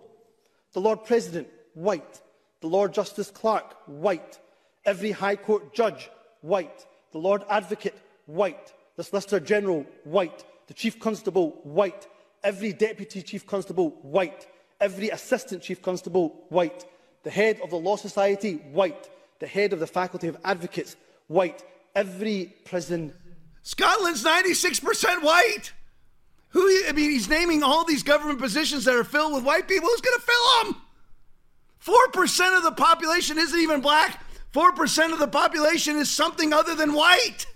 [0.73, 2.21] The Lord President, white.
[2.61, 4.39] The Lord Justice Clerk, white.
[4.85, 6.11] Every High Court judge,
[6.41, 6.87] white.
[7.13, 8.73] The Lord Advocate, white.
[8.97, 10.45] The Solicitor General, white.
[10.67, 12.09] The Chief Constable, white
[12.45, 14.47] every deputy chief constable white,
[14.85, 16.85] every assistant chief constable white,
[17.23, 19.09] the head of the Law Society white,
[19.39, 20.95] the head of the Faculty of Advocates
[21.27, 23.15] white, every prison.
[23.63, 25.73] Scotland's 96% white.
[26.51, 29.89] Who, I mean, he's naming all these government positions that are filled with white people.
[29.89, 30.83] Who's going to fill them?
[31.83, 34.23] 4% of the population isn't even black.
[34.53, 37.47] 4% of the population is something other than white.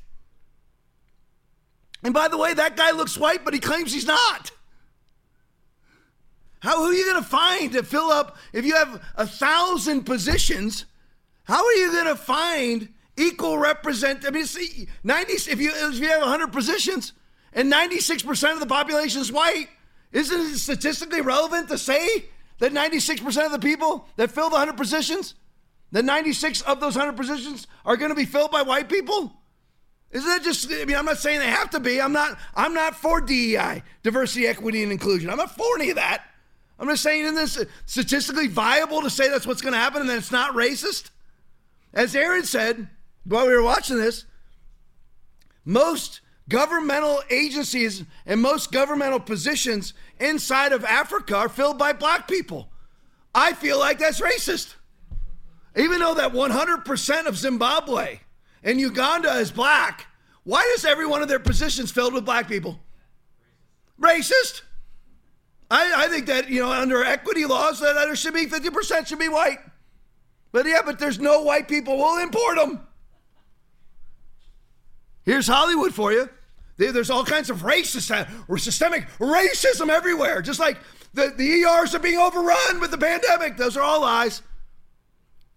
[2.02, 4.50] And by the way, that guy looks white, but he claims he's not.
[6.60, 10.05] How who are you going to find to fill up if you have a thousand
[10.05, 10.86] positions?
[11.44, 14.26] How are you going to find equal represent?
[14.26, 17.12] I mean, see, ninety if you if you have hundred positions
[17.52, 19.68] and ninety six percent of the population is white,
[20.12, 22.26] isn't it statistically relevant to say
[22.59, 25.35] that ninety six percent of the people that fill the hundred positions,
[25.93, 29.32] that ninety six of those hundred positions are going to be filled by white people?
[30.10, 30.72] Isn't that just?
[30.72, 32.01] I mean, I'm not saying they have to be.
[32.01, 32.39] I'm not.
[32.55, 35.28] I'm not for DEI, diversity, equity, and inclusion.
[35.30, 36.24] I'm not for any of that.
[36.78, 40.10] I'm just saying, isn't this statistically viable to say that's what's going to happen and
[40.10, 41.10] that it's not racist?
[41.92, 42.88] As Aaron said
[43.24, 44.24] while we were watching this,
[45.64, 52.70] most governmental agencies and most governmental positions inside of Africa are filled by black people.
[53.34, 54.74] I feel like that's racist.
[55.76, 58.20] Even though that 100% of Zimbabwe
[58.62, 60.06] and Uganda is black,
[60.44, 62.80] why is every one of their positions filled with black people?
[64.00, 64.62] Racist.
[65.70, 69.18] I, I think that, you know, under equity laws, that there should be 50% should
[69.18, 69.58] be white.
[70.52, 71.98] But yeah, but there's no white people.
[71.98, 72.80] We'll import them.
[75.24, 76.30] Here's Hollywood for you.
[76.78, 80.40] There's all kinds of racist or systemic racism everywhere.
[80.40, 80.78] Just like
[81.12, 83.56] the, the ERs are being overrun with the pandemic.
[83.56, 84.42] Those are all lies.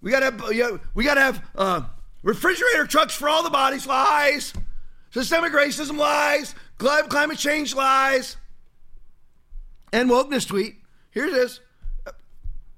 [0.02, 1.82] We gotta have, we gotta have uh,
[2.24, 3.86] refrigerator trucks for all the bodies.
[3.86, 4.54] Lies.
[5.12, 6.56] Systemic racism lies.
[6.78, 8.36] Climate change lies.
[9.94, 10.76] And wokeness tweet.
[11.12, 11.60] Here it is.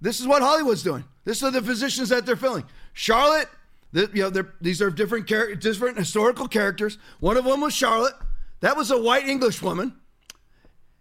[0.01, 1.03] This is what Hollywood's doing.
[1.23, 2.65] This are the positions that they're filling.
[2.93, 3.47] Charlotte,
[3.93, 6.97] the, you know, these are different char- different historical characters.
[7.19, 8.15] One of them was Charlotte.
[8.59, 9.93] That was a white English woman.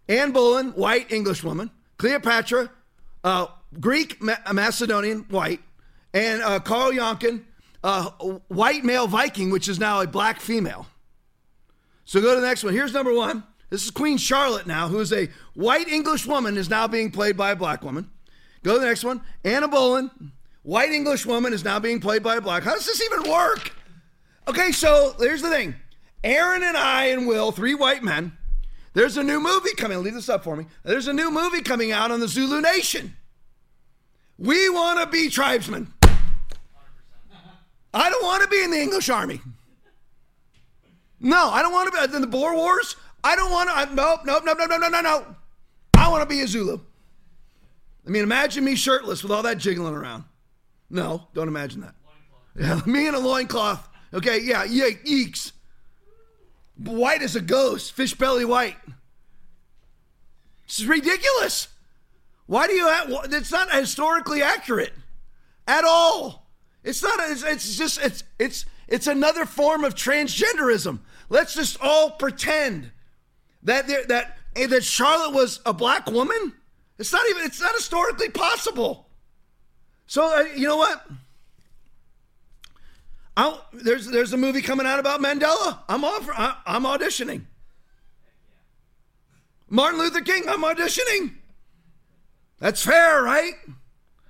[0.07, 1.71] Anne Boleyn, white English woman.
[1.97, 2.69] Cleopatra,
[3.23, 3.47] uh,
[3.79, 5.61] Greek Ma- Macedonian, white.
[6.13, 7.43] And uh, Carl Yonkin,
[7.83, 8.09] uh,
[8.47, 10.87] white male Viking, which is now a black female.
[12.05, 12.73] So go to the next one.
[12.73, 13.43] Here's number one.
[13.73, 17.35] This is Queen Charlotte now, who is a white English woman, is now being played
[17.35, 18.07] by a black woman.
[18.61, 19.19] Go to the next one.
[19.43, 20.11] Anna Boleyn,
[20.61, 22.61] white English woman, is now being played by a black.
[22.61, 23.73] How does this even work?
[24.47, 25.73] Okay, so here's the thing.
[26.23, 28.37] Aaron and I and Will, three white men,
[28.93, 30.03] there's a new movie coming.
[30.03, 30.67] Leave this up for me.
[30.83, 33.15] There's a new movie coming out on the Zulu Nation.
[34.37, 35.91] We want to be tribesmen.
[37.91, 39.41] I don't want to be in the English army.
[41.19, 42.97] No, I don't want to be uh, in the Boer Wars.
[43.23, 43.95] I don't want to.
[43.95, 45.35] Nope, nope, nope, nope, no, no, no, no.
[45.95, 46.79] I want to be a Zulu.
[48.05, 50.25] I mean, imagine me shirtless with all that jiggling around.
[50.89, 51.95] No, don't imagine that.
[52.59, 53.87] Yeah, me in a loincloth.
[54.13, 55.53] Okay, yeah, yeah, eeks.
[56.77, 58.77] White as a ghost, fish belly white.
[60.67, 61.69] This is ridiculous.
[62.45, 64.93] Why do you have, it's not historically accurate
[65.67, 66.47] at all.
[66.83, 70.99] It's not, it's, it's just, it's, it's, it's another form of transgenderism.
[71.29, 72.91] Let's just all pretend
[73.63, 76.53] that that eh, that Charlotte was a black woman?
[76.99, 77.43] It's not even.
[77.43, 79.07] It's not historically possible.
[80.07, 81.05] So uh, you know what?
[83.35, 85.79] I'll, there's there's a movie coming out about Mandela.
[85.89, 86.29] I'm off.
[86.31, 87.43] I, I'm auditioning.
[89.69, 90.43] Martin Luther King.
[90.47, 91.33] I'm auditioning.
[92.59, 93.53] That's fair, right?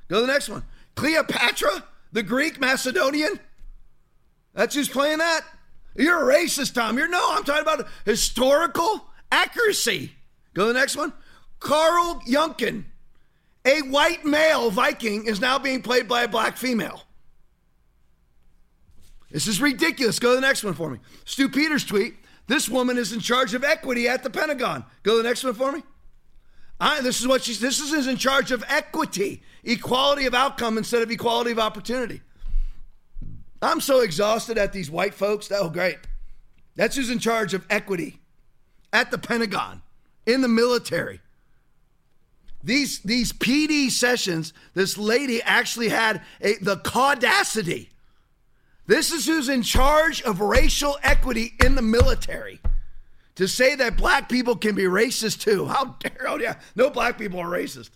[0.08, 0.64] Go to the next one.
[0.96, 3.40] Cleopatra, the Greek Macedonian.
[4.54, 5.42] That's who's playing that.
[5.96, 6.98] You're a racist, Tom.
[6.98, 7.36] You're no.
[7.36, 10.12] I'm talking about historical accuracy.
[10.54, 11.12] Go to the next one.
[11.60, 12.86] Carl Yunkin,
[13.66, 17.04] a white male Viking, is now being played by a black female.
[19.32, 20.20] This is ridiculous.
[20.20, 21.00] Go to the next one for me.
[21.26, 22.16] Stew Peters tweet.
[22.48, 24.86] This woman is in charge of equity at the Pentagon.
[25.02, 25.82] Go to the next one for me.
[26.80, 27.60] I, this is what she's.
[27.60, 32.22] This is in charge of equity, equality of outcome instead of equality of opportunity.
[33.62, 35.50] I'm so exhausted at these white folks.
[35.52, 35.98] Oh, great.
[36.76, 38.20] That's who's in charge of equity
[38.94, 39.82] at the Pentagon,
[40.26, 41.20] in the military.
[42.64, 47.90] These, these PD sessions, this lady actually had a, the caudacity.
[48.88, 52.62] This is who's in charge of racial equity in the military.
[53.36, 55.66] To say that black people can be racist too.
[55.66, 57.90] How dare, oh yeah, no black people are racist.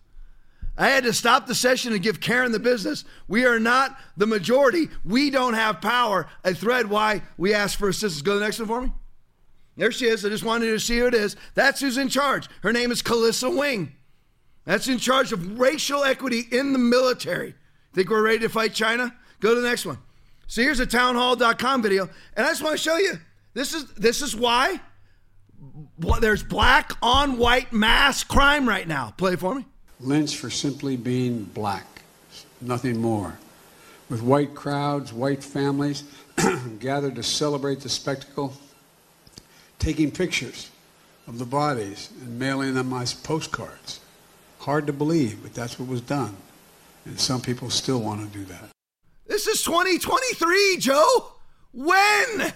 [0.77, 3.03] I had to stop the session and give Karen the business.
[3.27, 4.89] We are not the majority.
[5.05, 6.27] We don't have power.
[6.43, 8.21] A thread why we asked for assistance.
[8.21, 8.91] Go to the next one for me.
[9.77, 10.25] There she is.
[10.25, 11.35] I just wanted to see who it is.
[11.53, 12.49] That's who's in charge.
[12.63, 13.93] Her name is Kelisa Wing.
[14.65, 17.53] That's in charge of racial equity in the military.
[17.93, 19.15] Think we're ready to fight China?
[19.39, 19.99] Go to the next one.
[20.47, 23.13] So here's a townhall.com video, and I just want to show you.
[23.53, 24.79] This is this is why
[26.21, 29.13] there's black on white mass crime right now.
[29.17, 29.65] Play for me.
[29.99, 31.85] Lynched for simply being black,
[32.61, 33.37] nothing more.
[34.09, 36.03] With white crowds, white families
[36.79, 38.53] gathered to celebrate the spectacle
[39.79, 40.69] taking pictures
[41.27, 43.99] of the bodies and mailing them as postcards.
[44.59, 46.35] Hard to believe, but that's what was done.
[47.05, 48.69] And some people still want to do that.
[49.27, 51.31] This is 2023, Joe.
[51.71, 52.53] When?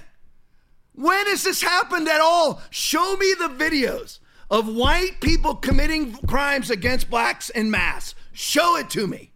[0.94, 2.62] When has this happened at all?
[2.70, 4.20] Show me the videos
[4.50, 8.16] of white people committing crimes against blacks in mass.
[8.34, 9.32] Show it to me.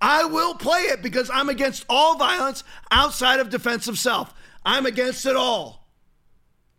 [0.00, 4.34] I will play it because I'm against all violence outside of defense of self.
[4.64, 5.83] I'm against it all.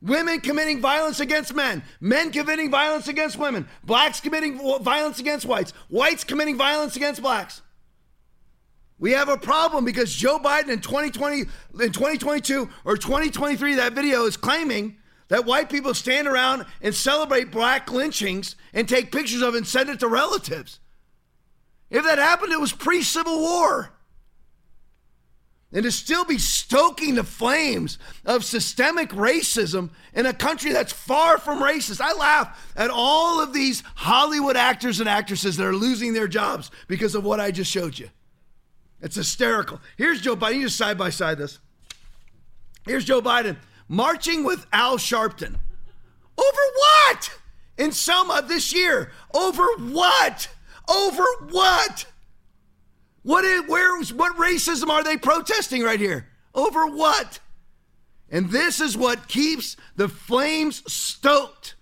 [0.01, 5.71] Women committing violence against men, men committing violence against women, blacks committing violence against whites,
[5.89, 7.61] whites committing violence against blacks.
[8.97, 14.25] We have a problem because Joe Biden in 2020 in 2022 or 2023 that video
[14.25, 14.97] is claiming
[15.27, 19.89] that white people stand around and celebrate black lynchings and take pictures of and send
[19.89, 20.79] it to relatives.
[21.89, 23.91] If that happened, it was pre-Civil War.
[25.73, 31.37] And to still be stoking the flames of systemic racism in a country that's far
[31.37, 31.99] from racist.
[31.99, 36.71] I laugh at all of these Hollywood actors and actresses that are losing their jobs
[36.87, 38.09] because of what I just showed you.
[39.01, 39.81] It's hysterical.
[39.97, 40.55] Here's Joe Biden.
[40.55, 41.59] You just side by side this.
[42.85, 45.55] Here's Joe Biden marching with Al Sharpton.
[46.37, 47.37] Over what?
[47.77, 49.11] In Selma this year.
[49.33, 50.47] Over what?
[50.89, 52.05] Over what?
[53.25, 56.27] What is, where, what racism are they protesting right here?
[56.53, 57.39] Over what?
[58.29, 61.73] And this is what keeps the flames stoked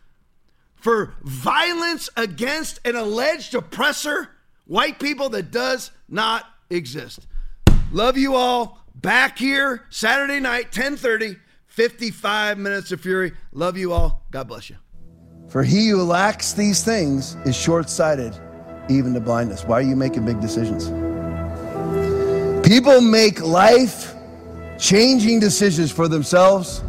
[0.76, 4.30] for violence against an alleged oppressor,
[4.68, 7.28] white people that does not exist.
[7.92, 8.80] Love you all.
[8.96, 11.38] Back here Saturday night, 10:30,
[11.68, 13.34] 55 minutes of fury.
[13.52, 14.26] Love you all.
[14.32, 14.78] God bless you.
[15.50, 18.34] For he who lacks these things is short-sighted,
[18.90, 19.66] even to blindness.
[19.66, 20.90] Why are you making big decisions?
[22.74, 24.16] People make life
[24.80, 26.84] changing decisions for themselves,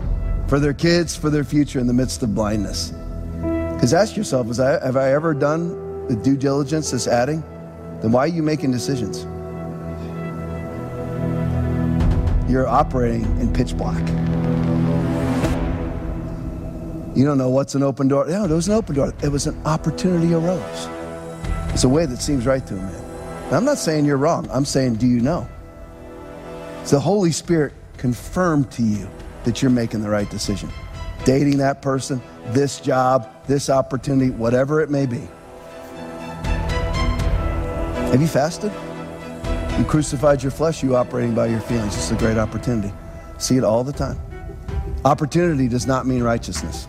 [0.49, 2.95] for their kids, for their future in the midst of blindness.
[3.75, 7.43] Because ask yourself, I, have I ever done the due diligence that's adding?
[8.01, 9.25] Then why are you making decisions?
[12.51, 14.01] You're operating in pitch black.
[17.15, 18.27] You don't know what's an open door.
[18.27, 19.13] No, there was an open door.
[19.23, 20.89] It was an opportunity arose.
[21.75, 23.53] It's a way that seems right to a man.
[23.53, 24.49] I'm not saying you're wrong.
[24.51, 25.47] I'm saying, do you know?
[26.91, 29.09] The Holy Spirit confirmed to you
[29.45, 30.71] that you're making the right decision.
[31.25, 35.27] Dating that person, this job, this opportunity, whatever it may be.
[38.11, 38.71] Have you fasted?
[39.79, 41.97] You crucified your flesh, you operating by your feelings.
[41.97, 42.93] It's a great opportunity.
[43.39, 44.21] See it all the time.
[45.05, 46.87] Opportunity does not mean righteousness.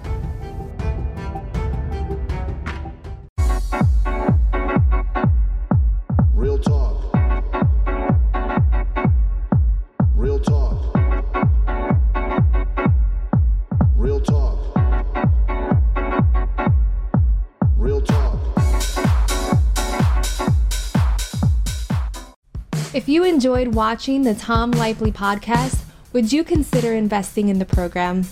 [23.36, 25.82] Enjoyed watching the Tom Lively podcast,
[26.14, 28.24] would you consider investing in the program?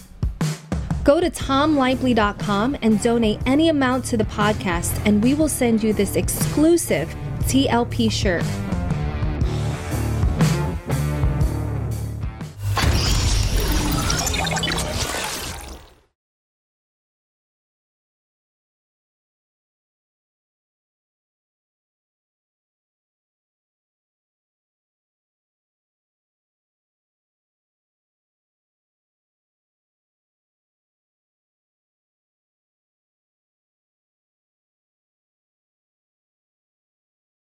[1.03, 5.91] Go to tomlively.com and donate any amount to the podcast, and we will send you
[5.91, 8.45] this exclusive TLP shirt